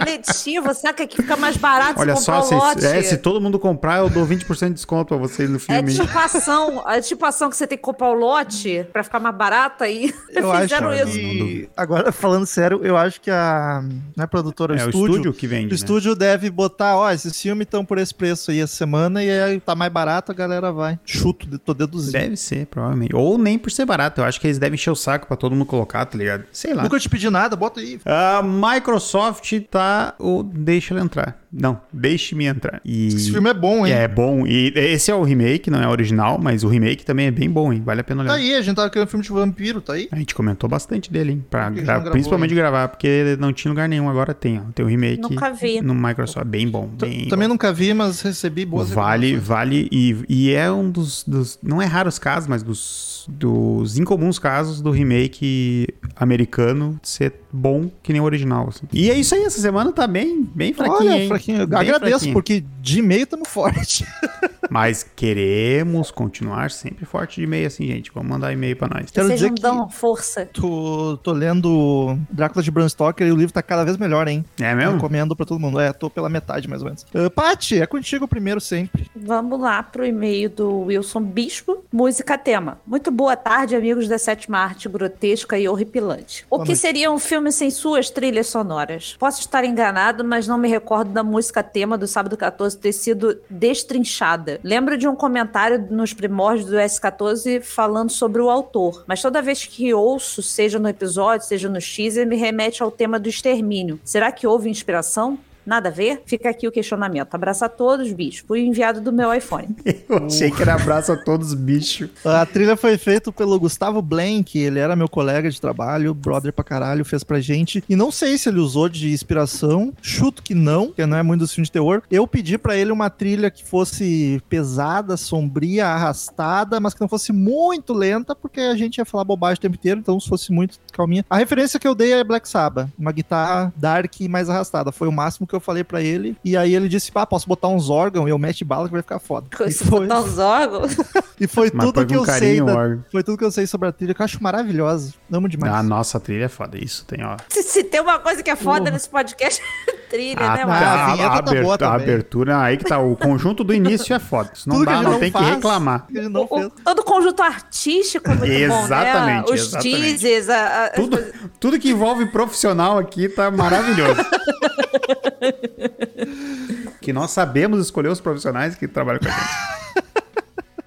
[0.04, 2.98] Coletivo, saca que fica mais barato Olha se só, comprar o vocês- lote.
[2.98, 5.94] é, se todo mundo comprar, eu dou 20% de desconto pra vocês no É filme.
[5.94, 9.34] tipo ação, é tipo ação que você tem que comprar o lote pra ficar mais
[9.36, 11.12] barata e Eu acho fizeram cara, isso.
[11.12, 11.68] que...
[11.76, 13.82] Agora, falando sério, eu acho que a...
[14.16, 15.10] Não é produtora, é o o estúdio...
[15.10, 15.74] estúdio que vende, O né?
[15.74, 19.60] estúdio deve botar, ó, esses filmes estão por esse preço aí essa semana e aí
[19.60, 20.98] tá mais barato, a galera vai.
[21.04, 22.12] Chuto, tô deduzindo.
[22.12, 23.14] Deve ser, provavelmente.
[23.14, 24.20] Ou nem por ser barato.
[24.20, 26.44] Eu acho que eles devem encher o saco pra todo mundo colocar, tá ligado?
[26.52, 26.82] Sei lá.
[26.82, 28.00] Nunca te pedi nada, bota aí.
[28.04, 29.91] A Microsoft tá.
[30.18, 31.41] O deixa ela entrar.
[31.52, 32.80] Não, deixe-me entrar.
[32.84, 33.08] E...
[33.08, 33.92] Esse filme é bom, hein?
[33.92, 34.46] É bom.
[34.46, 37.50] E esse é o remake, não é o original, mas o remake também é bem
[37.50, 37.82] bom, hein?
[37.84, 38.30] Vale a pena olhar.
[38.32, 40.08] Tá aí, a gente tava querendo filme de vampiro, tá aí?
[40.10, 41.44] A gente comentou bastante dele, hein?
[41.50, 44.08] Pra gra- gravou principalmente gravar, porque não tinha lugar nenhum.
[44.08, 44.62] Agora tem, ó.
[44.74, 45.80] Tem o remake Nunca vi.
[45.82, 46.46] no Microsoft.
[46.46, 46.86] Bem bom.
[46.98, 47.54] Bem Também bom.
[47.54, 49.88] nunca vi, mas recebi boas Vale, vale.
[49.92, 51.58] E, e é um dos, dos.
[51.62, 58.12] Não é raros casos, mas dos, dos incomuns casos do remake americano ser bom que
[58.12, 58.68] nem o original.
[58.68, 58.86] assim.
[58.92, 61.10] E é isso aí, essa semana tá bem, bem fraquinho.
[61.10, 61.28] Olha, hein?
[61.42, 61.60] Fraquinho.
[61.62, 62.32] Eu Bem agradeço, fraquinho.
[62.32, 64.06] porque de e-mail tamo forte.
[64.72, 68.10] Mas queremos continuar sempre forte de e-mail assim, gente.
[68.14, 69.10] Vamos mandar e-mail pra nós.
[69.10, 70.48] Quero Vocês dizer não que- dão força.
[70.50, 74.42] tô, tô lendo Drácula de Bram Stoker e o livro tá cada vez melhor, hein?
[74.58, 74.94] É mesmo?
[74.94, 75.78] Recomendo pra todo mundo.
[75.78, 77.02] É, tô pela metade, mais ou menos.
[77.14, 79.10] Uh, Paty, é contigo primeiro sempre.
[79.14, 81.84] Vamos lá pro e-mail do Wilson Bispo.
[81.92, 82.78] Música tema.
[82.86, 86.46] Muito boa tarde, amigos da sétima arte grotesca e horripilante.
[86.48, 86.80] O Boa que noite.
[86.80, 89.16] seria um filme sem suas trilhas sonoras?
[89.18, 93.38] Posso estar enganado, mas não me recordo da música tema do Sábado 14 ter sido
[93.50, 94.61] destrinchada.
[94.64, 99.64] Lembro de um comentário nos primórdios do S14 falando sobre o autor, mas toda vez
[99.64, 103.98] que ouço, seja no episódio, seja no teaser, me remete ao tema do extermínio.
[104.04, 105.36] Será que houve inspiração?
[105.64, 106.22] Nada a ver?
[106.26, 107.34] Fica aqui o questionamento.
[107.34, 108.56] Abraço a todos, bispo.
[108.56, 109.68] E enviado do meu iPhone.
[110.08, 112.08] Eu achei que era abraço a todos, bicho.
[112.24, 116.64] A trilha foi feita pelo Gustavo Blank, ele era meu colega de trabalho, brother pra
[116.64, 117.82] caralho, fez pra gente.
[117.88, 121.40] E não sei se ele usou de inspiração, chuto que não, porque não é muito
[121.40, 122.02] dos filmes de terror.
[122.10, 127.32] Eu pedi pra ele uma trilha que fosse pesada, sombria, arrastada, mas que não fosse
[127.32, 130.78] muito lenta, porque a gente ia falar bobagem o tempo inteiro, então se fosse muito
[130.92, 131.24] calminha.
[131.28, 134.92] A referência que eu dei é Black Sabbath, uma guitarra dark e mais arrastada.
[134.92, 136.36] Foi o máximo que eu falei pra ele.
[136.44, 139.02] E aí ele disse: Ah, posso botar uns órgãos e eu mete bala que vai
[139.02, 139.46] ficar foda.
[139.66, 140.96] E Se foi, botar os órgãos.
[141.40, 143.04] e foi Mas tudo que com eu sei carinho da, o órgão.
[143.10, 145.14] foi tudo que eu sei sobre a trilha, que eu acho maravilhosa.
[145.32, 145.72] Amo demais.
[145.74, 146.76] A nossa trilha é foda.
[146.82, 147.36] Isso tem, ó.
[147.48, 150.66] Se, se tem uma coisa que é foda nesse podcast, é trilha, A, né, a-
[150.66, 150.86] mano?
[150.86, 152.98] a vinheta tá aber- boa a abertura, aí que tá.
[152.98, 154.50] O conjunto do início é foda.
[154.54, 155.44] Isso não Tudo que a dá, não não tem faz.
[155.46, 156.06] que reclamar.
[156.14, 158.84] Ele não O- todo o conjunto artístico é muito bom, né?
[158.84, 160.00] Exatamente, Os exatamente.
[160.18, 161.24] teasers, a- a- as Tudo,
[161.60, 164.20] tudo que envolve profissional aqui tá maravilhoso.
[167.00, 169.82] que nós sabemos escolher os profissionais que trabalham com a gente.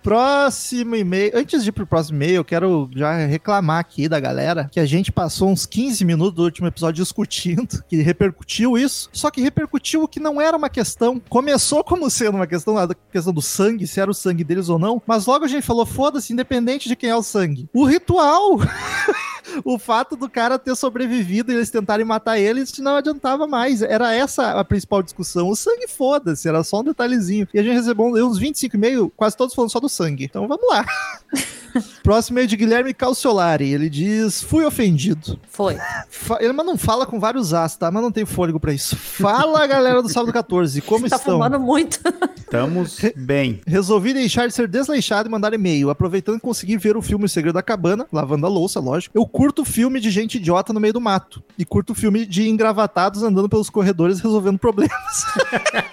[0.06, 1.32] Próximo e-mail.
[1.34, 4.86] Antes de ir pro próximo e-mail, eu quero já reclamar aqui da galera que a
[4.86, 10.04] gente passou uns 15 minutos do último episódio discutindo, que repercutiu isso, só que repercutiu
[10.04, 11.20] o que não era uma questão.
[11.28, 14.78] Começou como sendo uma questão, a questão do sangue, se era o sangue deles ou
[14.78, 17.68] não, mas logo a gente falou, foda-se, independente de quem é o sangue.
[17.74, 18.60] O ritual!
[19.64, 23.82] o fato do cara ter sobrevivido e eles tentarem matar ele, isso não adiantava mais.
[23.82, 25.50] Era essa a principal discussão.
[25.50, 27.48] O sangue, foda-se, era só um detalhezinho.
[27.54, 30.26] E a gente recebeu uns 25 e meio, quase todos falando só do sangue.
[30.26, 30.86] Então vamos lá.
[32.04, 33.72] Próximo é de Guilherme Calciolari.
[33.74, 35.40] Ele diz: Fui ofendido.
[35.48, 35.78] Foi.
[36.10, 37.92] Fa- Ele mas não fala com vários as, tá?
[37.92, 38.96] Mas não tem fôlego pra isso.
[38.96, 40.82] Fala, galera do Sábado 14.
[40.82, 41.34] Como Tá estão?
[41.36, 42.00] fumando muito.
[42.38, 43.62] Estamos bem.
[43.66, 45.90] Resolvi deixar de ser desleixado e mandar e-mail.
[45.90, 49.18] Aproveitando que consegui ver o filme O Segredo da Cabana, lavando a louça, lógico.
[49.18, 51.44] Eu curto filme de gente idiota no meio do mato.
[51.58, 55.26] E curto filme de engravatados andando pelos corredores resolvendo problemas.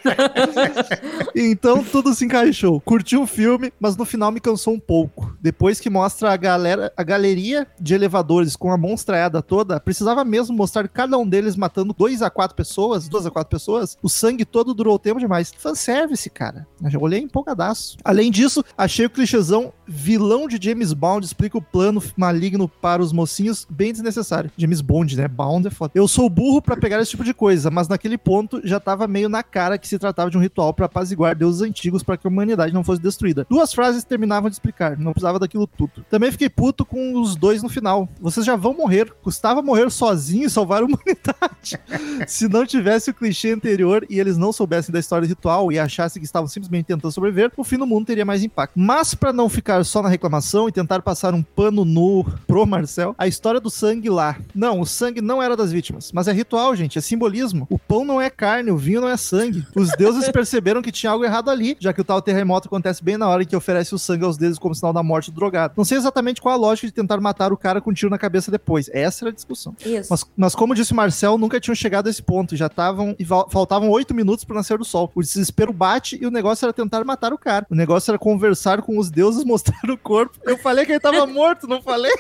[1.35, 2.81] então tudo se encaixou.
[2.81, 5.35] Curti o filme, mas no final me cansou um pouco.
[5.41, 10.57] Depois que mostra a galera, a galeria de elevadores com a monstraiada toda, precisava mesmo
[10.57, 13.97] mostrar cada um deles matando dois a quatro pessoas, duas a quatro pessoas.
[14.03, 15.53] O sangue todo durou tempo demais.
[15.57, 16.67] Fanservice, cara.
[16.83, 17.97] Eu já olhei empolgadaço.
[18.05, 23.13] Além disso, achei o clichêzão vilão de James Bond explica o plano maligno para os
[23.13, 24.51] mocinhos bem desnecessário.
[24.57, 25.29] James Bond, né?
[25.29, 25.93] Bond é foda.
[25.95, 29.29] Eu sou burro pra pegar esse tipo de coisa, mas naquele ponto já tava meio
[29.29, 32.31] na cara que se tratava de um ritual pra apaziguar deuses antigos para que a
[32.31, 33.47] humanidade não fosse destruída.
[33.49, 36.05] Duas frases terminavam de explicar, não precisava daquilo tudo.
[36.09, 38.09] Também fiquei puto com os dois no final.
[38.21, 39.13] Vocês já vão morrer.
[39.23, 41.79] Custava morrer sozinho e salvar a humanidade.
[42.27, 45.79] se não tivesse o clichê anterior e eles não soubessem da história do ritual e
[45.79, 48.79] achassem que estavam simplesmente tentando sobreviver, o fim do mundo teria mais impacto.
[48.79, 53.15] Mas pra não ficar só na reclamação e tentar passar um pano nu pro Marcel,
[53.19, 54.37] a história do sangue lá.
[54.55, 57.67] Não, o sangue não era das vítimas, mas é ritual, gente, é simbolismo.
[57.71, 59.65] O pão não é carne, o vinho não é sangue.
[59.75, 63.17] Os deuses perceberam que tinha algo errado ali, já que o tal terremoto acontece bem
[63.17, 65.75] na hora em que oferece o sangue aos deuses como sinal da morte do drogado.
[65.77, 68.19] Não sei exatamente qual a lógica de tentar matar o cara com um tiro na
[68.19, 68.89] cabeça depois.
[68.93, 69.75] Essa era a discussão.
[69.85, 70.09] Isso.
[70.11, 72.57] Mas, mas como disse o Marcel, nunca tinham chegado a esse ponto.
[72.57, 75.11] Já estavam e faltavam oito minutos pro nascer do sol.
[75.15, 77.67] O desespero bate e o negócio era tentar matar o cara.
[77.69, 80.39] O negócio era conversar com os deuses, mostrar o corpo.
[80.45, 82.13] Eu falei que ele tava morto, não falei?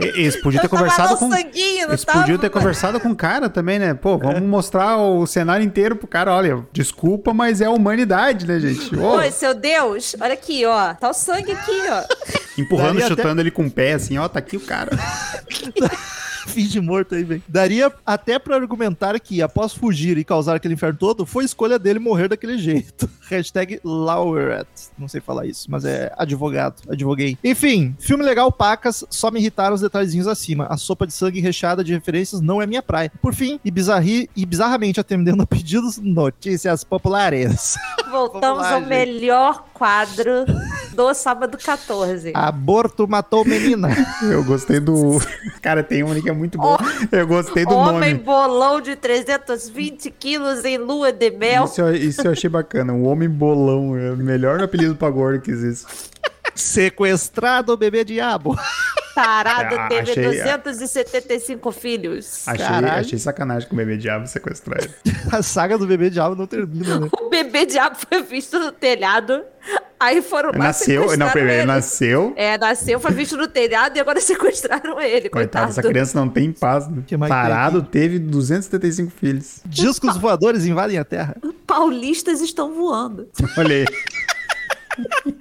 [0.00, 1.30] Eles podiam ter conversado com.
[1.34, 2.20] Eles tava?
[2.20, 3.94] podiam ter conversado com o cara também, né?
[3.94, 6.34] Pô, vamos mostrar o cenário inteiro pro cara.
[6.34, 8.94] Olha, desculpa, mas é a humanidade, né, gente?
[8.96, 10.94] Ô, Oi, seu Deus, olha aqui, ó.
[10.94, 12.04] Tá o sangue aqui, ó.
[12.58, 14.90] Empurrando, Daria chutando ele com o pé, assim, ó, tá aqui o cara.
[16.46, 17.42] Finge morto aí, velho.
[17.48, 21.98] Daria até pra argumentar que, após fugir e causar aquele inferno todo, foi escolha dele
[21.98, 23.08] morrer daquele jeito.
[23.28, 24.68] Hashtag Laureate.
[24.98, 26.82] Não sei falar isso, mas é advogado.
[26.88, 27.38] Advoguei.
[27.42, 30.66] Enfim, filme legal, pacas, só me irritaram os detalhezinhos acima.
[30.66, 33.10] A sopa de sangue recheada de referências não é minha praia.
[33.20, 37.76] Por fim, e, bizarri, e bizarramente atendendo a pedidos, notícias populares.
[38.10, 38.88] Voltamos lá, ao gente.
[38.88, 40.44] melhor quadro
[40.94, 42.32] do sábado 14.
[42.34, 43.88] Aborto matou menina.
[44.22, 45.18] Eu gostei do.
[45.60, 46.76] Cara, tem um que é muito bom.
[47.12, 48.24] Eu gostei do Homem nome.
[48.24, 51.64] bolão de 320 quilos em lua de mel.
[51.64, 52.92] Isso, eu- isso eu achei bacana.
[52.92, 53.96] O Homem Bolão.
[53.96, 55.86] É o melhor apelido pra gordo que existe.
[56.54, 58.56] Sequestrado bebê diabo.
[59.14, 60.24] Tarado Ah, teve achei-
[60.58, 62.48] 275 filhos.
[62.48, 63.00] Achei, Caralho.
[63.00, 64.94] achei sacanagem com o bebê diabo sequestrar ele.
[65.30, 67.08] A saga do bebê diabo não termina, né?
[67.20, 69.42] O bebê diabo foi visto no telhado.
[69.98, 71.66] Aí foram lá Nasceu, não, primeiro, ele.
[71.66, 72.34] nasceu.
[72.36, 75.70] É, nasceu, foi visto no telhado e agora sequestraram ele, Coitado, coitado.
[75.70, 76.86] essa criança não tem paz.
[76.88, 77.02] né?
[77.06, 79.60] Que mais tem Parado, teve 275 filhos.
[79.64, 81.36] Discos voadores invadem a Terra.
[81.66, 83.28] Paulistas estão voando.
[83.56, 83.84] Olha aí.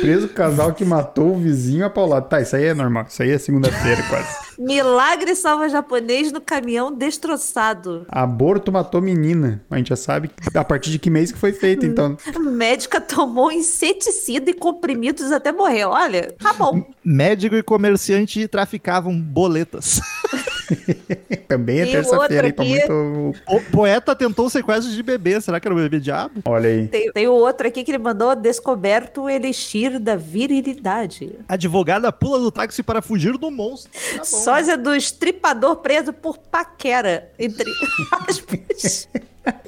[0.00, 2.26] Preso o casal que matou o vizinho a paulada.
[2.26, 3.06] Tá, isso aí é normal.
[3.08, 4.28] Isso aí é segunda-feira quase.
[4.58, 8.06] Milagre salva japonês no caminhão destroçado.
[8.08, 9.62] Aborto matou menina.
[9.70, 12.16] A gente já sabe a partir de que mês que foi feito, então.
[12.40, 15.84] Médica tomou inseticida e comprimidos até morrer.
[15.84, 16.84] Olha, tá bom.
[17.04, 20.00] Médico e comerciante traficavam boletas.
[21.48, 22.52] Também é terça-feira?
[22.52, 23.34] Tá aqui- muito.
[23.48, 25.40] O poeta tentou o sequestro de bebê.
[25.40, 26.40] Será que era o bebê diabo?
[26.44, 26.88] Olha aí.
[26.88, 31.32] Tem, tem o outro aqui que ele mandou descoberto o elixir da virilidade.
[31.48, 33.90] Advogada pula do táxi para fugir do monstro.
[33.92, 34.24] Tá bom.
[34.24, 37.30] Sósia do estripador preso por paquera.
[37.38, 37.68] Entre
[38.28, 39.08] aspas.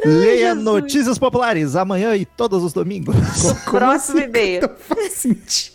[0.05, 0.65] Leia Jesus.
[0.65, 3.15] notícias populares amanhã e todos os domingos.
[3.67, 4.63] Próximo e-mail.
[4.63, 5.75] Não faz sentido.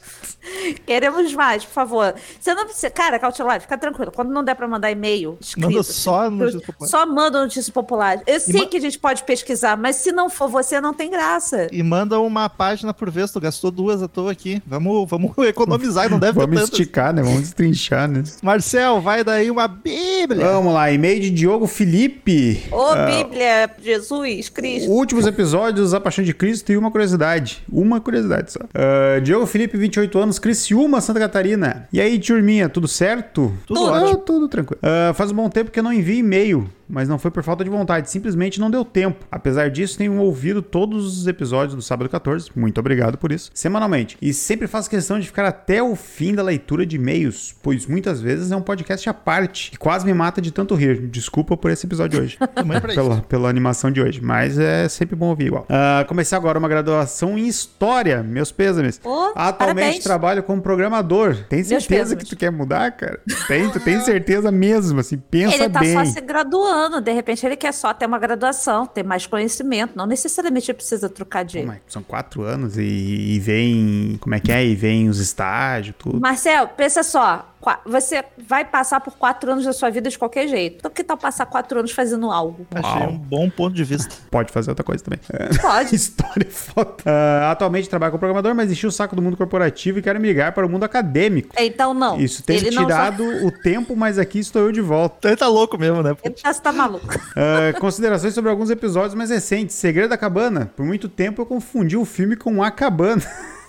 [0.85, 2.13] Queremos mais, por favor.
[2.39, 2.89] Você não precisa.
[2.89, 4.11] Cara, Cautilar, fica tranquilo.
[4.13, 6.91] Quando não der pra mandar e-mail, escrito, Manda só notícias populares.
[6.91, 8.23] Só manda notícias populares.
[8.27, 11.09] Eu sei ma- que a gente pode pesquisar, mas se não for você, não tem
[11.09, 11.67] graça.
[11.71, 13.31] E manda uma página por vez.
[13.31, 14.61] Tu gastou duas à toa aqui.
[14.65, 16.09] Vamos, vamos economizar.
[16.09, 17.21] Não deve Vamos ter esticar, né?
[17.21, 18.23] Vamos destrinchar, né?
[18.41, 20.45] Marcel, vai daí uma bíblia.
[20.45, 22.63] Vamos lá, e-mail de Diogo Felipe.
[22.71, 24.89] Ô, Bíblia, Jesus, Cristo.
[24.89, 27.63] Últimos episódios, A Paixão de Cristo e uma curiosidade.
[27.71, 28.59] Uma curiosidade só.
[28.73, 31.87] Ah, Diogo Felipe, 28 anos, Criciúma, Santa Catarina.
[31.93, 33.53] E aí, turminha, tudo certo?
[33.67, 34.17] Tudo Ah, ótimo.
[34.19, 34.79] tudo tranquilo.
[34.81, 36.69] Ah, faz um bom tempo que eu não envio e-mail.
[36.89, 39.25] Mas não foi por falta de vontade, simplesmente não deu tempo.
[39.31, 44.17] Apesar disso, tenho ouvido todos os episódios do Sábado 14, muito obrigado por isso, semanalmente.
[44.21, 48.21] E sempre faço questão de ficar até o fim da leitura de e-mails, pois muitas
[48.21, 51.07] vezes é um podcast à parte, que quase me mata de tanto rir.
[51.07, 52.37] Desculpa por esse episódio de hoje.
[52.55, 53.23] Também pra pela, isso.
[53.23, 55.65] pela animação de hoje, mas é sempre bom ouvir igual.
[55.69, 58.99] Ah, comecei agora uma graduação em História, meus pêsames.
[59.03, 60.03] Ô, Atualmente parabéns.
[60.03, 61.35] trabalho como programador.
[61.49, 63.19] Tem certeza que tu quer mudar, cara?
[63.47, 65.93] Tem, tu tem certeza mesmo, assim, pensa Ele tá bem.
[65.93, 70.05] só se graduando, de repente ele quer só ter uma graduação, ter mais conhecimento, não
[70.05, 71.59] necessariamente precisa trocar de.
[71.87, 74.17] São quatro anos e, e vem.
[74.21, 74.65] Como é que é?
[74.65, 76.19] E vem os estágios, tudo.
[76.19, 77.53] Marcel, pensa só,
[77.85, 80.77] você vai passar por quatro anos da sua vida de qualquer jeito.
[80.79, 82.65] Então que tal passar quatro anos fazendo algo?
[82.73, 84.15] Achei um bom ponto de vista.
[84.29, 85.19] Pode fazer outra coisa também.
[85.31, 85.57] É.
[85.57, 85.95] Pode.
[85.99, 86.95] História é foda.
[87.05, 90.53] Ah, atualmente trabalho como programador, mas enchi o saco do mundo corporativo e quero migrar
[90.53, 91.55] para o mundo acadêmico.
[91.57, 92.19] Então não.
[92.19, 95.27] Isso tem ele não tirado o tempo, mas aqui estou eu de volta.
[95.27, 96.15] Ele tá louco mesmo, né?
[96.23, 97.07] Ele tá, você tá maluco.
[97.35, 99.75] Ah, considerações sobre alguns episódios mais recentes.
[99.75, 100.71] Segredo da Cabana.
[100.75, 103.21] Por muito tempo eu confundi o filme com A Cabana.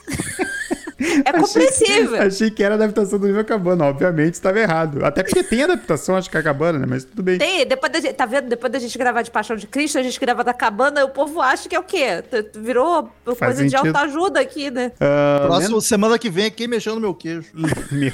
[1.24, 2.20] É compreensível.
[2.22, 3.84] Achei que era adaptação do livro Cabana.
[3.86, 5.04] Obviamente estava errado.
[5.04, 6.86] Até porque tem adaptação, acho que A Cabana, né?
[6.88, 7.38] Mas tudo bem.
[7.38, 8.48] Tem, depois da gente, tá vendo?
[8.48, 11.40] Depois da gente gravar de Paixão de Cristo, a gente grava da cabana, o povo
[11.40, 12.22] acha que é o quê?
[12.56, 14.92] Virou coisa de autoajuda aqui, né?
[15.00, 17.48] Ah, Próximo, semana que vem, quem mexeu no meu queijo?
[17.90, 18.12] meu-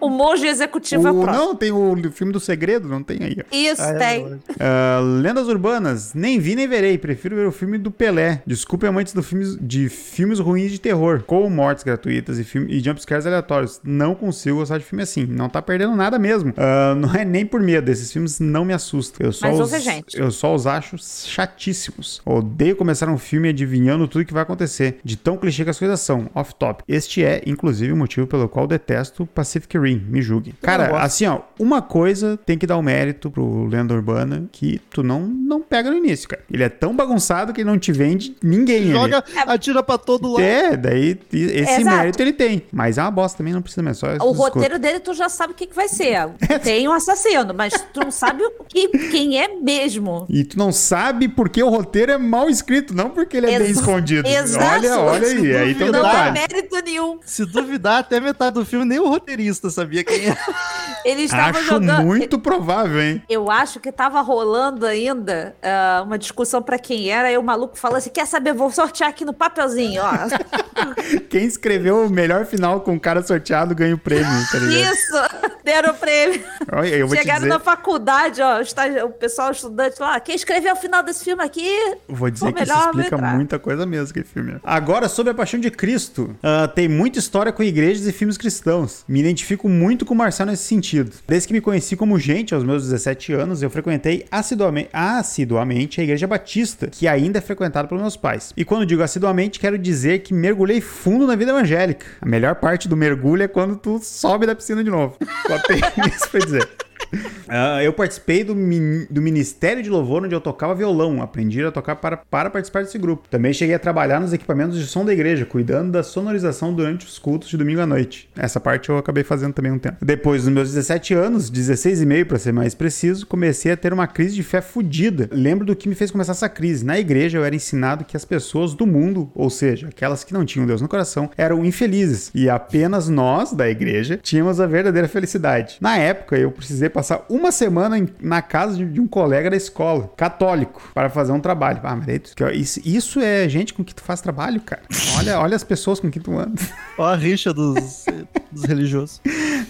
[0.00, 1.44] O monge executivo é o o, próximo.
[1.46, 3.36] não, tem o filme do segredo, não tem aí.
[3.40, 3.44] ó.
[3.54, 4.20] Isso, Ah, é tem.
[4.22, 4.42] verdade.
[4.60, 6.98] Ah, lendas urbanas, nem vi nem verei.
[6.98, 8.42] Prefiro ver o filme do Pelé.
[8.46, 12.80] Desculpe amantes do filmes, de filmes ruins de terror, com mortes gratuitas e, filme, e
[12.80, 13.80] jumpscares aleatórios.
[13.84, 15.24] Não consigo gostar de filme assim.
[15.26, 16.52] Não tá perdendo nada mesmo.
[16.56, 17.90] Ah, não é nem por medo.
[17.90, 19.26] Esses filmes não me assustam.
[19.26, 20.18] Eu só Mas os, ouve gente.
[20.18, 20.96] Eu só os acho
[21.42, 22.20] chatíssimos.
[22.24, 24.98] Odeio começar um filme adivinhando tudo que vai acontecer.
[25.04, 26.30] De tão clichê que as coisas são.
[26.34, 26.82] Off top.
[26.86, 30.04] Este é, inclusive, o motivo pelo qual detesto Pacific Rim.
[30.08, 30.54] Me julgue.
[30.62, 35.02] Cara, assim, ó, uma coisa tem que dar o mérito pro Lenda Urbana que tu
[35.02, 36.42] não, não pega no início, cara.
[36.50, 38.82] Ele é tão bagunçado que não te vende ninguém.
[38.82, 38.92] ali.
[38.92, 40.42] Joga, atira pra todo lado.
[40.42, 41.96] É, daí esse Exato.
[41.96, 42.62] mérito ele tem.
[42.72, 43.98] Mas é uma bosta também, não precisa mais.
[43.98, 44.36] Só O escuta.
[44.36, 46.28] roteiro dele, tu já sabe o que, que vai ser.
[46.62, 50.26] Tem um assassino, mas tu não sabe o que, quem é mesmo.
[50.28, 53.70] E tu não sabe porque o roteiro é mal escrito, não porque ele é bem
[53.70, 54.26] escondido.
[54.28, 54.64] Exato.
[54.86, 56.32] Olha, olha aí, aí tem um Não Não é detalhe.
[56.52, 57.18] mérito nenhum.
[57.24, 60.36] Se duvidar, até metade do filme, nem o roteirista sabia quem é.
[61.04, 62.04] Ele estava Acho jogando.
[62.04, 63.22] muito provável, hein?
[63.28, 67.76] Eu acho que tava rolando ainda ah, uma discussão pra quem era, e o maluco
[67.76, 68.52] falou assim: quer saber?
[68.52, 70.12] Vou sortear aqui no papelzinho, ó.
[71.28, 74.94] Quem escreveu o melhor final com o cara sorteado ganha o prêmio, tá ligado?
[74.94, 75.51] Isso!
[75.64, 76.42] Deram o prêmio.
[76.70, 78.60] Olha, eu vou Chegaram dizer, na faculdade, ó,
[79.06, 81.68] o pessoal estudante lá, quem escreveu o final desse filme aqui?
[82.08, 84.56] vou dizer que isso explica muita coisa mesmo, aquele filme.
[84.62, 86.34] Agora, sobre a Paixão de Cristo.
[86.42, 89.04] Ah, tem muita história com igrejas e filmes cristãos.
[89.08, 91.12] Me identifico muito com o Marcel nesse sentido.
[91.26, 96.04] Desde que me conheci como gente, aos meus 17 anos, eu frequentei assiduamente, assiduamente a
[96.04, 98.52] Igreja Batista, que ainda é frequentada pelos meus pais.
[98.56, 102.06] E quando digo assiduamente, quero dizer que mergulhei fundo na vida evangélica.
[102.20, 105.16] A melhor parte do mergulho é quando tu sobe da piscina de novo.
[105.52, 106.68] Só tem isso pra dizer.
[107.54, 111.20] Ah, eu participei do, min- do Ministério de Louvor, onde eu tocava violão.
[111.20, 113.28] Aprendi a tocar para, para participar desse grupo.
[113.28, 117.18] Também cheguei a trabalhar nos equipamentos de som da igreja, cuidando da sonorização durante os
[117.18, 118.30] cultos de domingo à noite.
[118.34, 120.02] Essa parte eu acabei fazendo também um tempo.
[120.02, 123.92] Depois dos meus 17 anos, 16 e meio para ser mais preciso, comecei a ter
[123.92, 125.28] uma crise de fé fodida.
[125.30, 126.86] Lembro do que me fez começar essa crise.
[126.86, 130.46] Na igreja eu era ensinado que as pessoas do mundo, ou seja, aquelas que não
[130.46, 132.30] tinham Deus no coração, eram infelizes.
[132.34, 135.76] E apenas nós, da igreja, tínhamos a verdadeira felicidade.
[135.82, 139.56] Na época, eu precisei passar uma semana em- na casa de, de um colega da
[139.56, 141.80] escola, católico, para fazer um trabalho.
[141.82, 144.82] Ah, mas daí tu- que, isso, isso é gente com que tu faz trabalho, cara.
[145.18, 146.60] Olha, olha as pessoas com que tu anda.
[146.98, 148.04] Ó a rixa dos,
[148.50, 149.20] dos religiosos.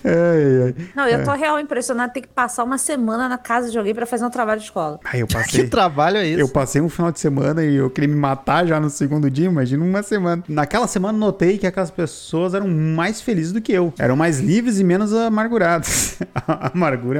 [0.05, 0.86] Ai, ai.
[0.97, 4.07] Não, eu tô real impressionado ter que passar uma semana na casa de alguém pra
[4.07, 4.99] fazer um trabalho de escola.
[5.15, 5.69] Eu Que passei.
[5.69, 6.40] trabalho é esse?
[6.40, 9.47] Eu passei um final de semana e eu queria me matar já no segundo dia,
[9.47, 10.43] imagina uma semana.
[10.49, 13.93] Naquela semana notei que aquelas pessoas eram mais felizes do que eu.
[13.99, 16.19] Eram mais livres e menos amarguradas.
[16.35, 16.70] A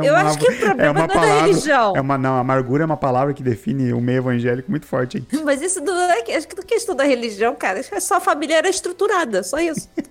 [0.01, 1.93] amargura é Eu uma acho que o problema é uma não é da palavra, religião.
[1.97, 5.19] É uma não, amargura é uma palavra que define o meio evangélico muito forte.
[5.19, 5.27] hein?
[5.45, 7.81] Mas isso não é acho que não é questão da religião, cara.
[7.81, 9.89] Acho que só a família era estruturada, só isso.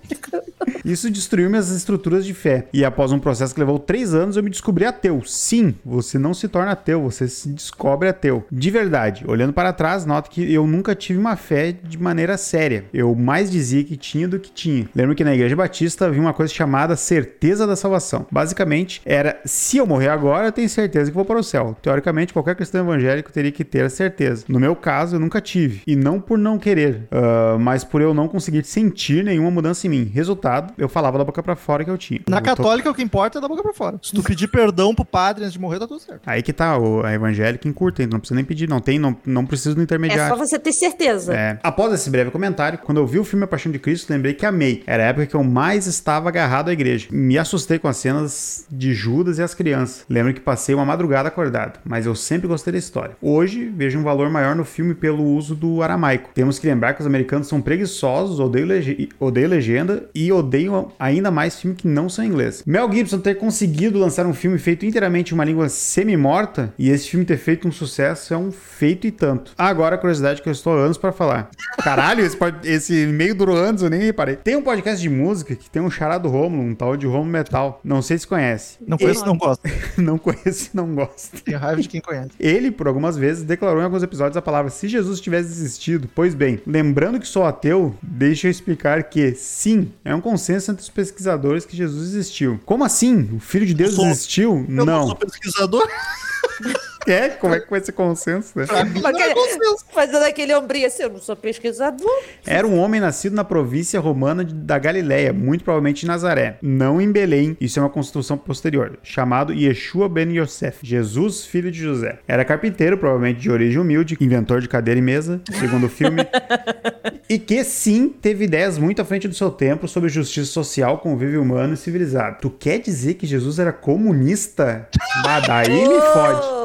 [0.84, 2.66] Isso destruiu minhas estruturas de fé.
[2.72, 5.22] E após um processo que levou três anos, eu me descobri ateu.
[5.24, 8.44] Sim, você não se torna ateu, você se descobre ateu.
[8.50, 12.84] De verdade, olhando para trás, noto que eu nunca tive uma fé de maneira séria.
[12.92, 14.88] Eu mais dizia que tinha do que tinha.
[14.94, 18.26] Lembro que na Igreja Batista havia uma coisa chamada certeza da salvação.
[18.30, 21.76] Basicamente, era se eu morrer agora, eu tenho certeza que vou para o céu.
[21.80, 24.44] Teoricamente, qualquer cristão evangélico teria que ter a certeza.
[24.48, 25.82] No meu caso, eu nunca tive.
[25.86, 29.90] E não por não querer, ah, mas por eu não conseguir sentir nenhuma mudança em
[29.90, 30.10] mim.
[30.12, 32.20] Resultado, eu falava da boca pra fora que eu tinha.
[32.28, 33.98] Na Eu tô- católica, o que importa é da boca pra fora.
[34.02, 36.22] Se tu pedir perdão pro padre antes de morrer, tá tudo certo.
[36.26, 39.46] Aí que tá, o, a evangélica encurta, não precisa nem pedir, não tem, não, não
[39.46, 40.34] precisa do É intermediário.
[40.36, 41.34] só você ter certeza.
[41.34, 41.58] É.
[41.62, 44.44] Após esse breve comentário, quando eu vi o filme A Paixão de Cristo, lembrei que
[44.46, 44.82] amei.
[44.86, 47.08] Era a época que eu mais estava agarrado à igreja.
[47.10, 50.04] Me assustei com as cenas de Judas e as crianças.
[50.08, 53.16] Lembro que passei uma madrugada acordado, mas eu sempre gostei da história.
[53.20, 56.30] Hoje, vejo um valor maior no filme pelo uso do aramaico.
[56.34, 61.30] Temos que lembrar que os americanos são preguiçosos, odeiam, lege- odeiam legenda e odeiam ainda
[61.30, 62.62] mais filme que não são em inglês.
[62.66, 67.08] Mel Gibson ter conseguido lançar um filme feito inteiramente em uma língua semi-morta e esse
[67.08, 69.52] filme ter feito um sucesso é um feito e tanto.
[69.56, 71.50] Agora a curiosidade que eu estou há anos pra falar.
[71.82, 74.36] Caralho, esse, esse meio durou anos, eu nem reparei.
[74.36, 77.80] Tem um podcast de música que tem um charado Romulo, um tal de Romulo Metal.
[77.84, 78.78] Não sei se conhece.
[78.86, 79.62] Não conheço, não gosto.
[79.98, 81.42] não conheço e não gosto.
[81.42, 82.30] Tenho raiva de quem conhece.
[82.38, 86.08] Ele, por algumas vezes, declarou em alguns episódios a palavra se Jesus tivesse existido.
[86.14, 90.82] Pois bem, lembrando que sou ateu, deixa eu explicar que, sim, é um consenso entre
[90.82, 92.60] os pesquisadores que Jesus existiu.
[92.64, 93.28] Como assim?
[93.34, 94.64] O Filho de Deus sou- existiu?
[94.68, 95.06] Eu não Não.
[95.06, 95.86] sou pesquisador.
[97.06, 97.28] É?
[97.30, 98.64] Como é que foi esse consenso, né?
[99.04, 99.84] Aquele- consenso.
[99.92, 102.08] Fazendo aquele ombrinho assim, eu não sou pesquisador.
[102.46, 107.00] Era um homem nascido na província romana de- da Galileia, muito provavelmente em Nazaré, não
[107.00, 112.18] em Belém, isso é uma construção posterior, chamado Yeshua ben Yosef, Jesus, filho de José.
[112.26, 116.22] Era carpinteiro, provavelmente de origem humilde, inventor de cadeira e mesa, segundo o filme,
[117.32, 121.40] e que sim teve ideias muito à frente do seu tempo sobre justiça social, convívio
[121.40, 122.36] humano e civilizado.
[122.42, 124.86] Tu quer dizer que Jesus era comunista?
[125.24, 126.62] Mas daí me fode.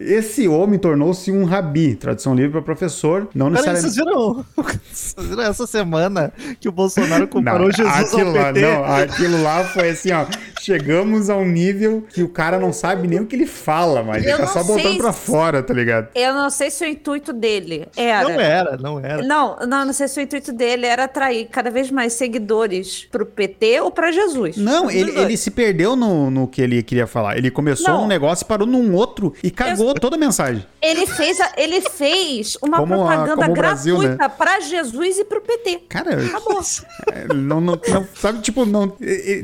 [0.00, 3.94] Esse homem tornou-se um rabi, tradução livre para professor, não necessariamente...
[3.94, 4.44] vocês viram,
[5.28, 8.60] viram essa semana que o Bolsonaro comparou Jesus aquilo ao lá, PT?
[8.62, 10.26] não, aquilo lá foi assim, ó.
[10.60, 14.22] Chegamos a um nível que o cara não sabe nem o que ele fala, mas
[14.22, 16.08] ele Eu tá só botando sei pra se- fora, tá ligado?
[16.14, 18.28] eu não sei se o intuito dele era.
[18.28, 19.22] Não era, não era.
[19.22, 23.24] Não, não, não sei se o intuito dele era atrair cada vez mais seguidores pro
[23.24, 24.56] PT ou pra Jesus.
[24.56, 27.36] Não, Um ele, ele se perdeu no, no que ele queria falar.
[27.38, 28.00] Ele começou Não.
[28.02, 30.64] num negócio e parou num outro e cagou toda a mensagem.
[30.82, 34.08] Ele fez, a- ele fez uma Como a- propaganda como o Brasil, né?
[34.16, 35.82] gratuita pra Jesus e pro PT.
[35.88, 36.60] Cara, Acabou.
[37.12, 38.92] é, não, não, não- sabe, tipo, não,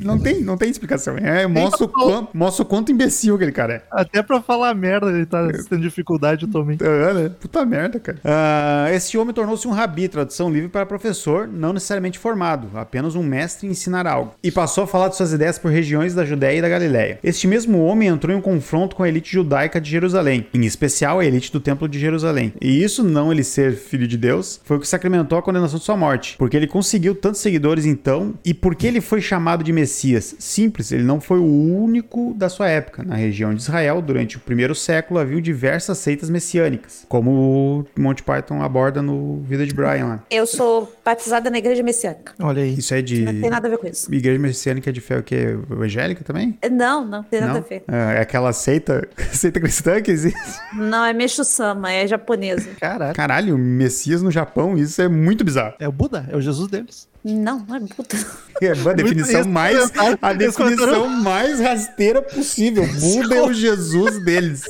[0.03, 1.06] não, tem, não tem explicação.
[1.23, 3.83] É, mostra, o quanto, mostra o quanto imbecil que ele cara é.
[3.91, 6.85] Até pra falar merda ele tá tendo dificuldade atualmente.
[6.85, 7.31] Ah, né?
[7.41, 8.19] Puta merda, cara.
[8.25, 13.23] Ah, esse homem tornou-se um rabi, tradução livre para professor, não necessariamente formado, apenas um
[13.23, 14.35] mestre em ensinar algo.
[14.43, 17.19] E passou a falar de suas ideias por regiões da Judéia e da Galiléia.
[17.23, 21.19] Este mesmo homem entrou em um confronto com a elite judaica de Jerusalém, em especial
[21.19, 22.53] a elite do Templo de Jerusalém.
[22.61, 25.85] E isso, não ele ser filho de Deus, foi o que sacramentou a condenação de
[25.85, 30.35] sua morte, porque ele conseguiu tantos seguidores então, e porque ele foi chamado de Messias.
[30.39, 33.03] Simples, ele não foi o único da sua época.
[33.05, 38.23] Na região de Israel, durante o primeiro século, haviam diversas seitas messiânicas, como o Monty
[38.23, 40.23] Python aborda no Vida de Brian lá.
[40.31, 42.33] Eu sou batizada na igreja messiânica.
[42.41, 42.75] Olha aí.
[42.75, 43.23] Isso é de.
[43.23, 44.13] Não tem nada a ver com isso.
[44.13, 45.57] Igreja messiânica de fé o quê?
[45.71, 46.59] Evangélica também?
[46.71, 47.61] Não, não tem nada Não?
[47.61, 47.85] a ver.
[47.89, 50.61] É aquela seita, seita cristã que existe.
[50.75, 52.71] Não, é Meixo-sama, é japonesa.
[52.81, 53.15] Caralho.
[53.15, 55.75] Caralho, Messias no Japão, isso é muito bizarro.
[55.79, 57.09] É o Buda, é o Jesus deles.
[57.29, 57.81] Não, não é.
[58.63, 59.93] É a definição mais.
[60.23, 62.87] A definição mais rasteira possível.
[62.99, 64.63] Buda é o Jesus deles.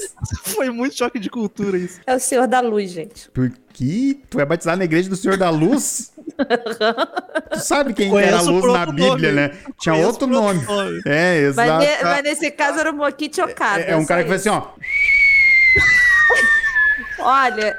[0.43, 2.01] Foi muito choque de cultura isso.
[2.05, 3.31] É o Senhor da Luz, gente.
[3.31, 6.11] Porque tu é batizado na igreja do Senhor da Luz?
[7.53, 9.33] tu sabe quem que era a Conheço luz por na Bíblia, nome.
[9.33, 9.51] né?
[9.79, 10.65] Tinha Conheço outro por nome.
[10.65, 11.01] nome.
[11.07, 11.85] É, Mas, exato.
[11.85, 13.83] ne- mas nesse caso era um Moquite Okada.
[13.83, 14.49] É, é um cara que isso.
[14.49, 14.67] assim, ó.
[17.21, 17.77] Olha,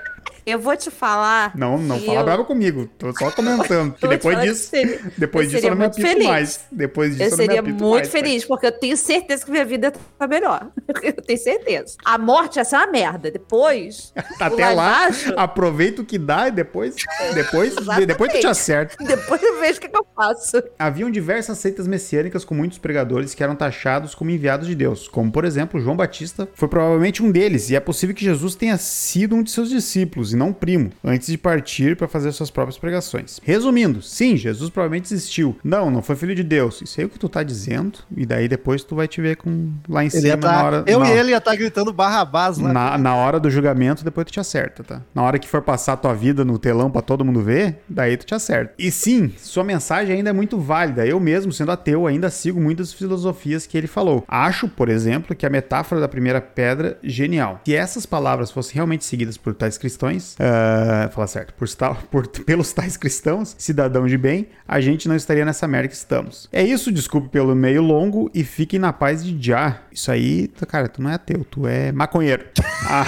[0.48, 1.52] eu vou te falar.
[1.56, 2.88] Não, não que fala eu- brava comigo.
[2.98, 3.94] Tô só comentando.
[3.96, 4.70] Te depois que disso.
[4.70, 6.28] seria- Depois disso eu seria não me apito feliz.
[6.28, 6.60] mais.
[6.72, 9.46] Depois disso Eu eu, não me seria apito muito mais, feliz, porque eu tenho certeza
[9.46, 10.70] que minha vida tá melhor.
[11.04, 11.96] Eu tenho certeza.
[12.04, 13.30] A morte ia ser uma merda.
[13.30, 14.14] Depois.
[14.40, 16.96] Até lá lá, embaixo- aproveita o que dá e depois.
[17.34, 17.76] Depois,
[18.06, 18.96] depois tu te acerta.
[19.04, 20.64] Depois eu vejo o que, que eu faço.
[20.80, 25.32] Haviam diversas seitas messiânicas com muitos pregadores que eram taxados como enviados de Deus, como
[25.32, 29.36] por exemplo João Batista foi provavelmente um deles, e é possível que Jesus tenha sido
[29.36, 33.40] um de seus discípulos não primo, antes de partir para fazer suas próprias pregações.
[33.44, 35.58] Resumindo, sim, Jesus provavelmente existiu.
[35.64, 36.82] Não, não foi filho de Deus.
[36.82, 39.36] Isso aí é o que tu tá dizendo, e daí depois tu vai te ver
[39.38, 40.84] com lá em Ele cima ia na tá, hora.
[40.88, 42.72] eu na- e ele ia estar gritando Barrabás lá.
[42.72, 45.02] na, na hora do julgamento, depois tu te acerta, tá?
[45.14, 48.16] Na hora que for passar a tua vida no telão pra todo mundo ver, daí
[48.18, 48.74] tu te acerta.
[48.78, 51.06] E sim, sua mensagem ainda é muito válida.
[51.06, 54.24] Eu mesmo, sendo ateu, ainda sigo muitas filosofias que ele falou.
[54.28, 57.62] Acho, por exemplo, que a metáfora da primeira pedra, genial.
[57.66, 61.68] Se essas palavras fossem realmente seguidas por tais cristãos, ah, falar certo, por,
[62.12, 66.48] por- pelos tais cristãos, cidadãos de bem, a gente não estaria nessa merda que estamos.
[66.52, 69.80] É isso, desculpe pelo meio longo e fiquem na paz de já.
[69.92, 72.46] Isso aí, cara, tu não é ateu, tu é maconheiro.
[72.90, 73.06] Ah.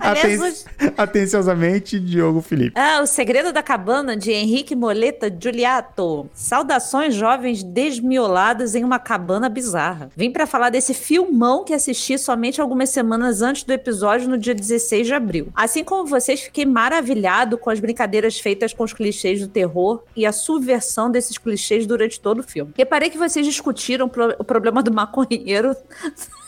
[0.00, 2.72] Aten- Atenciosamente, Diogo Felipe.
[2.78, 6.28] Ah, O Segredo da Cabana, de Henrique Moleta Giuliato.
[6.32, 10.10] Saudações jovens desmioladas em uma cabana bizarra.
[10.16, 14.54] Vim pra falar desse filmão que assisti somente algumas semanas antes do episódio, no dia
[14.54, 15.48] 16 de abril.
[15.54, 20.24] Assim como vocês, fiquei maravilhado com as brincadeiras feitas com os clichês do terror e
[20.26, 22.72] a subversão desses clichês durante todo o filme.
[22.76, 25.74] Reparei que vocês discutiram o problema do maconheiro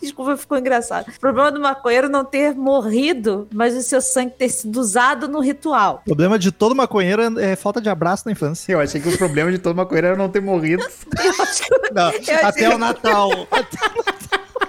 [0.00, 1.08] Desculpa, ficou engraçado.
[1.16, 5.40] O problema do maconheiro não ter morrido, mas o seu sangue ter sido usado no
[5.40, 6.02] ritual.
[6.02, 8.72] O problema de todo maconheiro é é falta de abraço na infância.
[8.72, 10.82] Eu achei que o problema de todo maconheiro era não ter morrido.
[11.22, 13.30] Eu acho que, Não, Eu até achei- o Natal.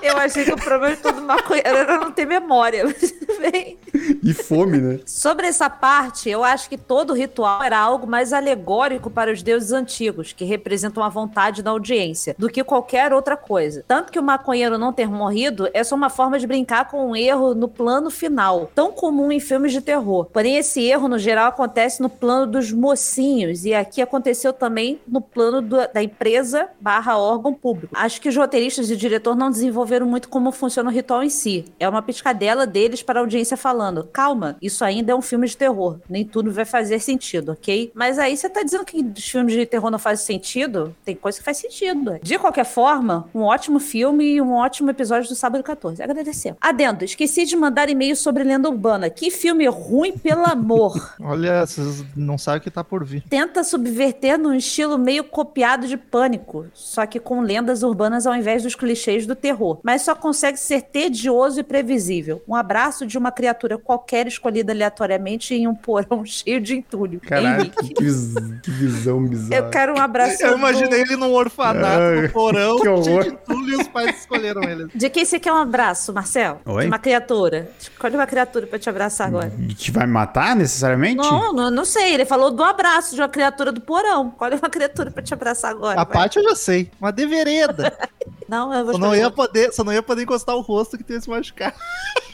[0.01, 2.85] Eu achei que o problema de todo maconheiro era não ter memória.
[2.85, 3.77] Mas tudo bem.
[4.23, 4.99] E fome, né?
[5.05, 9.71] Sobre essa parte, eu acho que todo ritual era algo mais alegórico para os deuses
[9.71, 13.84] antigos, que representam a vontade da audiência, do que qualquer outra coisa.
[13.88, 17.15] Tanto que o maconheiro não ter morrido é só uma forma de brincar com um
[17.15, 20.26] erro no plano final, tão comum em filmes de terror.
[20.31, 25.21] Porém, esse erro, no geral, acontece no plano dos mocinhos, e aqui aconteceu também no
[25.21, 27.93] plano do- da empresa barra órgão público.
[27.95, 31.30] Acho que os roteiristas e o diretor não desenvolveram muito como funciona o ritual em
[31.30, 31.66] si.
[31.80, 35.57] É uma piscadela deles para a audiência falando: calma, isso ainda é um filme de
[35.57, 35.99] terror.
[36.10, 37.91] Nem tudo vai fazer sentido, ok?
[37.94, 40.95] Mas aí você tá dizendo que os filmes de terror não fazem sentido?
[41.03, 42.20] Tem coisa que faz sentido.
[42.22, 46.02] De qualquer forma, um ótimo filme e um ótimo episódio do Sábado 14.
[46.02, 46.56] Agradecer.
[46.61, 49.10] Adendo, esqueci de mandar e-mail sobre Lenda Urbana.
[49.10, 51.16] Que filme ruim, pelo amor.
[51.20, 53.24] Olha, vocês não sabem o que tá por vir.
[53.30, 58.64] Tenta subverter num estilo meio copiado de pânico, só que com lendas urbanas ao invés
[58.64, 59.78] dos clichês do terror.
[59.84, 62.41] Mas só consegue ser tedioso e previsível.
[62.47, 67.19] Um abraço de uma criatura qualquer escolhida aleatoriamente em um porão cheio de entulho.
[67.19, 67.88] Caralho, Henrique.
[67.88, 68.34] que, que vis-
[68.64, 69.56] que visão bizarra.
[69.65, 70.41] Eu quero um abraço.
[70.43, 74.18] Eu imaginei ele num orfanato, Ai, no porão, que cheio de entulho, e os pais
[74.19, 74.88] escolheram ele.
[74.93, 76.61] De quem você quer um abraço, Marcel?
[76.65, 76.81] Oi?
[76.84, 77.69] De uma criatura.
[77.80, 79.51] Escolhe uma criatura pra te abraçar agora.
[79.60, 81.18] E Te vai matar necessariamente?
[81.18, 82.14] Não, não, não sei.
[82.14, 84.30] Ele falou do abraço de uma criatura do porão.
[84.30, 85.99] Escolhe uma criatura pra te abraçar agora.
[85.99, 86.14] A vai.
[86.14, 87.93] parte eu já sei, uma de vereda.
[88.49, 91.03] Não, eu vou Só não, ia poder, só não ia poder encostar o rosto que
[91.03, 91.76] tem se machucar.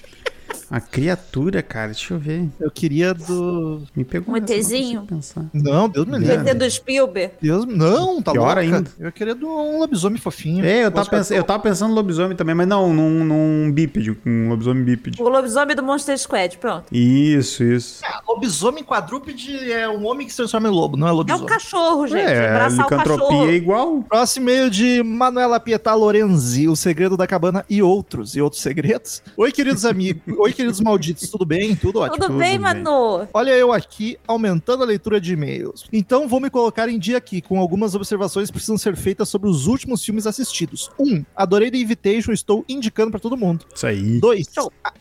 [0.69, 2.47] A criatura, cara, deixa eu ver.
[2.59, 3.81] Eu queria do.
[3.95, 5.07] Me pegou Um ETzinho?
[5.53, 6.49] Não, Deus me livre.
[6.49, 7.33] ET do Spielberg.
[7.41, 8.59] Deus, não, tá Pior louca.
[8.61, 8.89] ainda.
[8.99, 10.65] Eu queria do um lobisomem fofinho.
[10.65, 14.17] É, eu tava, pensando, eu tava pensando no lobisomem também, mas não, num, num bípede,
[14.25, 15.21] um lobisomem bípede.
[15.21, 16.85] O lobisomem do Monster Squad, pronto.
[16.91, 18.01] Isso, isso.
[18.03, 21.43] Ah, lobisomem quadrúpede é um homem que se transforma em lobo, não é É lobisomem.
[21.43, 22.19] um cachorro, gente.
[22.21, 23.49] é, a abraçar licantropia cachorro.
[23.49, 24.03] é igual.
[24.03, 29.21] Próximo e-mail de Manuela Pietà Lorenzi, O Segredo da Cabana e outros, e outros segredos.
[29.37, 30.21] Oi, queridos amigos.
[30.37, 31.76] Oi, queridos malditos, tudo bem?
[31.76, 32.15] Tudo ótimo.
[32.15, 32.60] Tudo, Tudo bem, bem.
[32.60, 33.27] Manu?
[33.34, 35.86] Olha eu aqui, aumentando a leitura de e-mails.
[35.91, 39.49] Então vou me colocar em dia aqui, com algumas observações que precisam ser feitas sobre
[39.49, 40.90] os últimos filmes assistidos.
[40.99, 43.65] Um, adorei The Invitation, estou indicando pra todo mundo.
[43.73, 44.19] Isso aí.
[44.19, 44.48] Dois,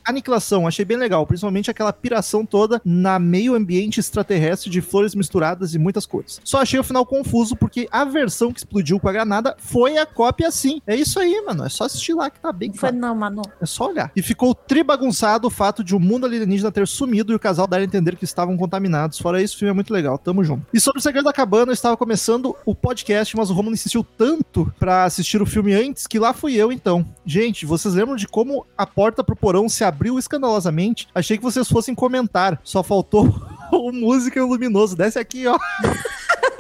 [0.05, 5.75] Aniquilação, achei bem legal, principalmente aquela piração toda na meio ambiente extraterrestre de flores misturadas
[5.75, 6.41] e muitas cores.
[6.45, 10.05] Só achei o final confuso porque a versão que explodiu com a granada foi a
[10.05, 10.81] cópia sim.
[10.87, 12.97] É isso aí, mano, é só assistir lá que tá bem Não foi claro.
[12.97, 13.43] não, Manu.
[13.61, 14.11] É só olhar.
[14.15, 17.79] E ficou tribagunçado o fato de o mundo alienígena ter sumido e o casal dar
[17.79, 19.19] a entender que estavam contaminados.
[19.19, 20.19] Fora isso, o filme é muito legal.
[20.19, 20.67] Tamo junto.
[20.73, 24.05] E sobre o Segredo da Cabana, eu estava começando o podcast, mas o Romulo insistiu
[24.05, 27.07] tanto pra assistir o filme antes que lá fui eu então.
[27.25, 31.09] Gente, vocês lembram de como a porta pro porão se abriu escandalosamente?
[31.15, 32.61] Achei que vocês fossem comentar.
[32.63, 33.43] Só faltou
[33.89, 34.97] o música e o luminoso.
[34.97, 35.59] Desce aqui, ó.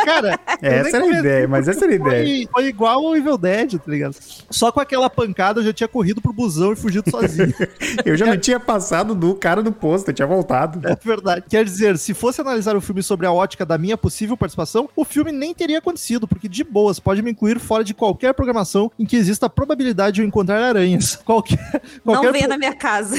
[0.04, 2.48] Cara, Essa era a ideia, mas essa era a ideia.
[2.52, 4.14] foi, igual ao Evil Dead, tá ligado?
[4.50, 7.54] Só com aquela pancada eu já tinha corrido pro busão e fugido sozinho.
[8.04, 10.86] Eu já não tinha passado do cara do posto, eu tinha voltado.
[10.86, 11.44] É verdade.
[11.48, 15.04] Quer dizer, se fosse analisar o filme sobre a ótica da minha possível participação, o
[15.04, 19.06] filme nem teria acontecido, porque de boas pode me incluir fora de qualquer programação em
[19.06, 21.16] que exista a probabilidade de eu encontrar aranhas.
[21.24, 23.16] Qualquer, Não qualquer venha na minha casa.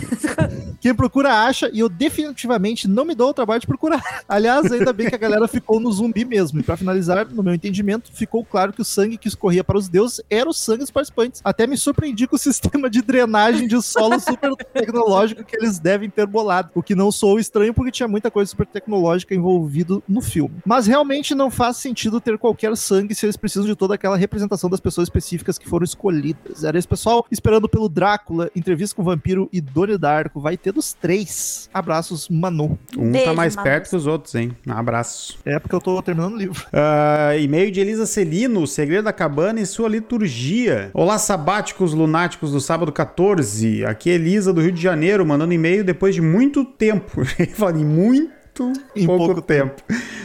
[0.79, 3.84] quem procura acha e eu definitivamente não me dou o trabalho de procurar.
[4.27, 6.59] Aliás, ainda bem que a galera ficou no zumbi mesmo.
[6.59, 9.87] E pra finalizar, no meu entendimento, ficou claro que o sangue que escorria para os
[9.87, 11.41] deuses era o sangue dos participantes.
[11.43, 16.09] Até me surpreendi com o sistema de drenagem de solo super tecnológico que eles devem
[16.09, 16.69] ter bolado.
[16.73, 20.55] O que não sou estranho porque tinha muita coisa super tecnológica envolvido no filme.
[20.65, 24.69] Mas realmente não faz sentido ter qualquer sangue se eles precisam de toda aquela representação
[24.69, 26.63] das pessoas específicas que foram escolhidas.
[26.63, 30.39] Era esse pessoal esperando pelo Drácula, entrevista com o vampiro e Doni Darko.
[30.39, 31.69] Vai ter dos três.
[31.73, 32.77] Abraços, Manu.
[32.97, 33.64] Um Beijo, tá mais Manu.
[33.65, 34.55] Perto que os outros, hein?
[34.67, 35.39] Um abraço.
[35.43, 36.63] É porque eu tô terminando o livro.
[36.71, 40.91] Ah, e-mail de Elisa Celino, O Segredo da Cabana e sua liturgia.
[40.93, 43.83] Olá, sabáticos lunáticos do sábado 14.
[43.85, 47.21] Aqui é Elisa do Rio de Janeiro, mandando e-mail depois de muito tempo.
[47.39, 49.81] Em muito muito Em pouco, pouco tempo.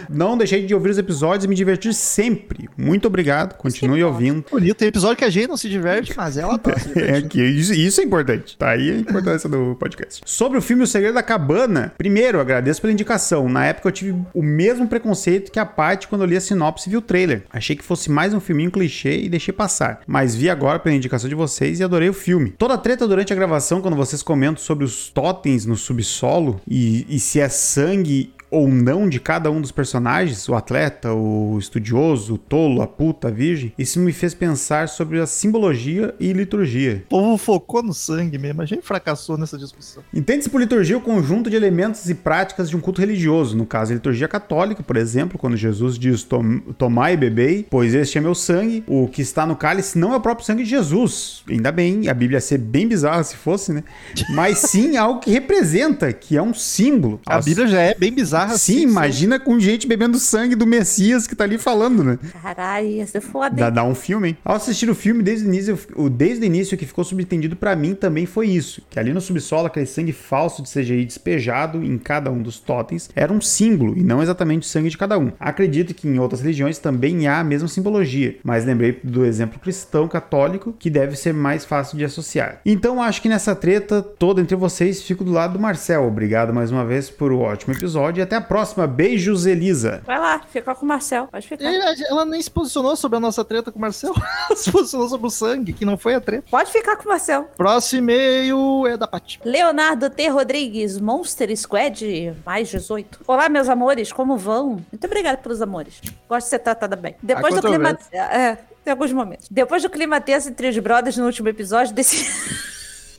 [0.09, 2.69] Não deixei de ouvir os episódios e me divertir sempre.
[2.77, 3.57] Muito obrigado.
[3.57, 4.45] Continue ouvindo.
[4.51, 7.41] Bonito, tem episódio que a gente não se diverte, mas ela tá se É que
[7.41, 8.57] isso, isso é importante.
[8.59, 10.21] Tá aí a importância do podcast.
[10.27, 13.49] Sobre o filme O Segredo da Cabana, primeiro, agradeço pela indicação.
[13.49, 16.89] Na época eu tive o mesmo preconceito que a Paty quando eu li a sinopse
[16.89, 17.45] e vi o trailer.
[17.53, 20.01] Achei que fosse mais um filminho clichê e deixei passar.
[20.07, 22.51] Mas vi agora pela indicação de vocês e adorei o filme.
[22.59, 27.07] Toda a treta durante a gravação, quando vocês comentam sobre os totens no subsolo e,
[27.09, 28.20] e se é sangue
[28.51, 33.29] ou não de cada um dos personagens, o atleta, o estudioso, o tolo, a puta,
[33.29, 37.05] a virgem, isso me fez pensar sobre a simbologia e liturgia.
[37.07, 40.03] O povo focou no sangue mesmo, a gente fracassou nessa discussão.
[40.13, 43.93] Entende-se por liturgia o conjunto de elementos e práticas de um culto religioso, no caso
[43.93, 48.21] a liturgia católica, por exemplo, quando Jesus diz "Tom- tomai e bebei, pois este é
[48.21, 51.43] meu sangue, o que está no cálice não é o próprio sangue de Jesus.
[51.49, 53.85] Ainda bem, a Bíblia ia ser bem bizarra se fosse, né?
[54.31, 57.21] Mas sim algo que representa, que é um símbolo.
[57.27, 58.40] A Bíblia já é bem bizarra.
[58.49, 62.19] Sim, imagina com gente bebendo sangue do Messias que tá ali falando, né?
[62.43, 64.39] Caralho, ia ser foda, Dá, dá um filme, hein?
[64.45, 67.77] Ao assistir o filme, desde o início, o, desde o início que ficou subentendido pra
[67.77, 68.83] mim também foi isso.
[68.89, 73.11] Que ali no subsolo, aquele sangue falso de CGI despejado em cada um dos totens
[73.15, 75.33] era um símbolo e não exatamente o sangue de cada um.
[75.39, 80.09] Acredito que em outras religiões também há a mesma simbologia, mas lembrei do exemplo cristão
[80.09, 82.61] católico que deve ser mais fácil de associar.
[82.65, 86.07] Então acho que nessa treta toda entre vocês fico do lado do Marcel.
[86.07, 88.87] Obrigado mais uma vez por o ótimo episódio e até a próxima.
[88.87, 90.03] Beijos, Elisa.
[90.07, 91.29] Vai lá, fica com o Marcel.
[91.31, 91.65] Pode ficar.
[91.65, 94.15] E Ela nem se posicionou sobre a nossa treta com o Marcel.
[94.49, 96.45] Ela se posicionou sobre o sangue, que não foi a treta.
[96.51, 97.49] Pode ficar com o Marcel.
[97.57, 99.41] Próximo e-mail é da Paty.
[99.45, 100.29] Leonardo T.
[100.29, 103.21] Rodrigues, Monster Squad, mais 18.
[103.27, 104.85] Olá, meus amores, como vão?
[104.91, 106.01] Muito obrigada pelos amores.
[106.29, 107.17] Gosto de ser tratada bem.
[107.23, 107.99] Depois Há do clima.
[108.13, 109.47] É, tem alguns momentos.
[109.51, 112.31] Depois do clima tenso entre os brothers no último episódio, decidi.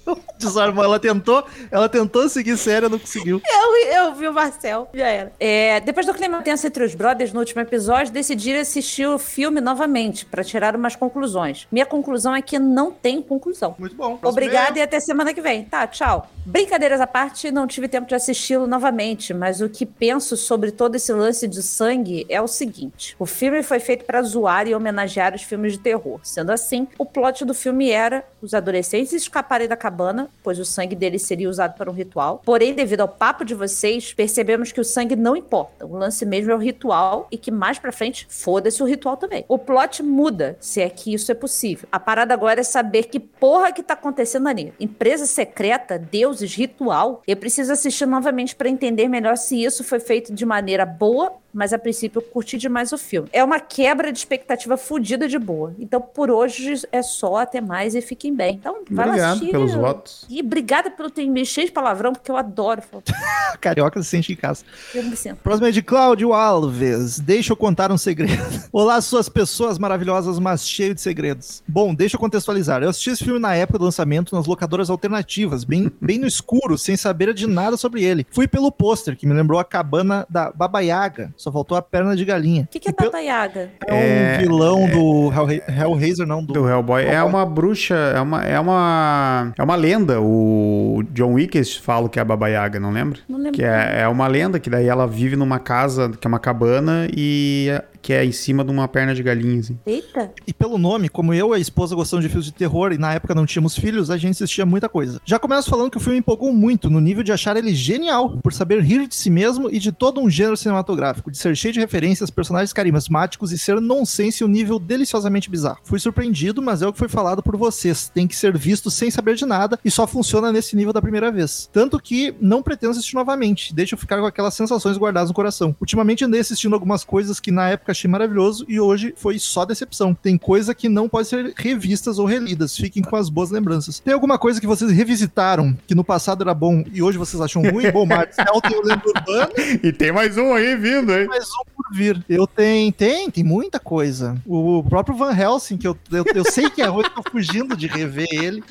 [0.37, 3.41] Desarmou, ela tentou, ela tentou seguir séria, não conseguiu.
[3.45, 5.31] Eu, eu vi o Marcel, já era.
[5.39, 9.61] É, depois do clima tenso entre os brothers no último episódio, decidi assistir o filme
[9.61, 11.67] novamente para tirar umas conclusões.
[11.71, 13.75] Minha conclusão é que não tem conclusão.
[13.77, 14.19] Muito bom.
[14.23, 15.63] Obrigada e até semana que vem.
[15.65, 16.29] Tá, tchau.
[16.43, 20.95] Brincadeiras à parte, não tive tempo de assisti-lo novamente, mas o que penso sobre todo
[20.95, 25.35] esse lance de sangue é o seguinte: o filme foi feito para zoar e homenagear
[25.35, 26.19] os filmes de terror.
[26.23, 30.95] Sendo assim, o plot do filme era os adolescentes escaparem da cabana, pois o sangue
[30.95, 32.41] deles seria usado para um ritual.
[32.43, 35.85] Porém, devido ao papo de vocês, percebemos que o sangue não importa.
[35.85, 39.45] O lance mesmo é o ritual e que mais pra frente, foda-se o ritual também.
[39.47, 41.87] O plot muda, se é que isso é possível.
[41.91, 44.73] A parada agora é saber que porra que tá acontecendo ali.
[44.79, 45.99] Empresa secreta,
[46.31, 47.21] deuses, ritual.
[47.27, 51.73] Eu preciso assistir novamente pra entender melhor se isso foi feito de maneira boa mas
[51.73, 53.29] a princípio eu curti demais o filme.
[53.31, 55.73] É uma quebra de expectativa fudida de boa.
[55.79, 58.55] Então por hoje é só, até mais e fiquem bem.
[58.55, 59.51] Então vai lá Obrigado assistir.
[59.51, 60.25] pelos votos.
[60.29, 63.03] E obrigada pelo ter me cheio de palavrão, porque eu adoro falar.
[63.59, 64.63] Carioca se sente em casa.
[64.93, 65.37] Eu me sinto.
[65.37, 67.19] Próximo é de Cláudio Alves.
[67.19, 68.41] Deixa eu contar um segredo.
[68.71, 71.63] Olá, suas pessoas maravilhosas, mas cheio de segredos.
[71.67, 72.81] Bom, deixa eu contextualizar.
[72.83, 76.77] Eu assisti esse filme na época do lançamento nas locadoras alternativas, bem, bem no escuro,
[76.77, 78.25] sem saber de nada sobre ele.
[78.31, 81.33] Fui pelo pôster, que me lembrou a cabana da Baba Yaga.
[81.41, 82.65] Só faltou a perna de galinha.
[82.65, 83.71] O que, que é Baba Yaga?
[83.87, 86.53] É um É- vilão do Hellra- Hellraiser, não, do...
[86.53, 87.03] Do Hellboy.
[87.03, 90.21] É uma bruxa, é uma, é uma, é uma lenda.
[90.21, 93.17] O John Wick fala que é a Baba Yaga, não lembra?
[93.27, 93.53] Não lembro.
[93.53, 97.07] Que é, é uma lenda que daí ela vive numa casa, que é uma cabana
[97.11, 99.77] e é- que é em cima de uma perna de galinha, assim.
[99.85, 100.31] Eita.
[100.47, 103.13] E pelo nome, como eu e a esposa gostamos de filmes de terror e na
[103.13, 105.21] época não tínhamos filhos, a gente assistia muita coisa.
[105.25, 108.53] Já começo falando que o filme empolgou muito, no nível de achar ele genial, por
[108.53, 111.79] saber rir de si mesmo e de todo um gênero cinematográfico, de ser cheio de
[111.79, 115.79] referências, personagens carismáticos e ser nonsense e um nível deliciosamente bizarro.
[115.83, 118.09] Fui surpreendido, mas é o que foi falado por vocês.
[118.13, 121.31] Tem que ser visto sem saber de nada e só funciona nesse nível da primeira
[121.31, 121.69] vez.
[121.71, 125.75] Tanto que não pretendo assistir novamente, deixa eu ficar com aquelas sensações guardadas no coração.
[125.79, 130.13] Ultimamente andei assistindo algumas coisas que na época achei maravilhoso e hoje foi só decepção.
[130.13, 133.99] Tem coisa que não pode ser revistas ou relidas, fiquem com as boas lembranças.
[133.99, 137.61] Tem alguma coisa que vocês revisitaram que no passado era bom e hoje vocês acham
[137.61, 137.91] ruim?
[137.91, 139.49] bom, Marcel tem o Lenda Urbana
[139.83, 141.27] E tem mais um aí vindo, hein?
[141.27, 142.23] mais um por vir.
[142.29, 144.35] Eu tenho, tem, tem muita coisa.
[144.45, 147.87] O próprio Van Helsing, que eu, eu, eu sei que é ruim, tô fugindo de
[147.87, 148.63] rever ele.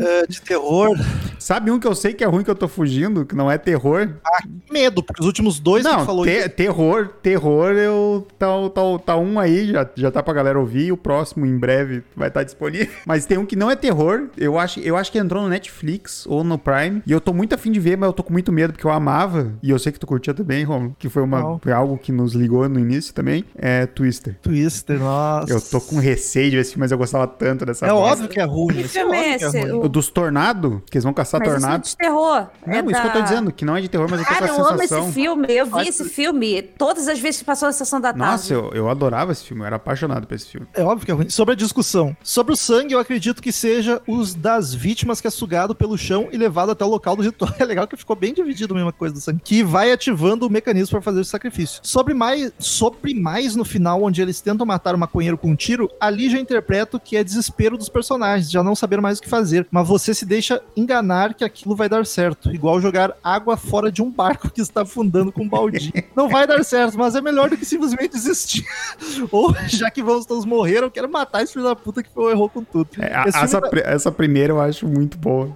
[0.00, 0.96] É, de terror.
[1.38, 3.58] Sabe um que eu sei que é ruim que eu tô fugindo, que não é
[3.58, 4.08] terror?
[4.70, 6.48] Medo, porque os últimos dois que não, falou te- isso.
[6.50, 10.92] terror, terror, eu tá, tá, tá um aí, já, já tá pra galera ouvir, e
[10.92, 12.88] o próximo em breve vai estar disponível.
[13.06, 16.26] Mas tem um que não é terror, eu acho, eu acho que entrou no Netflix
[16.26, 18.52] ou no Prime, e eu tô muito afim de ver, mas eu tô com muito
[18.52, 21.58] medo, porque eu amava, e eu sei que tu curtia também, Romulo, que foi, uma,
[21.58, 24.36] foi algo que nos ligou no início também, é Twister.
[24.42, 25.52] Twister, nossa.
[25.52, 28.12] Eu tô com receio de ver esse filme, mas eu gostava tanto dessa É bosta.
[28.12, 28.74] óbvio que é ruim.
[28.74, 29.58] Que é filme é óbvio que esse?
[29.58, 29.74] é.
[29.74, 31.82] O- dos tornados, que eles vão caçar Mas isso é tornado.
[31.84, 32.46] de terror.
[32.66, 34.26] Não, é isso que eu tô da- dizendo, que não é de terror, mas eu
[34.26, 35.04] tô Cara, com eu a amo sensação.
[35.04, 35.46] esse filme.
[35.52, 38.30] Eu vi Acho esse filme todas as vezes que passou na sessão da tarde.
[38.32, 40.66] Nossa, eu, eu adorava esse filme, eu era apaixonado por esse filme.
[40.74, 41.28] É óbvio que é ruim.
[41.28, 42.16] Sobre a discussão.
[42.22, 46.28] Sobre o sangue, eu acredito que seja os das vítimas que é sugado pelo chão
[46.32, 47.52] e levado até o local do ritual.
[47.62, 49.40] É legal que ficou bem dividido a mesma coisa do sangue.
[49.44, 51.80] Que vai ativando o mecanismo para fazer o sacrifício.
[51.82, 55.88] Sobre mais, sobre mais no final, onde eles tentam matar o maconheiro com um tiro,
[56.00, 59.66] ali já interpreto que é desespero dos personagens, já não saber mais o que fazer.
[59.70, 62.52] Mas você se deixa enganar que aquilo vai dar certo.
[62.52, 65.92] Igual jogar água fora de um barco que está afundando com um balde.
[66.16, 68.31] não vai dar certo, mas é melhor do que simplesmente desistir.
[69.30, 72.32] Ou, já que vamos todos morrer, eu quero matar esse filho da puta que foi,
[72.32, 72.88] errou com tudo.
[72.98, 75.54] É, a- essa, tá- essa primeira eu acho muito boa.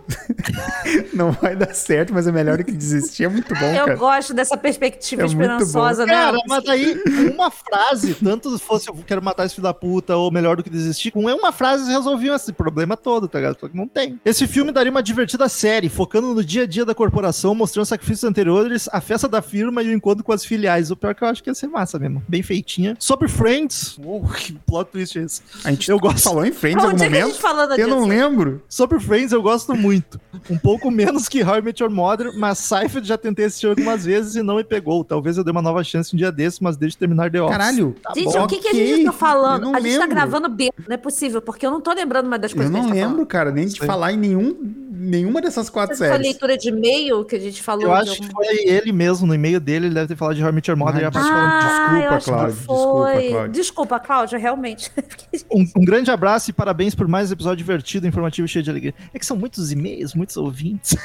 [1.12, 3.24] não vai dar certo, mas é melhor do que desistir.
[3.24, 3.96] É muito bom, Eu cara.
[3.96, 6.12] gosto dessa perspectiva É esperançosa, né?
[6.12, 7.00] Cara, mas daí,
[7.32, 10.62] uma frase, tanto se fosse eu quero matar esse filho da puta ou melhor do
[10.62, 13.58] que desistir, com uma frase resolviam esse problema todo, tá ligado?
[13.60, 14.20] Só que não tem.
[14.24, 18.24] Esse filme daria uma divertida série, focando no dia a dia da corporação, mostrando sacrifícios
[18.28, 20.90] anteriores, a festa da firma e o encontro com as filiais.
[20.90, 22.22] O pior que eu acho que ia ser massa mesmo.
[22.28, 22.96] Bem feitinha.
[22.98, 25.42] Sobre Friends, uou, que plot twist é esse?
[25.64, 26.20] A gente Eu gosto.
[26.22, 27.70] falou em frente em algum é que a momento.
[27.70, 27.88] Eu disso?
[27.88, 28.62] não lembro.
[28.68, 30.20] Sobre Friends eu gosto muito.
[30.50, 34.04] Um pouco menos que How I Met Your Mother, mas Seinfeld já tentei assistir algumas
[34.04, 35.04] vezes e não me pegou.
[35.04, 37.56] Talvez eu dê uma nova chance um dia desses, mas deixe terminar The Office.
[37.56, 37.96] Caralho.
[38.02, 38.44] Tá Gente, bom.
[38.44, 39.62] o que, que a gente tá falando?
[39.62, 40.08] não A gente tá lembro.
[40.14, 40.70] gravando B.
[40.86, 42.88] Não é possível, porque eu não tô lembrando mais das Eu coisas que a não
[42.88, 43.28] gente tá lembro, falando.
[43.28, 46.22] cara, nem de falar em nenhum, nenhuma dessas quatro Essa séries.
[46.26, 47.84] leitura de e-mail que a gente falou.
[47.84, 50.34] Eu de acho que algum- foi ele mesmo, no e-mail dele, ele deve ter falado
[50.36, 51.66] de Met Your Mother e Ah, já passou falando disso.
[51.66, 53.28] Ah, Desculpa, acho que Cláudio, desculpa, foi.
[53.30, 53.52] Cláudio.
[53.52, 54.90] Desculpa, Cláudia, realmente.
[55.52, 58.70] Um, um grande abraço e parabéns por mais um episódio divertido, informativo e cheio de
[58.70, 58.94] alegria.
[59.12, 60.96] É que são muitos e-mails, muitos ouvintes.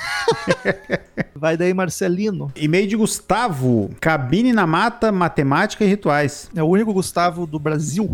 [1.35, 2.51] Vai daí, Marcelino.
[2.55, 3.89] E-mail de Gustavo.
[3.99, 6.49] Cabine na mata, matemática e rituais.
[6.55, 8.09] É o único Gustavo do Brasil.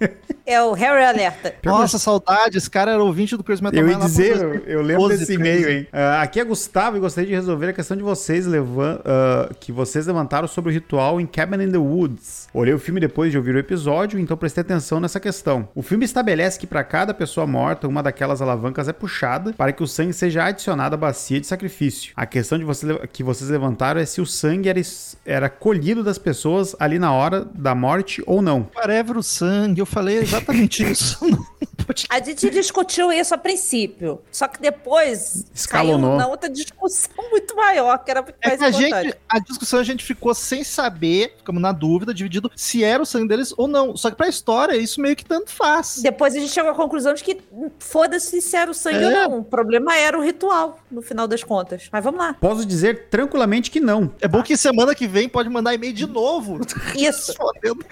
[0.50, 1.54] É o Harry Alerta.
[1.64, 2.58] Nossa, saudade.
[2.58, 4.82] Esse cara era ouvinte do Crazy Metal Eu ia Man lá dizer, por eu, eu
[4.82, 5.40] lembro 12, desse 13.
[5.62, 5.86] e-mail, hein?
[5.92, 9.70] Ah, aqui é Gustavo e gostaria de resolver a questão de vocês levan ah, que
[9.70, 12.48] vocês levantaram sobre o ritual em Cabin in the Woods.
[12.52, 15.68] Olhei o filme depois de ouvir o episódio, então prestei atenção nessa questão.
[15.74, 19.82] O filme estabelece que para cada pessoa morta, uma daquelas alavancas é puxada para que
[19.82, 22.12] o sangue seja adicionado à bacia de sacrifício.
[22.16, 26.02] A questão de você, que vocês levantaram é se o sangue era, es- era colhido
[26.02, 28.68] das pessoas ali na hora da morte ou não.
[28.74, 31.18] Whatever o sangue, eu falei exatamente isso.
[32.08, 36.10] A gente discutiu isso a princípio, só que depois Escalonou.
[36.10, 39.80] caiu na outra discussão muito maior, que era muito É mais a gente, a discussão
[39.80, 43.66] a gente ficou sem saber, ficamos na dúvida, dividido se era o sangue deles ou
[43.66, 43.96] não.
[43.96, 46.00] Só que pra história, isso meio que tanto faz.
[46.00, 49.06] Depois a gente chegou à conclusão de que hum, foda-se se era o sangue É.
[49.06, 49.38] ou não.
[49.40, 51.88] O problema era o ritual, no final das contas.
[51.90, 52.34] Mas vamos lá.
[52.34, 54.12] Posso dizer tranquilamente que não.
[54.20, 56.60] É bom que semana que vem pode mandar e-mail de novo.
[56.94, 57.34] Isso.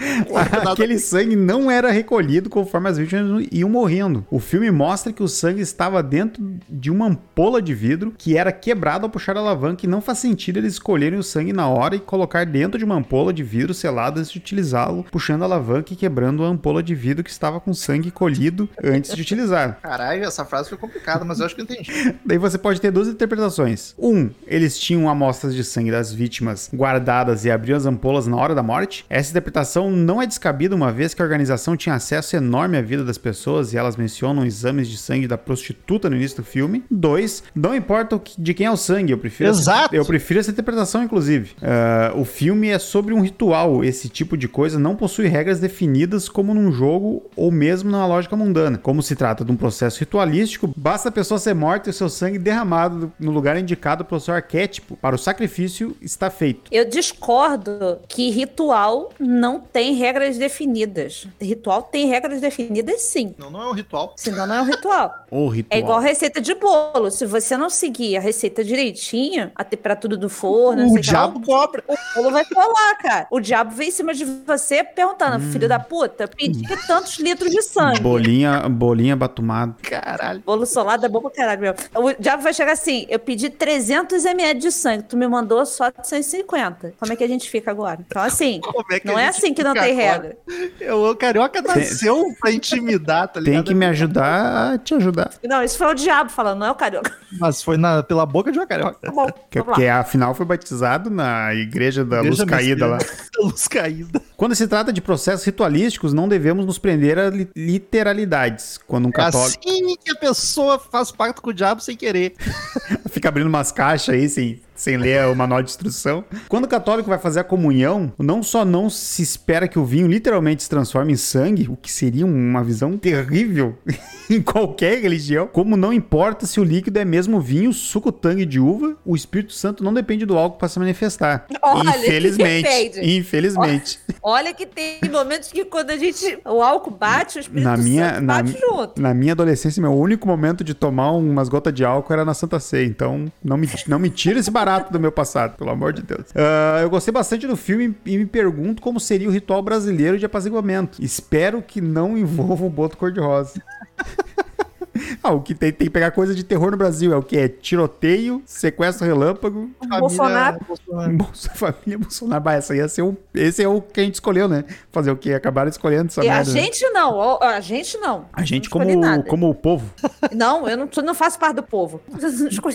[0.71, 4.25] Aquele sangue não era recolhido conforme as vítimas iam morrendo.
[4.31, 8.53] O filme mostra que o sangue estava dentro de uma ampola de vidro que era
[8.53, 11.97] quebrada ao puxar a alavanca e não faz sentido eles escolherem o sangue na hora
[11.97, 15.93] e colocar dentro de uma ampola de vidro selada antes de utilizá-lo, puxando a alavanca
[15.93, 19.79] e quebrando a ampola de vidro que estava com sangue colhido antes de utilizar.
[19.83, 22.15] Caralho, essa frase foi complicada, mas eu acho que eu entendi.
[22.25, 23.95] Daí você pode ter duas interpretações.
[23.99, 28.55] Um, eles tinham amostras de sangue das vítimas guardadas e abriam as ampolas na hora
[28.55, 29.05] da morte.
[29.09, 33.05] Essa interpretação não é descabida uma vez que a organização tinha acesso enorme à vida
[33.05, 36.85] das pessoas e elas mencionam exames de sangue da prostituta no início do filme.
[36.91, 39.87] Dois, não importa de quem é o sangue, eu prefiro Exato.
[39.87, 41.53] Essa, eu prefiro essa interpretação, inclusive.
[41.63, 43.85] Ah, o filme é sobre um ritual.
[43.85, 48.37] Esse tipo de coisa não possui regras definidas como num jogo ou mesmo numa lógica
[48.37, 48.79] mundana.
[48.79, 52.09] Como se trata de um processo ritualístico, basta a pessoa ser morta e o seu
[52.09, 56.63] sangue derramado no lugar indicado pelo seu arquétipo para o sacrifício está feito.
[56.71, 61.27] Eu discordo que ritual não tem regras definidas.
[61.41, 63.35] Ritual tem regras definidas sim.
[63.39, 64.13] Não, não é um ritual.
[64.17, 65.15] Senão não é um ritual.
[65.31, 65.77] O ritual.
[65.79, 67.11] É igual receita de bolo.
[67.11, 71.85] Se você não seguir a receita direitinho, a temperatura do forno, O diabo cobra.
[71.87, 73.27] o bolo vai colar, cara.
[73.31, 75.53] O diabo vem em cima de você perguntando, Hum.
[75.53, 78.01] filho da puta, pedi tantos litros de sangue.
[78.01, 79.75] Bolinha, bolinha batumada.
[79.83, 80.41] Caralho.
[80.47, 81.77] Bolo solado é bom pra caralho mesmo.
[81.95, 85.91] O diabo vai chegar assim, eu pedi 300 ml de sangue, tu me mandou só
[86.03, 86.95] 150.
[86.99, 88.01] Como é que a gente fica agora?
[88.07, 88.61] Então assim,
[88.91, 89.97] é não é assim que não tem agora?
[90.03, 90.39] regra.
[90.81, 91.63] Eu, o carioca
[92.07, 93.55] nasceu pra intimidar, tá ligado?
[93.55, 95.31] Tem que me ajudar a te ajudar.
[95.45, 97.15] Não, isso foi o diabo falando, não é o carioca.
[97.39, 98.99] Mas foi na, pela boca de uma carioca.
[99.01, 99.27] Tá bom.
[99.51, 102.97] Porque afinal foi batizado na igreja da Igreja luz caída lá.
[102.97, 103.29] messiânica.
[103.39, 104.23] Luz caída.
[104.39, 108.79] Quando se trata de processos ritualísticos, não devemos nos prender a li- literalidades.
[108.87, 112.35] Quando um É católico assim que a pessoa faz pacto com o diabo sem querer.
[113.11, 116.25] fica abrindo umas caixas aí sem, sem ler o manual de instrução.
[116.49, 120.07] Quando o católico vai fazer a comunhão, não só não se espera que o vinho
[120.07, 123.77] literalmente se transforme em sangue, o que seria uma visão terrível
[124.31, 128.61] em qualquer religião, como não importa se o líquido é mesmo vinho, suco, tangue de
[128.61, 131.45] uva, o Espírito Santo não depende do álcool para se manifestar.
[131.61, 132.63] Olha, infelizmente.
[132.69, 133.17] depende.
[133.17, 133.99] Infelizmente.
[134.23, 136.39] Olha que tem momentos que quando a gente.
[136.45, 139.01] O álcool bate, o Espírito Na minha, Santo na, bate junto.
[139.01, 142.61] na minha adolescência, meu único momento de tomar umas gotas de álcool era na Santa
[142.61, 142.87] Ceia.
[142.87, 146.27] Então, não me, não me tira esse barato do meu passado, pelo amor de Deus.
[146.35, 150.27] Ah, eu gostei bastante do filme e me pergunto como seria o ritual brasileiro de
[150.27, 151.03] apaziguamento.
[151.03, 153.63] Espero que não envolva o boto cor-de-rosa.
[155.23, 157.37] Ah, o que tem, tem que pegar coisa de terror no Brasil é o que?
[157.37, 160.59] É tiroteio, sequestro relâmpago, Bolsonaro.
[160.67, 161.13] Bolsonaro.
[161.17, 162.43] Bolsa Família Bolsonaro.
[162.43, 164.65] Bah, essa ia ser o, esse é o que a gente escolheu, né?
[164.93, 165.33] Fazer o quê?
[165.33, 166.53] Acabaram escolhendo essa E a merda.
[166.53, 166.61] né?
[166.61, 168.27] gente não, a gente não.
[168.33, 169.91] A gente Não como, como o povo.
[170.35, 172.01] Não, eu não, sou- não faço parte do povo.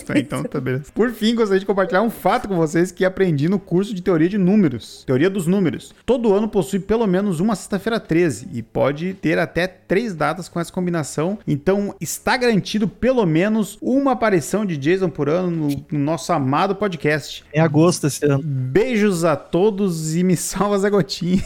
[0.04, 0.84] Tá, então tá beleza.
[0.94, 4.28] Por fim, gostaria de compartilhar um fato com vocês que aprendi no curso de teoria
[4.28, 5.04] de números.
[5.06, 5.94] Teoria dos números.
[6.04, 10.58] Todo ano possui pelo menos uma sexta-feira 13 e pode ter até três datas com
[10.58, 11.38] essa combinação.
[11.46, 16.74] Então está garantido pelo menos uma aparição de Jason por ano no, no nosso amado
[16.74, 17.44] podcast.
[17.52, 18.42] Em agosto esse ano.
[18.42, 21.44] Beijos a todos e me salva Zé Gotinha.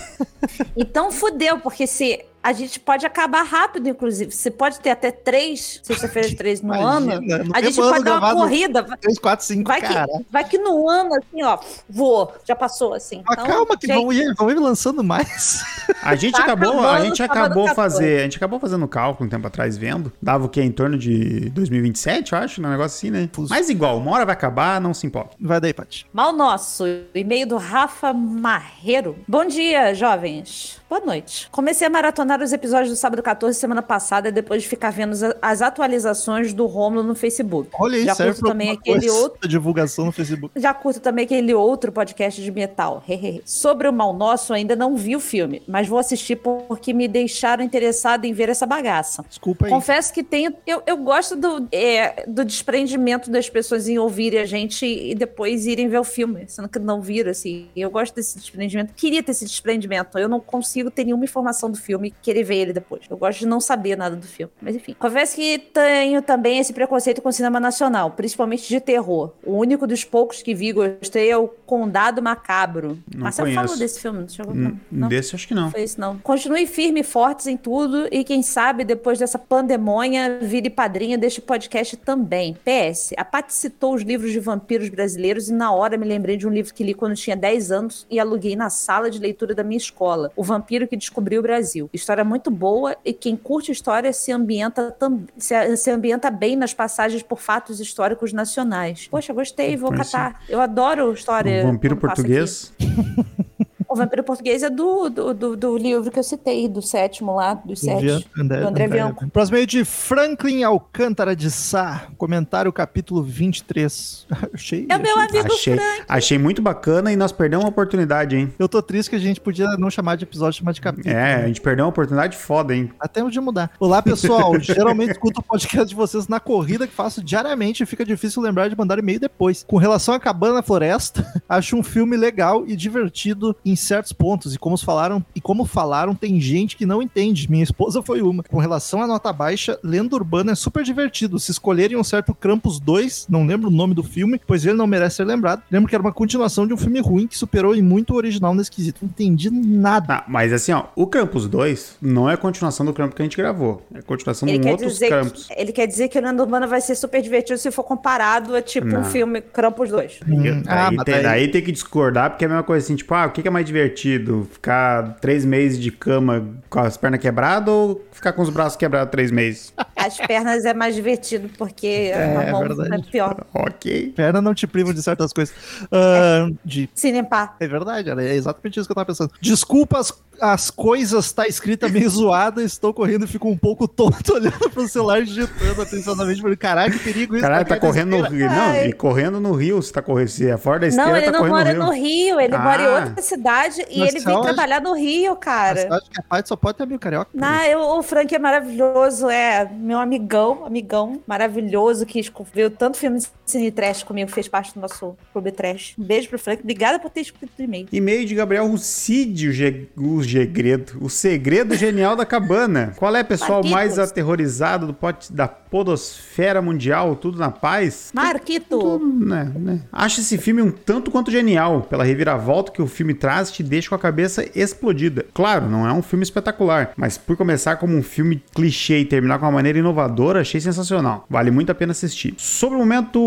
[0.77, 4.31] Então fudeu, porque se a gente pode acabar rápido, inclusive.
[4.31, 7.45] Você pode ter até três sexta-feira de três no Imagina, ano.
[7.45, 8.83] no A gente pode dar uma corrida.
[8.83, 10.07] 3, 4, 5, Vai que, cara.
[10.31, 11.59] vai que no ano, assim, ó,
[11.89, 13.23] voou, já passou, assim.
[13.27, 15.63] Mas calma que gente, vão ir, vão ir lançando mais.
[16.03, 17.75] A gente Tá acabou, a gente sábado acabou 14.
[17.75, 20.97] fazer, a gente acabou fazendo cálculo um tempo atrás vendo, dava o que em torno
[20.99, 23.29] de 2027, eu acho, um negócio assim, né?
[23.33, 23.51] Fuso.
[23.51, 25.37] Mas igual, uma hora vai acabar, não se importa.
[25.41, 26.07] Vai daí, Paty.
[26.13, 26.85] Mal nosso,
[27.15, 29.17] e-mail do Rafa Marreiro.
[29.27, 30.79] Bom dia, jovens.
[30.89, 31.51] Boa noite.
[31.53, 35.13] Comecei a maratonar os episódios do sábado 14 semana passada, depois de ficar vendo
[35.43, 37.69] as- atualizações do Romulo no Facebook.
[37.79, 39.47] Olha aí, Já curto também aquele outro.
[39.47, 40.59] divulgação no Facebook.
[40.59, 43.05] Já curto também aquele outro podcast de metal.
[43.45, 47.63] Sobre o Mal Nosso, ainda não vi o filme, mas vou assistir porque me deixaram
[47.63, 49.23] interessado em ver essa bagaça.
[49.29, 49.71] Desculpa aí.
[49.71, 50.55] Confesso que tenho.
[50.67, 55.67] Eu, eu gosto do, é, do desprendimento das pessoas em ouvirem a gente e depois
[55.67, 57.69] irem ver o filme, sendo que não viram, assim.
[57.77, 58.95] Eu gosto desse desprendimento.
[58.95, 60.19] Queria ter esse desprendimento.
[60.19, 63.03] Eu não consigo ter nenhuma informação do filme querer ver ele depois.
[63.09, 64.53] Eu gosto de não saber nada do filme.
[64.61, 64.95] Mas enfim.
[64.99, 69.33] Confesso que tenho também esse preconceito com o cinema nacional, principalmente de terror.
[69.45, 72.99] O único dos poucos que vi e gostei é o Condado Macabro.
[73.15, 73.63] Não Marcelo conheço.
[73.65, 74.53] falou desse filme, não chegou?
[74.55, 75.09] Hum, Não.
[75.09, 75.71] Desse acho que não.
[75.71, 76.19] Foi isso, não.
[76.19, 81.41] Continue firme e fortes em tudo e quem sabe depois dessa pandemônia vire padrinha deste
[81.41, 82.55] podcast também.
[82.65, 86.47] PS, a Paty citou os livros de vampiros brasileiros e na hora me lembrei de
[86.47, 89.63] um livro que li quando tinha 10 anos e aluguei na sala de leitura da
[89.63, 91.89] minha escola, O Vampiro que Descobriu o Brasil.
[91.93, 94.95] História muito boa e quem curte história se ambienta,
[95.37, 99.09] se, se ambienta bem nas passagens por fatos históricos nacionais.
[99.09, 100.43] Poxa, gostei, vou catar.
[100.49, 101.63] Eu adoro história.
[101.63, 102.73] Vampiro português.
[103.89, 107.55] O Vampiro Português é do, do, do, do livro que eu citei, do sétimo lá,
[107.55, 108.03] dos sete.
[108.03, 109.27] Vian- André, do André Bianco.
[109.31, 112.09] Próximo meio de Franklin Alcântara de Sá.
[112.19, 114.27] Comentário capítulo 23.
[114.53, 114.87] achei.
[114.91, 116.03] É o meu achei- amigo Achei, Frank.
[116.07, 118.53] achei muito bacana e nós perdemos uma oportunidade, hein?
[118.59, 121.15] Eu tô triste que a gente podia não chamar de episódio, chamar de capítulo.
[121.15, 122.91] É, a gente perdeu uma oportunidade foda, hein?
[123.01, 123.71] Até dia mudar.
[123.81, 124.59] Olá, pessoal.
[124.61, 128.69] Geralmente escuto o podcast de vocês na corrida que faço diariamente e fica difícil lembrar
[128.69, 129.65] de mandar e-mail depois.
[129.67, 134.55] Com relação a Cabana na Floresta, acho um filme legal e divertido em certos pontos.
[134.55, 137.51] E como falaram, e como falaram, tem gente que não entende.
[137.51, 138.43] Minha esposa foi uma.
[138.43, 141.39] Com relação à nota baixa, Lenda Urbana é super divertido.
[141.39, 144.87] Se escolherem um certo Krampus 2, não lembro o nome do filme, pois ele não
[144.87, 145.63] merece ser lembrado.
[145.71, 148.55] Lembro que era uma continuação de um filme ruim que superou em muito o original
[148.55, 149.01] nesse quesito.
[149.03, 150.17] Não entendi nada.
[150.19, 153.25] Ah, mas assim, ó, o Krampus 2 não é a continuação do Krampus que a
[153.25, 153.83] gente gravou.
[153.95, 155.47] É a continuação Ele de um outros dizer Krampus.
[155.47, 158.55] que, ele quer dizer que o Nando Urbana vai ser super divertido se for comparado
[158.55, 159.01] a tipo Não.
[159.01, 160.21] um filme Krampus 2.
[160.27, 162.85] Hum, Daí, ah, mas tem, daí- daí tem que discordar, porque é a mesma coisa
[162.85, 164.49] assim, tipo, ah, o que é mais divertido?
[164.53, 169.11] Ficar três meses de cama com as pernas quebradas ou ficar com os braços quebrados
[169.13, 169.73] três meses?
[169.95, 172.95] As pernas é mais divertido porque É, a mão verdade.
[173.07, 173.45] é pior.
[173.55, 174.13] ok.
[174.17, 175.55] Perna não te privam de certas coisas.
[175.93, 177.57] Ah, de Se limpar.
[177.61, 179.31] É verdade, é exatamente isso que eu tava pensando.
[179.41, 184.35] Desculpa as, as coisas, tá escrita meio zoada, estou correndo e fico um pouco tonto
[184.35, 186.41] olhando pro celular digitando atenciosamente.
[186.41, 187.43] Falei, caralho, que perigo isso.
[187.43, 188.49] Caralho, tá cair correndo no rio.
[188.49, 190.29] Não, e correndo no rio, você tá correndo.
[190.29, 191.99] Se é fora da esteira, Não, ele tá não mora no no rio.
[192.09, 192.95] Rio, ele mora em Ah.
[193.07, 193.58] outra cidade
[193.89, 195.95] e Mas ele vem trabalhar no Rio, cara.
[195.97, 197.31] Acho que a parte só pode ter amigo carioca.
[197.35, 202.23] Não, eu- o Frank é maravilhoso, é meu amigão, amigão maravilhoso, que
[202.55, 205.95] viu tanto filme de Cine Trash comigo, fez parte do nosso Clube Trash.
[205.99, 206.63] Um beijo pro Frank.
[206.63, 207.87] Obrigada por ter escrito o e-mail.
[207.93, 210.99] E-mail de Gabriel Rucide, o, ge- o segredo.
[211.01, 212.93] O segredo genial da cabana.
[212.97, 213.71] Qual é, pessoal, Marquitos.
[213.73, 217.17] mais aterrorizado do pote da podosfera mundial?
[217.17, 218.11] Tudo na paz?
[218.15, 218.99] Marquito!
[218.99, 219.81] Né, né.
[219.93, 221.83] Acho esse filme um tanto quanto genial.
[221.83, 225.27] Pela reviravolta que o filme traz, te deixa com a cabeça explodida.
[225.35, 229.39] Claro, não é um filme espetacular, mas por começar como um filme clichê e terminar
[229.39, 231.27] com uma maneira inovadora, achei sensacional.
[231.29, 232.35] Vale muito a pena assistir.
[232.37, 233.21] Sobre o momento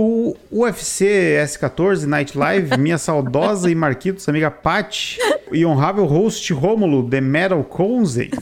[0.51, 5.17] UFC S14 Night Live, minha saudosa e Marquitos amiga Pat
[5.51, 8.31] e honrável host Rômulo The Metal Conze.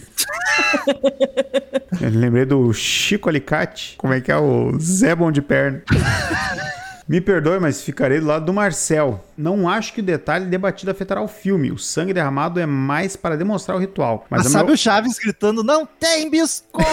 [2.01, 3.95] Eu lembrei do Chico Alicate.
[3.97, 5.83] Como é que é o Zé Bom de Perna?
[7.07, 9.23] Me perdoe, mas ficarei do lado do Marcel.
[9.39, 11.71] Não acho que o detalhe debatido afetará o filme.
[11.71, 14.25] O sangue derramado é mais para demonstrar o ritual.
[14.29, 16.83] Mas, Mas a sabe meu- o Chaves gritando, não tem biscoito!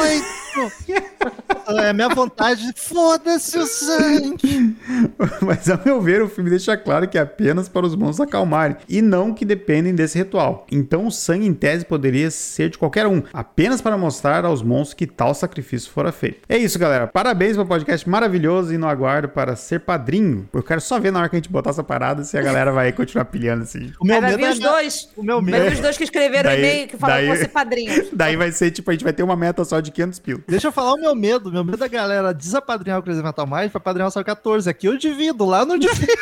[1.83, 4.77] é a minha vontade, foda-se o sangue!
[5.43, 8.77] Mas a meu ver, o filme deixa claro que é apenas para os monstros acalmarem
[8.89, 10.67] e não que dependem desse ritual.
[10.71, 14.95] Então o sangue em tese poderia ser de qualquer um, apenas para mostrar aos monstros
[14.95, 16.43] que tal sacrifício fora feito.
[16.49, 17.09] É isso, galera.
[17.09, 20.49] Parabéns pelo podcast maravilhoso e no aguardo para ser padrinho.
[20.53, 22.73] Eu quero só ver na hora que a gente botar essa parada se a galera
[22.73, 23.93] vai continuar pilhando assim.
[24.01, 25.09] O meu Vai medo vir é os dois.
[25.17, 25.65] O meu Vai medo.
[25.65, 28.07] vir os dois que escreveram o Daí- e-mail que falaram daí- que vão ser padrinhos.
[28.15, 30.41] Daí vai ser tipo, a gente vai ter uma meta só de 500 pila.
[30.49, 31.51] Deixa eu falar o meu medo.
[31.53, 34.69] Meu medo da galera desapadrinhar o Crazy Metal Mind pra padrinhar o Sal 14.
[34.69, 36.13] Aqui eu divido, lá eu não divido.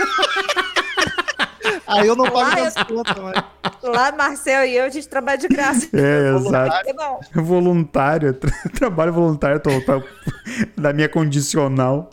[1.87, 3.45] Aí eu não pago Lá eu- contas, mas...
[3.83, 5.89] Lá, Marcel e eu, a gente trabalha de graça.
[5.93, 6.95] É, exato.
[6.97, 7.45] Não.
[7.45, 10.03] Voluntário, tra- trabalho voluntário total
[10.77, 12.11] da minha condicional.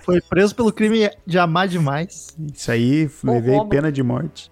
[0.00, 2.36] Foi preso pelo crime de amar demais.
[2.52, 3.68] Isso aí, levei Romulo.
[3.68, 4.50] pena de morte.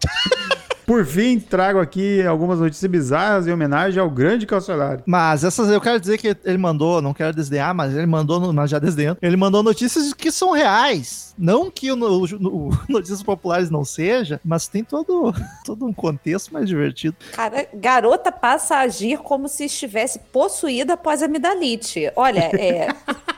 [0.87, 5.03] Por fim, trago aqui algumas notícias bizarras em homenagem ao grande calcionário.
[5.07, 8.71] Mas essas eu quero dizer que ele mandou, não quero desdenhar, mas ele mandou, mas
[8.71, 11.35] já desdenhando, ele mandou notícias que são reais.
[11.37, 15.31] Não que o, o- o notícias populares não seja, mas tem todo,
[15.63, 17.17] todo um contexto mais divertido.
[17.33, 22.11] Cara, garota passa a agir como se estivesse possuída após amidalite.
[22.17, 22.89] Olha, é.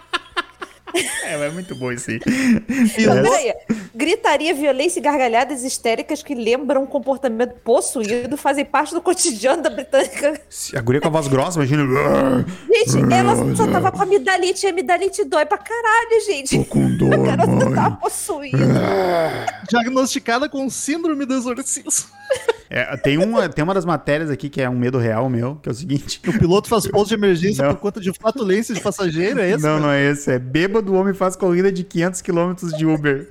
[1.25, 2.07] É, é muito bom isso
[2.97, 3.55] peraí.
[3.95, 9.71] Gritaria, violência e gargalhadas histéricas que lembram um comportamento possuído fazem parte do cotidiano da
[9.71, 10.41] britânica.
[10.75, 11.85] A guria com a voz grossa, imagina.
[12.69, 16.59] Gente, ela só tava com amidalite e a amidalite dói pra caralho, gente.
[16.59, 17.75] Tô com dor, A garota mãe.
[17.75, 18.59] tava possuída.
[19.69, 22.11] Diagnosticada com síndrome do exorcismo.
[22.73, 25.69] É, tem, uma, tem uma das matérias aqui que é um medo real meu, que
[25.69, 26.21] é o seguinte.
[26.29, 27.75] O piloto faz pouso de emergência Não.
[27.75, 29.65] por conta de flatulência de passageiro, é esse?
[29.65, 30.31] não, não é esse.
[30.31, 33.29] É bêbado, o homem faz corrida de 500 km de Uber.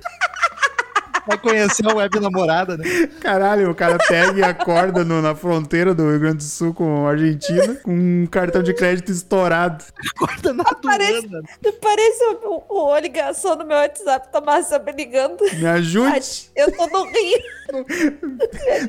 [1.30, 2.84] Vai conhecer a web namorada, né?
[3.20, 7.06] Caralho, o cara pega e acorda no- na fronteira do Rio Grande do Sul com
[7.06, 9.84] a Argentina com um cartão de crédito estourado.
[10.16, 11.28] Acorda na Parece-.
[11.80, 15.40] Parece o, o, o ligação no meu WhatsApp, tá Marcel me ligando.
[15.52, 16.50] Me ajude.
[16.56, 17.40] Eu tô no Rio.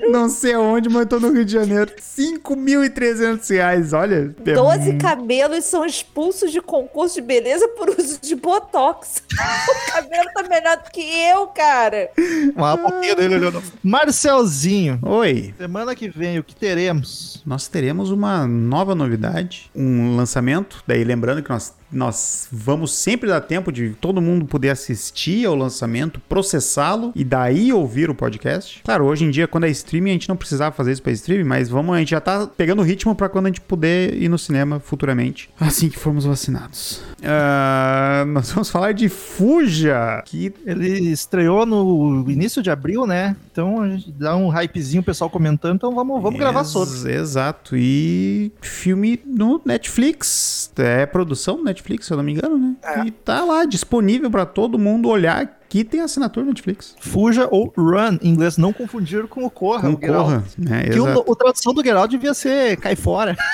[0.10, 1.92] Não sei aonde, mas eu tô no Rio de Janeiro.
[2.00, 4.34] 5.300 reais, olha.
[4.46, 9.22] é 12 mu- cabelos são expulsos de concurso de beleza por uso de botox.
[9.32, 12.10] o cabelo tá melhor do que eu, cara.
[12.56, 13.62] Uma boquinha dele olhando.
[13.84, 15.54] Marcelzinho, Oi.
[15.58, 17.42] semana que vem, o que teremos?
[17.46, 20.84] Nós teremos uma nova novidade, um lançamento.
[20.86, 25.56] Daí lembrando que nós, nós vamos sempre dar tempo de todo mundo poder assistir ao
[25.56, 28.82] lançamento, processá-lo e daí ouvir o podcast.
[28.84, 31.44] Claro, hoje em dia, quando é streaming, a gente não precisava fazer isso para streaming,
[31.44, 34.30] mas vamos, a gente já tá pegando o ritmo para quando a gente puder ir
[34.30, 37.02] no cinema futuramente, assim que formos vacinados.
[37.24, 43.36] Ah, nós vamos falar de Fuja, que Ele estreou no início de abril, né?
[43.52, 47.12] Então a gente dá um hypezinho, o pessoal comentando, então vamos, vamos gravar Ex- sobre.
[47.14, 47.76] Exato.
[47.78, 50.72] E filme no Netflix.
[50.78, 52.76] É produção do Netflix, se eu não me engano, né?
[52.84, 53.06] É.
[53.06, 55.60] E tá lá disponível pra todo mundo olhar.
[55.68, 56.96] Que tem assinatura Netflix.
[57.00, 59.90] Fuja ou Run, em inglês, não confundir com o Corra.
[59.90, 60.02] o Geralt.
[60.02, 60.44] Concorra.
[60.58, 60.84] Né?
[60.84, 61.24] Que o, Exato.
[61.26, 63.36] o tradução do Geralt devia ser cai fora.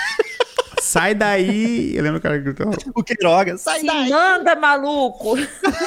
[0.81, 1.95] Sai daí.
[1.95, 2.71] Eu lembro o cara que gritou.
[2.95, 4.11] o Queiroga, sai Se daí.
[4.11, 5.35] anda, maluco.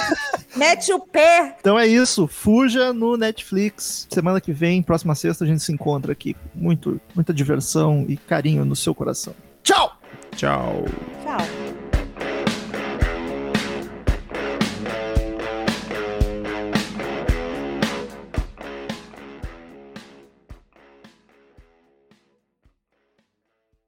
[0.56, 1.56] Mete o pé.
[1.58, 4.06] Então é isso, Fuja no Netflix.
[4.10, 6.36] Semana que vem, próxima sexta, a gente se encontra aqui.
[6.54, 9.32] Muito, muita diversão e carinho no seu coração.
[9.62, 9.96] Tchau!
[10.36, 10.84] Tchau.